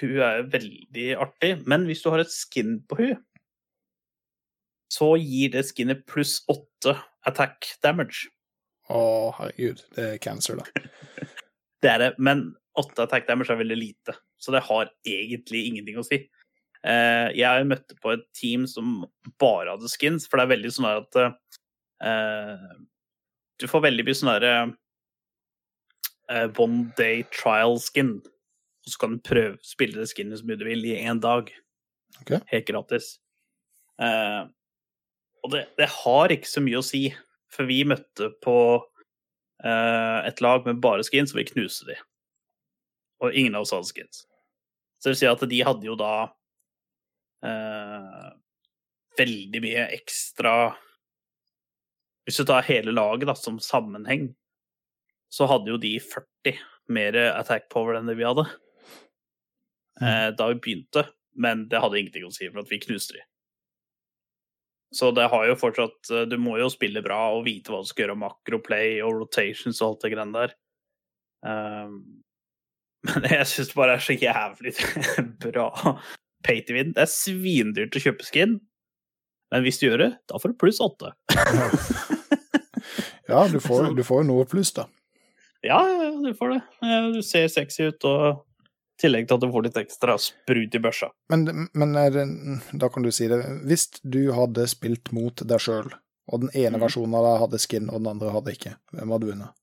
[0.00, 1.54] hun er veldig artig.
[1.68, 3.16] Men hvis du har et skin på hun,
[4.92, 6.96] så gir det skinnet pluss åtte
[7.28, 8.28] attack damage.
[8.92, 9.84] Å, herregud.
[9.96, 10.66] Det er cancer, da.
[11.82, 15.96] Det er det, men åtte attack damage er veldig lite, så det har egentlig ingenting
[15.98, 16.20] å si.
[16.82, 19.04] Eh, jeg møtte på et team som
[19.40, 22.64] bare hadde skins, for det er veldig sånn at uh,
[23.62, 24.54] Du får veldig mye sånn derre
[26.26, 28.16] uh, one day trial skin,
[28.82, 31.22] og så kan du prøve å spille det skinnet så mye du vil i én
[31.22, 31.54] dag.
[32.24, 32.42] Okay.
[32.50, 33.14] Helt gratis.
[34.02, 34.50] Uh,
[35.46, 37.06] og det, det har ikke så mye å si,
[37.52, 38.56] for vi møtte på
[39.62, 41.94] et lag med bare skins, og vi knuste de.
[43.22, 44.24] Og ingen av oss hadde skins.
[44.98, 46.32] Så det vil si at de hadde jo da
[49.18, 50.52] veldig mye ekstra
[52.22, 54.28] Hvis du tar hele laget da, som sammenheng,
[55.32, 56.60] så hadde jo de 40
[56.92, 58.44] mer attack power enn det vi hadde
[60.02, 63.24] eh, da vi begynte, men det hadde ingenting å si for at vi knuste de.
[64.92, 67.88] Så det har jo fortsatt eh, Du må jo spille bra og vite hva du
[67.88, 70.56] skal gjøre, makroplay og rotations og alt det greiene der.
[71.42, 71.94] Um,
[73.08, 74.76] men jeg syns det bare er så jævlig
[75.48, 75.70] bra
[76.44, 76.92] pay to win.
[76.96, 78.58] Det er svindyrt å kjøpe skin,
[79.52, 81.14] men hvis du gjør det, da får du pluss åtte.
[83.32, 84.88] Ja, du får, du får noe pluss, da.
[85.62, 86.60] Ja, ja, ja, du får det.
[87.14, 88.42] Du ser sexy ut, og
[88.98, 91.08] i tillegg til at du får litt ekstra sprut i børsa.
[91.32, 92.18] Men, men er
[92.78, 93.40] da kan du si det.
[93.66, 95.90] Hvis du hadde spilt mot deg sjøl,
[96.30, 96.82] og den ene mm.
[96.84, 99.58] versjonen av deg hadde skin, og den andre hadde ikke, hvem hadde vunnet?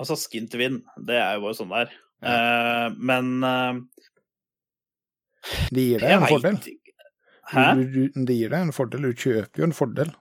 [0.00, 1.92] Altså, skin to win, det er jo bare sånn der.
[2.24, 3.80] Eh, men eh,
[5.70, 6.58] Det gir deg en fordel.
[7.50, 7.66] Hæ?
[8.14, 9.08] Det gir deg en fordel.
[9.08, 10.12] Du kjøper jo en fordel.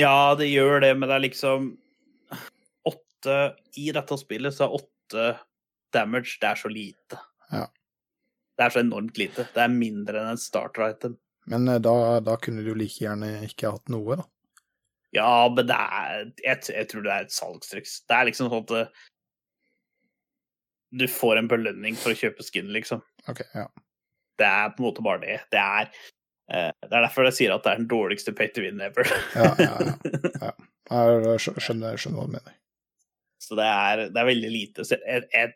[0.00, 1.68] Ja, det gjør det, men det er liksom
[2.90, 3.34] Åtte
[3.78, 5.26] I dette spillet så er åtte
[5.94, 7.20] damage Det er så lite.
[7.52, 7.68] Ja.
[8.58, 9.46] Det er så enormt lite.
[9.54, 11.14] Det er mindre enn en starter item.
[11.50, 14.26] Men eh, da, da kunne du like gjerne ikke hatt noe, da.
[15.14, 18.00] Ja, men det er Jeg, jeg tror det er et salgstriks.
[18.08, 19.02] Det er liksom sånn at eh,
[20.94, 23.02] du får en belønning for å kjøpe skin, liksom.
[23.30, 23.66] Ok, ja.
[24.40, 25.38] Det er på en måte bare det.
[25.54, 28.64] Det er eh, Det er derfor jeg sier at det er den dårligste pay to
[28.64, 29.08] win ever.
[29.36, 29.94] Ja, ja,
[30.42, 30.52] ja.
[30.84, 32.56] Jeg skjønner, skjønner hva du mener.
[33.44, 34.84] Så det er, det er veldig lite.
[34.84, 35.52] Så jeg, jeg,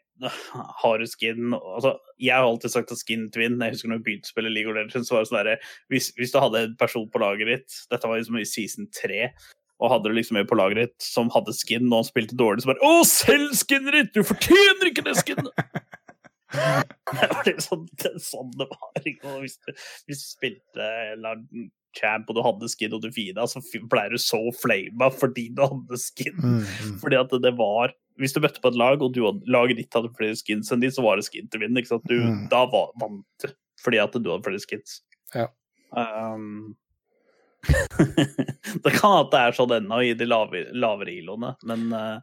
[0.82, 4.26] har skin altså, Jeg har alltid sagt at skin twin Jeg husker når jeg begynte
[4.26, 5.54] å spille League of Legends, var det sånn derre
[5.92, 9.28] hvis, hvis du hadde en person på laget ditt Dette var liksom i season 3,
[9.78, 12.64] og hadde du liksom en på laget ditt som hadde skin, og han spilte dårlig,
[12.64, 14.10] så bare Å, selg skinnet ditt!
[14.16, 15.68] Du fortjener ikke det skinnet!
[16.52, 19.02] det var liksom det, er sånn det var.
[19.42, 19.72] Hvis du,
[20.08, 21.42] hvis du spilte eller
[21.96, 25.64] champ, og du hadde skin, og du fina, så pleier du så flama fordi du
[25.64, 26.36] hadde skin.
[26.38, 26.98] Mm, mm.
[27.02, 30.10] Fordi at det var Hvis du møtte på et lag, og du laget ditt hadde
[30.18, 31.76] flere skins enn de, så var det skin til vinn.
[31.78, 32.48] Du, Mm.
[32.50, 34.96] Da var, vant du, fordi at du hadde flere skins.
[35.36, 35.46] Ja.
[35.94, 36.74] Um,
[38.84, 42.18] det kan at det er sånn ennå i de lave, lavere iloene, men uh,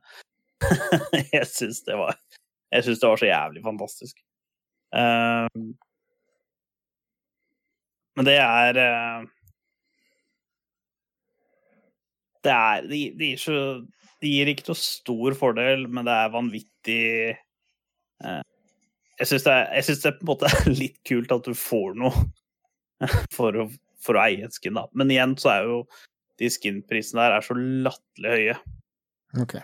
[1.33, 2.19] jeg syns det var
[2.75, 4.19] Jeg syns det var så jævlig fantastisk.
[4.95, 5.47] Uh,
[8.15, 9.27] men det er uh,
[12.45, 13.59] det er de, de, gir så,
[14.21, 17.05] Det gir ikke noe stor fordel, men det er vanvittig
[18.23, 18.41] uh,
[19.19, 19.57] Jeg syns det,
[20.05, 22.27] det på en måte er litt kult at du får noe
[23.35, 23.69] for å,
[24.03, 24.85] for å eie et skin, da.
[24.95, 25.79] Men igjen så er jo
[26.39, 28.55] de skin-prisene der er så latterlig høye.
[29.43, 29.57] Ok.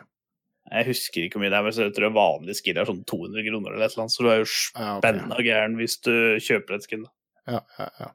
[0.71, 3.03] Jeg husker ikke hvor mye det er, men jeg tror det vanlige skin er sånn
[3.09, 6.77] 200 kroner eller et eller annet, så du er jo spenna gæren hvis du kjøper
[6.77, 7.03] et skin.
[7.07, 7.11] da.
[7.57, 8.11] Ja, ja, ja.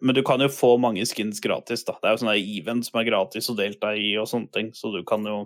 [0.00, 1.94] Men du kan jo få mange skins gratis, da.
[2.00, 4.90] Det er jo sånn event som er gratis å delta i og sånne ting, så
[4.94, 5.44] du kan jo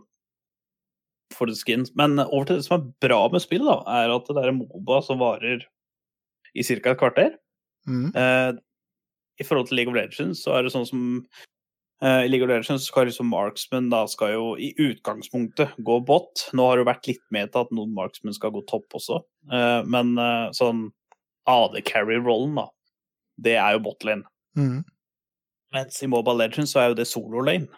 [1.36, 1.92] få det skins.
[1.98, 5.00] Men over til det som er bra med spillet, da, er at det der Moba
[5.04, 5.66] som varer
[6.52, 6.92] i ca.
[6.92, 7.34] et kvarter.
[7.88, 8.12] Mm.
[8.16, 8.52] Eh,
[9.40, 11.02] I forhold til League of Legends så er det sånn som
[12.02, 16.48] I League of Legends skal liksom marksmen da skal jo i utgangspunktet gå bot.
[16.56, 19.20] Nå har det jo vært litt med til at noen marksmen skal gå topp også,
[19.52, 20.88] eh, men eh, sånn
[21.50, 22.66] AD carry-rollen, da,
[23.46, 24.26] det er jo botlane.
[24.58, 24.82] Mm.
[25.76, 27.70] Mens i Mobile Legends så er jo det solo lane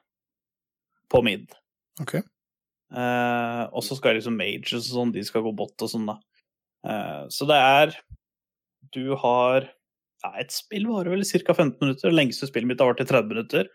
[1.12, 1.52] på mid.
[2.00, 2.16] Ok.
[2.16, 6.18] Eh, og så skal liksom majors og sånn, de skal gå bot og sånn, da.
[7.32, 7.94] Så det er
[8.92, 11.54] Du har ja, Et spill varer vel ca.
[11.54, 12.10] 15 minutter.
[12.10, 13.70] Det lengste spillet mitt har vært i 30 minutter.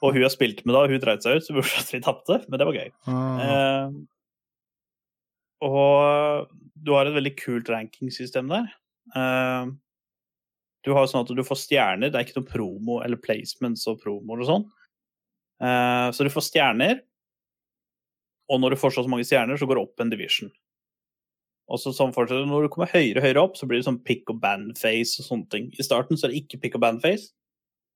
[0.00, 2.60] Og hun har spilt med da, hun dreit seg ut, så burde vi tapte, men
[2.60, 2.90] det var gøy.
[3.10, 4.00] Ah, Eh,
[5.60, 6.48] og
[6.80, 8.70] du har et veldig kult rankingsystem der.
[9.12, 9.72] Eh,
[10.86, 14.00] du har sånn at du får stjerner, det er ikke noe promo eller placements og
[14.00, 14.64] promoer og sånn.
[15.60, 17.02] Eh, så du får stjerner,
[18.50, 20.48] og når du får så mange stjerner, så går det opp en division.
[21.70, 22.48] Og så sånn fortsetter.
[22.48, 25.28] Når du kommer høyere og høyere opp, så blir det sånn pick og band-face og
[25.28, 25.68] sånne ting.
[25.78, 27.39] I starten så er det ikke pick og ban-face, eh,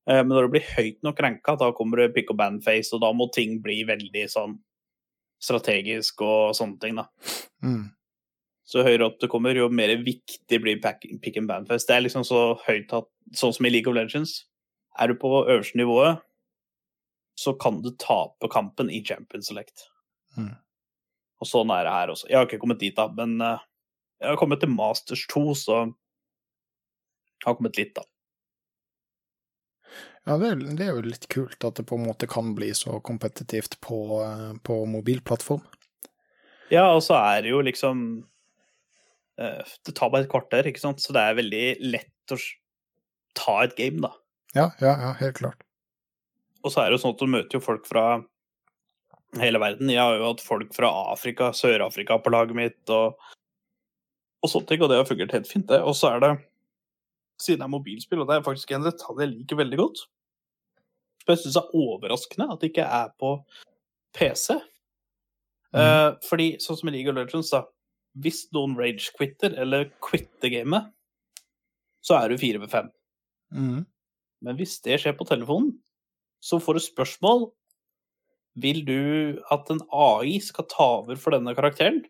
[0.06, 3.12] men når det blir høyt nok ranka, da kommer det pick og band-face, og da
[3.16, 4.58] må ting bli veldig sånn
[5.44, 7.06] strategisk og sånne ting, da.
[7.64, 7.84] mm.
[8.64, 11.84] Så høyere opp du kommer, jo mer viktig blir pick and band-face.
[11.88, 14.42] Det er liksom så høyt at Sånn som i League of Legends.
[15.00, 16.20] Er du på øverste nivået,
[17.40, 19.86] så kan du tape kampen i Champion Select.
[20.36, 20.52] Mm.
[21.40, 22.28] Og sånn er det her også.
[22.28, 23.64] Jeg har ikke kommet dit, da, men eh,
[24.20, 28.04] jeg har kommet til Masters 2, så jeg har kommet litt, da.
[30.24, 32.70] Ja, det er, det er jo litt kult at det på en måte kan bli
[32.76, 35.64] så kompetitivt på, eh, på mobilplattform.
[36.72, 37.98] Ja, og så er det jo liksom
[39.36, 42.40] eh, Det tar bare et kvarter, ikke sant, så det er veldig lett å
[43.36, 44.14] ta et game, da.
[44.54, 45.60] Ja, ja, ja, helt klart.
[46.64, 48.06] Og så er det jo sånn at du møter jo folk fra
[49.42, 49.90] hele verden.
[49.92, 53.18] Jeg har jo hatt folk fra Afrika, Sør-Afrika på laget mitt, og,
[54.40, 55.82] og ting, og det har fungert helt fint, det.
[55.84, 56.32] Og så er det,
[57.42, 60.04] siden det er mobilspill, og det er faktisk en detalj jeg liker veldig godt,
[61.24, 63.36] som jeg syns er overraskende at det ikke er på
[64.14, 64.58] PC.
[65.74, 67.64] Eh, fordi sånn som i League of Legends, da,
[68.22, 70.92] hvis noen rage-quitter eller quitter gamet,
[72.04, 72.90] så er du fire ved fem.
[73.54, 73.82] Mm.
[74.44, 75.72] Men hvis det skjer på telefonen,
[76.44, 77.46] så får du spørsmål
[78.60, 82.04] Vil du at en AI skal ta over for denne karakteren?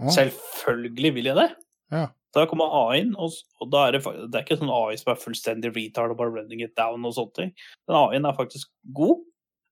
[0.00, 0.08] Oh.
[0.10, 1.50] Selvfølgelig vil jeg det.
[1.94, 2.08] Ja.
[2.36, 3.32] Da kommer AI-en, og,
[3.62, 6.34] og da er det, det er ikke sånn AI som er fullstendig retard og bare
[6.34, 7.52] running it down og sånne ting.
[7.88, 9.22] Den AI-en er faktisk god,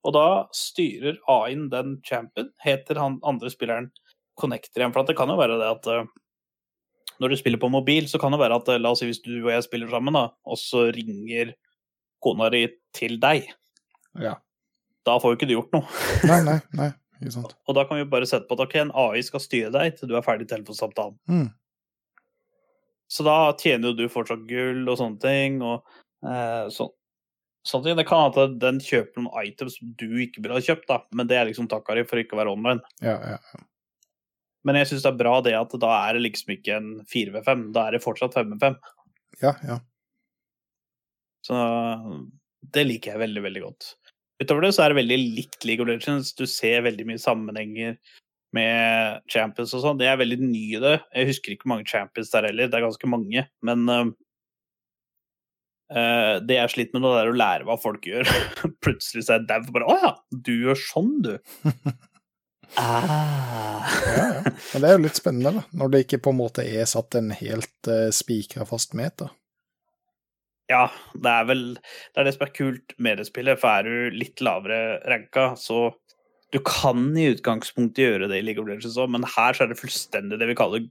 [0.06, 3.90] og da styrer AI-en den champion, heter han andre spilleren
[4.40, 4.94] connecter igjen.
[4.94, 6.08] For at det kan jo være det at eh,
[7.20, 9.22] når du spiller på mobil, så kan det være at eh, la oss si hvis
[9.24, 11.54] du og jeg spiller sammen, da, og så ringer
[12.24, 12.66] kona di
[12.96, 13.52] til deg.
[14.20, 14.38] ja.
[15.06, 15.84] Da får jo ikke du gjort noe.
[16.26, 16.88] Nei, nei, nei.
[17.20, 17.52] Ikke sant.
[17.70, 20.10] Og da kan vi bare sette på at ok, en AI skal styre deg til
[20.10, 21.14] du er ferdig i telefonsamtalen.
[21.30, 21.46] Mm.
[23.12, 25.60] Så da tjener jo du fortsatt gull og sånne ting.
[25.62, 25.84] Og
[26.26, 26.88] eh, så,
[27.66, 28.00] sånne ting.
[28.00, 31.00] Det kan hende at den kjøper noen items som du ikke burde ha kjøpt, da.
[31.16, 32.94] men det er liksom takka di for ikke å være online.
[33.04, 33.64] Ja, ja.
[34.66, 37.68] Men jeg syns det er bra det at da er det liksom ikke en 4v5,
[37.76, 38.80] da er det fortsatt 5v5.
[39.44, 39.78] Ja, ja.
[41.46, 41.54] Så
[42.74, 43.92] det liker jeg veldig, veldig godt.
[44.42, 46.32] Utover det så er det veldig likt League of Legends.
[46.36, 47.94] Du ser veldig mye sammenhenger
[48.56, 50.00] med champions og sånn.
[50.00, 50.96] Det er veldig ny i det.
[51.14, 53.44] Jeg husker ikke hvor mange champions der heller, det er ganske mange.
[53.66, 54.02] Men eh,
[55.94, 58.28] eh, det jeg sliter med nå, er å lære hva folk gjør.
[58.84, 59.72] Plutselig så er jeg dau.
[59.76, 60.12] Bare Å ja,
[60.48, 61.32] du gjør sånn, du.
[62.82, 63.08] ah.
[63.08, 64.28] ja, ja.
[64.44, 65.66] Men det er jo litt spennende, da.
[65.82, 69.32] Når det ikke på en måte er satt en helt uh, spikra fast meter.
[70.66, 73.86] Ja, det er vel det er det som er kult med det spillet, for er
[73.86, 75.92] du litt lavere ranka, så
[76.56, 79.72] du kan i utgangspunktet gjøre det i League of Legends òg, men her så er
[79.72, 80.86] det fullstendig det vi kaller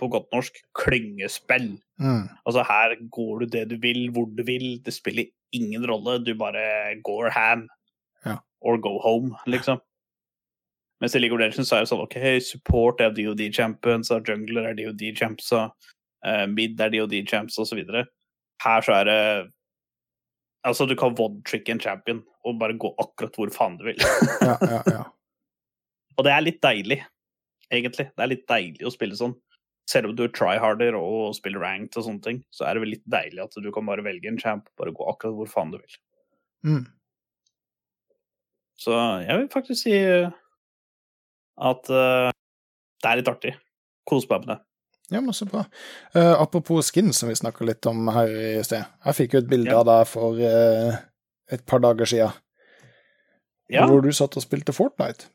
[0.00, 1.74] på godt norsk klyngespill.
[2.00, 2.24] Mm.
[2.48, 6.32] Altså her går du det du vil, hvor du vil, det spiller ingen rolle, du
[6.38, 7.66] bare går ham.
[8.24, 8.38] Ja.
[8.60, 9.82] Or go home, liksom.
[11.02, 14.78] Mens i League of Legends så er det sånn OK, support er DOD-champions, jungler er
[14.78, 17.82] DOD-champs, uh, mid er DOD-champs osv.
[18.62, 19.22] Her så er det
[20.62, 23.98] Altså, du kan one-trick en champion, og bare gå akkurat hvor faen du vil.
[24.46, 25.02] Ja, ja, ja.
[26.18, 26.98] Og det er litt deilig,
[27.72, 28.08] egentlig.
[28.12, 29.32] Det er litt deilig å spille sånn.
[29.88, 32.92] Selv om du er tryharder og spiller ranked og sånne ting, så er det vel
[32.94, 35.78] litt deilig at du kan bare velge en champ, bare gå akkurat hvor faen du
[35.80, 35.96] vil.
[36.68, 36.84] Mm.
[38.82, 40.30] Så jeg vil faktisk si eh,
[41.62, 42.28] at uh,
[43.02, 43.54] det er litt artig.
[44.08, 44.58] Kos meg med det.
[45.12, 45.64] Ja, men så bra.
[46.16, 48.84] Uh, apropos skin, som vi snakka litt om her i sted.
[49.06, 49.80] Jeg fikk jo et bilde Ja.
[49.82, 51.00] av deg for eh,
[51.52, 52.30] et par dager sia,
[53.72, 53.86] Ja.
[53.86, 55.28] hvor du satt og spilte Fortnite.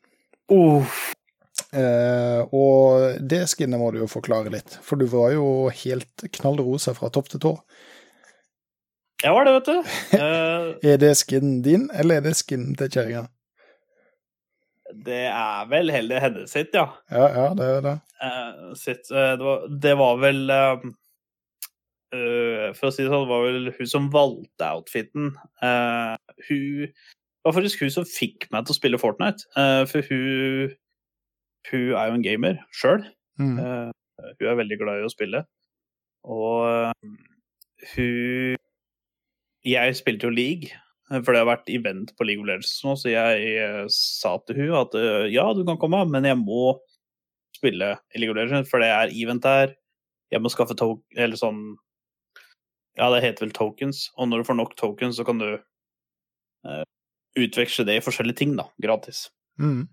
[0.51, 0.85] Uh,
[1.73, 6.93] Eh, og det skinnet må du jo forklare litt, for du var jo helt knallrosa
[6.95, 7.51] fra topp til tå.
[9.23, 9.89] jeg var det, vet du.
[10.21, 13.25] Eh, Er det skinnen din, eller er det skinnen til kjerringa?
[15.03, 16.85] det er vel heller hennes sitt, ja.
[17.11, 17.95] Ja, ja, det er det.
[18.23, 19.09] Eh, sitt.
[19.11, 20.85] Eh, det, var, det var vel eh,
[22.15, 25.31] eh, For å si det sånn, det var vel hun som valgte outfiten.
[25.63, 26.15] Uh,
[26.47, 29.47] hun Det var faktisk hun som fikk meg til å spille Fortnite.
[29.57, 30.75] Uh, for hun
[31.67, 33.03] Hun er jo en gamer sjøl.
[33.39, 33.57] Mm.
[33.59, 33.91] Uh,
[34.39, 35.43] hun er veldig glad i å spille.
[36.27, 37.15] Og uh,
[37.93, 38.55] hun
[39.67, 40.71] Jeg spilte jo league,
[41.11, 44.77] for det har vært event på League of Legends nå, så jeg sa til hun
[44.79, 44.95] at
[45.31, 46.77] ja, du kan komme, men jeg må
[47.57, 49.73] spille i League of Legends, for det er event der.
[50.31, 51.75] Jeg må skaffe tog, eller sånn
[52.97, 56.83] Ja, det heter vel tokens, og når du får nok tokens, så kan du uh,
[57.37, 59.27] utveksle det i forskjellige ting, da, gratis.
[59.61, 59.85] Mm.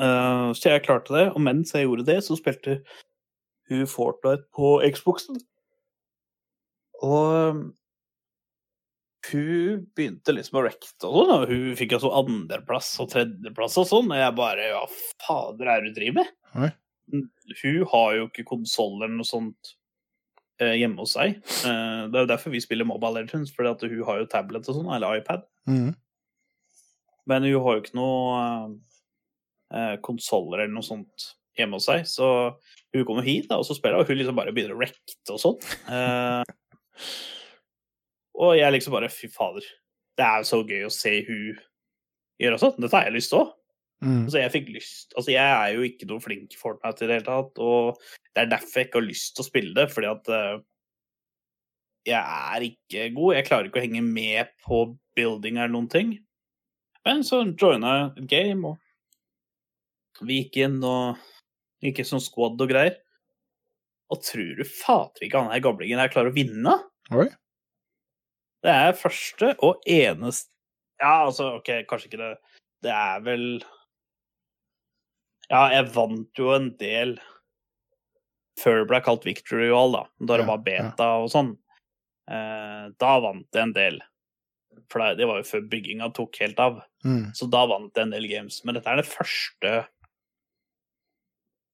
[0.00, 2.80] Uh, så jeg klarte det, og mens jeg gjorde det, så spilte
[3.70, 5.40] hun Fortnite på Xboxen.
[7.00, 7.60] Og um,
[9.30, 13.88] hun begynte liksom å recte og sånn, og hun fikk altså andreplass og tredjeplass og
[13.90, 14.84] sånn, og jeg bare Ja,
[15.26, 16.32] fader, er det du driver med?
[17.12, 17.26] Mm,
[17.62, 19.79] Hun har jo ikke konsoll eller noe sånt eh,
[20.60, 21.40] hjemme hos seg.
[21.40, 24.78] Eh, det er jo derfor vi spiller Mobile Legends, at hun har jo tablet og
[24.78, 25.44] sånn, eller iPad.
[25.70, 25.90] Mm.
[27.30, 28.40] Men hun har jo ikke noe
[29.74, 32.28] eh, konsoller eller noe sånt hjemme hos seg, så
[32.94, 35.34] hun kommer hit, da, og så spiller hun, og hun liksom bare begynner å recte
[35.34, 35.60] og sånn.
[35.90, 36.56] Eh,
[38.40, 39.64] og jeg liksom bare Fy fader.
[40.16, 41.58] Det er jo så gøy å se hun
[42.40, 42.76] gjøre sånn.
[42.80, 43.52] Dette har jeg lyst til òg.
[44.00, 44.24] Mm.
[44.24, 47.18] Altså, jeg fikk lyst Altså, jeg er jo ikke noe flink i Fortnite i det
[47.18, 47.98] hele tatt, og
[48.32, 50.62] det er derfor jeg ikke har lyst til å spille det, fordi at uh,
[52.08, 53.34] jeg er ikke god.
[53.36, 54.84] Jeg klarer ikke å henge med på
[55.18, 56.14] building eller noen ting.
[57.04, 61.20] Men så joina jeg et game, og vi gikk inn og
[61.84, 62.96] gikk i sånn squad og greier.
[64.10, 66.76] Og tror du fader ikke han her gamlingen her klarer å vinne?
[67.14, 67.28] Oi.
[68.64, 70.50] Det er første og eneste
[71.00, 72.34] Ja, altså, OK, kanskje ikke det
[72.84, 73.44] Det er vel
[75.50, 77.16] Ja, jeg vant jo en del
[78.60, 80.04] før det ble kalt Victory Wall, da.
[80.20, 81.54] Da det Ja, var beta og sånn.
[82.30, 84.00] Eh, da vant jeg en del.
[84.90, 86.82] For det, var jo før bygginga tok helt av.
[87.06, 87.32] Mm.
[87.34, 88.60] Så da vant jeg en del games.
[88.64, 89.72] Men dette er det første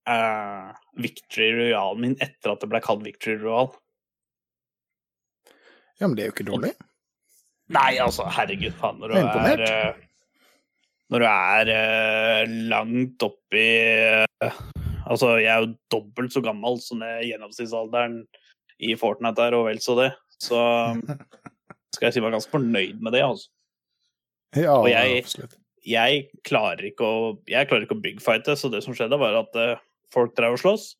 [0.09, 0.71] eh,
[1.03, 3.73] Victory Royalen min etter at det ble kalt Victory Royal.
[6.01, 6.75] Ja, men det er jo ikke dårlig.
[7.73, 9.01] Nei, altså, herregud, faen.
[9.01, 10.03] Når du er er er eh,
[11.13, 13.67] Når du er eh, langt oppi
[14.43, 14.57] uh,
[15.07, 18.25] Altså, jeg er jo dobbelt så gammel som det gjennomsnittsalderen
[18.83, 20.09] i Fortnite er, og vel så det.
[20.43, 20.59] Så
[21.95, 23.47] skal jeg si meg ganske fornøyd med det, altså.
[24.59, 25.55] Ja, Og jeg- absolutt.
[25.87, 29.55] Jeg klarer ikke å Jeg klarer ikke å byggfighte, så det som skjedde, var at
[29.63, 29.79] eh,
[30.11, 30.97] folk drev og sloss.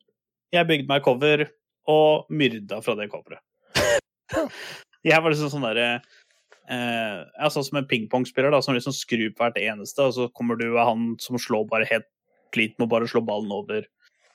[0.55, 1.43] Jeg bygde meg cover
[1.91, 3.43] og myrda fra det coveret.
[5.11, 5.89] jeg var liksom sånn derre
[6.71, 10.29] eh, ja, Sånn som en pingpongspiller da, som liksom skrur på hvert eneste, og så
[10.37, 12.09] kommer du av han som slår bare helt
[12.55, 13.87] plit med å bare slå ballen over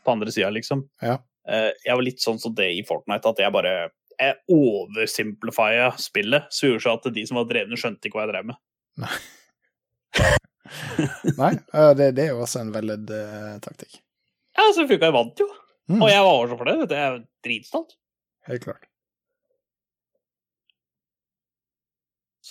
[0.06, 0.86] på andre sida, liksom.
[1.04, 1.20] Ja.
[1.50, 3.74] Eh, jeg var litt sånn som det i Fortnite, at jeg bare
[4.22, 8.34] jeg oversimplifia spillet, så gjorde seg at de som var drevne, skjønte ikke hva jeg
[8.36, 8.60] drev med.
[9.02, 9.16] Nei,
[11.42, 11.52] Nei
[11.98, 13.98] det, det er jo også en velledd uh, taktikk.
[14.58, 15.48] Ja, så funka jeg vant jo.
[15.90, 16.00] Mm.
[16.04, 16.86] Og jeg var så fornøyd.
[16.86, 17.96] Jeg er dritstolt.
[18.48, 18.91] Helt klart.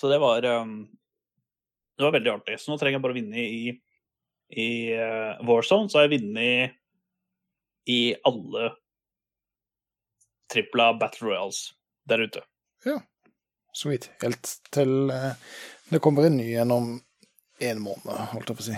[0.01, 0.87] Så det var um,
[1.97, 2.57] Det var veldig artig.
[2.57, 3.73] Så nå trenger jeg bare å vinne i,
[4.57, 5.91] i uh, Warzone.
[5.91, 6.77] Så har jeg vunnet
[7.91, 8.71] i alle
[10.51, 11.67] tripla Battle Royals
[12.09, 12.41] der ute.
[12.85, 12.97] Ja,
[13.73, 14.09] Sweet.
[14.21, 15.31] Helt til eh,
[15.89, 16.99] det kommer en ny gjennom om
[17.61, 18.77] en måned, holdt jeg på å si.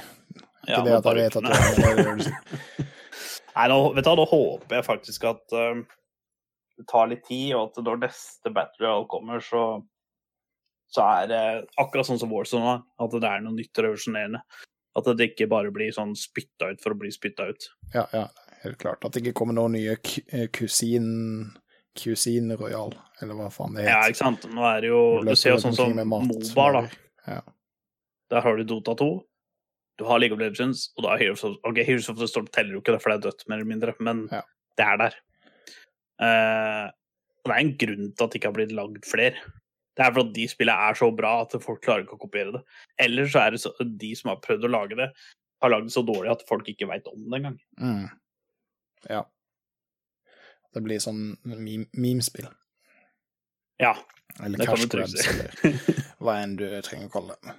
[0.67, 2.87] Ja, Ikke det at jeg vet at det er det.
[3.55, 5.83] Nei, nå, vet du, nå håper jeg faktisk at um,
[6.77, 9.63] det tar litt tid, og at når neste Battle Royale kommer, så,
[10.93, 11.41] så er det
[11.81, 14.43] akkurat sånn som Warzone var, at det er noe nytt og revolusjonerende.
[14.93, 17.65] At det ikke bare blir sånn spytta ut for å bli spytta ut.
[17.95, 18.27] Ja, ja,
[18.61, 19.01] helt klart.
[19.05, 21.51] At det ikke kommer noen nye eh, kusin...
[21.93, 22.89] Cuisine Royal,
[23.21, 23.91] eller hva faen det heter.
[23.93, 24.47] Ja, ikke sant.
[24.49, 25.91] Nå er det jo Du ser jo sånn som.
[26.09, 26.81] Mobar, da.
[27.27, 27.35] Ja.
[28.33, 29.09] Der har du Dota 2,
[30.01, 32.47] du har League of Legends, og da er Heroes of, ok, Heroes of the Storm
[32.49, 34.41] teller jo ikke, for det er dødt, mer eller mindre, men Ja.
[34.81, 35.19] det er der.
[36.17, 36.87] Uh,
[37.43, 39.37] og det er en grunn til at det ikke har blitt lagd flere.
[39.93, 42.63] Det er fordi de spillene er så bra at folk klarer ikke å kopiere det.
[43.03, 45.09] Eller så er det så, de som har prøvd å lage det,
[45.61, 47.59] har lagd det så dårlig at folk ikke veit om det engang.
[47.79, 48.07] Mm.
[49.11, 49.21] Ja.
[50.73, 52.49] Det blir sånn meme- memespill.
[53.81, 53.93] Ja,
[54.41, 55.53] Eller cash grabs, eller
[56.23, 57.53] hva enn du trenger å kalle det.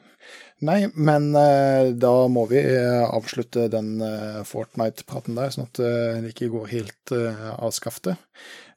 [0.64, 6.24] Nei, men eh, da må vi eh, avslutte den eh, Fortnite-praten der, sånn at den
[6.24, 8.20] det ikke går helt av skaftet.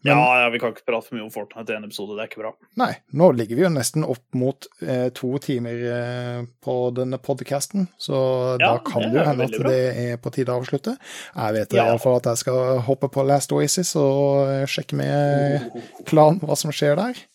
[0.06, 2.22] Men ja, ja, vi kan ikke prate for mye om Fortnite i en episode, det
[2.24, 2.52] er ikke bra.
[2.80, 7.88] nei, nå ligger vi jo nesten opp mot eh, to timer eh, på denne podcasten,
[8.02, 8.19] så
[8.61, 10.98] Ja, da kan det jo hende at det er på tide å avslutte.
[11.34, 11.88] Jeg vet i Ja.
[11.88, 16.72] iallfall fall at jeg skal hoppe på Last Oasis og sjekke med planen hva som
[16.72, 17.26] skjer der.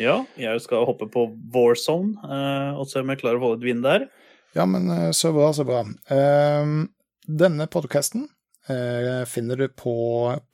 [0.00, 3.68] Ja, jeg skal hoppe på Warzone uh, og se om jeg klarer å holde et
[3.68, 4.08] vind der.
[4.54, 5.80] Ja, men eh, så bra, så bra.
[6.06, 6.86] Uh,
[7.26, 8.28] denne podcasten
[8.70, 9.94] uh, finner du på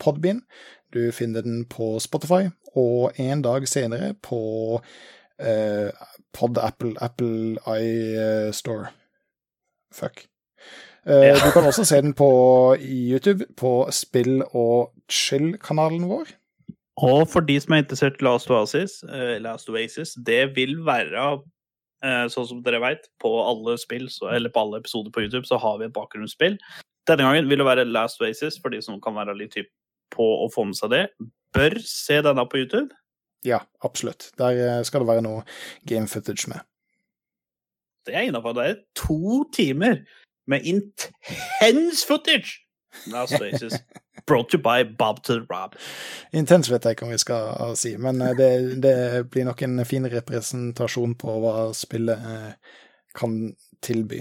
[0.01, 0.41] Podbean,
[0.93, 4.41] du finner den på Spotify, og en dag senere på
[5.39, 5.91] eh,
[6.33, 8.91] Pod Apple, Apple iStore.
[9.95, 10.27] Fuck.
[11.07, 11.35] Eh.
[11.35, 12.31] Du kan også se den på
[12.81, 16.35] YouTube, på Spill og chill-kanalen vår.
[17.01, 21.25] Og for de som er interessert i Last Oasis, eh, Last Oasis, det vil være
[22.05, 25.61] eh, sånn som dere vet, på alle spill, eller på alle episoder på YouTube, så
[25.61, 26.59] har vi et bakgrunnsspill.
[27.09, 29.71] Denne gangen vil det være Last Oasis, for de som kan være litt typ
[30.13, 31.05] på å få med seg det.
[31.57, 32.91] Bør se denne på YouTube.
[33.47, 34.29] Ja, absolutt.
[34.39, 35.45] Der eh, skal det være noe
[35.89, 36.61] game footage med.
[38.07, 38.57] Det er innafor.
[38.57, 40.03] Det er to timer
[40.51, 42.61] med intens footage!
[43.13, 43.81] Last Spaces.
[44.27, 45.75] Brought to you by Bob to Rob.
[46.33, 48.51] Intens vet jeg ikke om vi skal si, men eh, det,
[48.85, 48.97] det
[49.33, 52.77] blir nok en fin representasjon på hva spillet eh,
[53.17, 53.41] kan
[53.83, 54.21] tilby.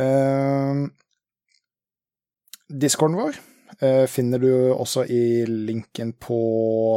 [0.00, 0.88] Uh,
[2.72, 3.36] Discorden vår
[3.84, 6.38] eh, finner du også i linken på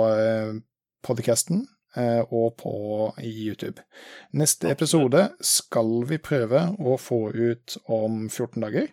[0.07, 0.55] uh,
[1.03, 2.75] podcasten eh, og på
[3.19, 3.83] YouTube.
[4.31, 8.87] Neste episode skal vi prøve å få ut om 14 dager.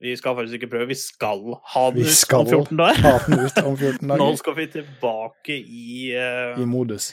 [0.00, 1.40] Vi skal faktisk ikke prøve, vi skal
[1.72, 3.00] ha Vi den ut om 14 dager.
[3.02, 7.08] ha den ut om 14 Nå skal vi tilbake i, uh, i modus.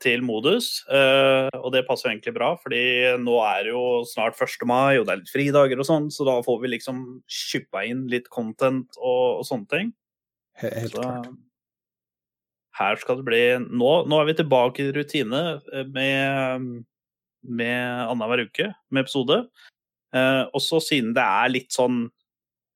[0.00, 2.80] til modus, uh, og det passer egentlig bra, fordi
[3.20, 4.64] nå er det jo snart 1.
[4.66, 8.06] mai, og det er litt fridager og sånn, så da får vi liksom kjuppa inn
[8.10, 9.92] litt content og, og sånne ting.
[10.58, 11.28] He- Helt Så klart.
[12.80, 16.84] her skal det bli nå, nå er vi tilbake i rutine eh, med,
[17.44, 19.44] med annenhver uke med episode.
[20.14, 22.06] Eh, og så siden det er litt sånn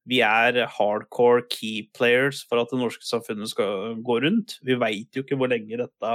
[0.08, 4.56] Vi er hardcore key players for at det norske samfunnet skal gå rundt.
[4.64, 6.12] Vi veit jo ikke hvor lenge dette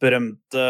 [0.00, 0.64] berømte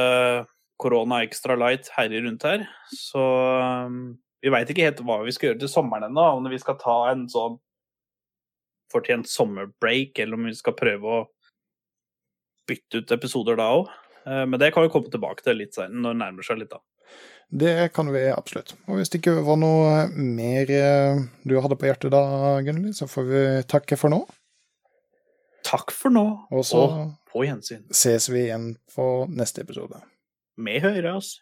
[0.82, 2.64] korona extra light herjer rundt her.
[2.90, 6.26] Så um, vi veit ikke helt hva vi skal gjøre til sommeren ennå.
[6.40, 7.60] Om vi skal ta en sånn
[8.90, 11.24] fortjent sommerbreak, eller om vi skal prøve å
[12.66, 13.94] bytte ut episoder da òg.
[14.26, 16.82] Men det kan vi komme tilbake til litt senere, når det nærmer seg litt, da.
[17.50, 18.74] Det kan vi absolutt.
[18.88, 22.20] Og hvis det ikke var noe mer eh, du hadde på hjertet da,
[22.66, 23.42] Gunnli, så får vi
[23.72, 24.20] takke for nå.
[25.64, 27.86] Takk for nå, Og så og på gjensyn.
[27.92, 30.00] ses vi igjen på neste episode.
[30.60, 31.38] Vi høres.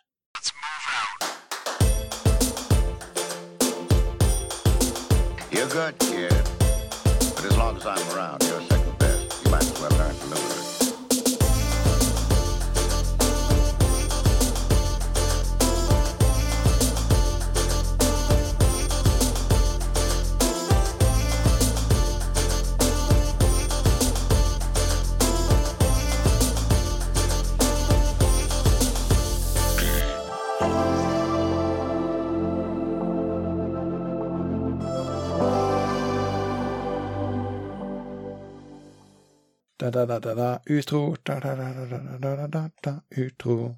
[5.51, 6.33] You're good, kid.
[7.35, 9.45] But as long as I'm around, you're second best.
[9.45, 10.65] You might as well learn to live with
[39.91, 43.75] utro, da-da-da-da-da-da-da, utro.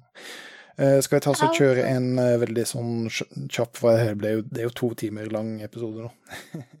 [0.79, 4.37] Eh, skal vi ta oss og kjøre en uh, veldig sånn kjapp, for det, ble?
[4.37, 6.11] Jo, det er jo to timer lang episode nå.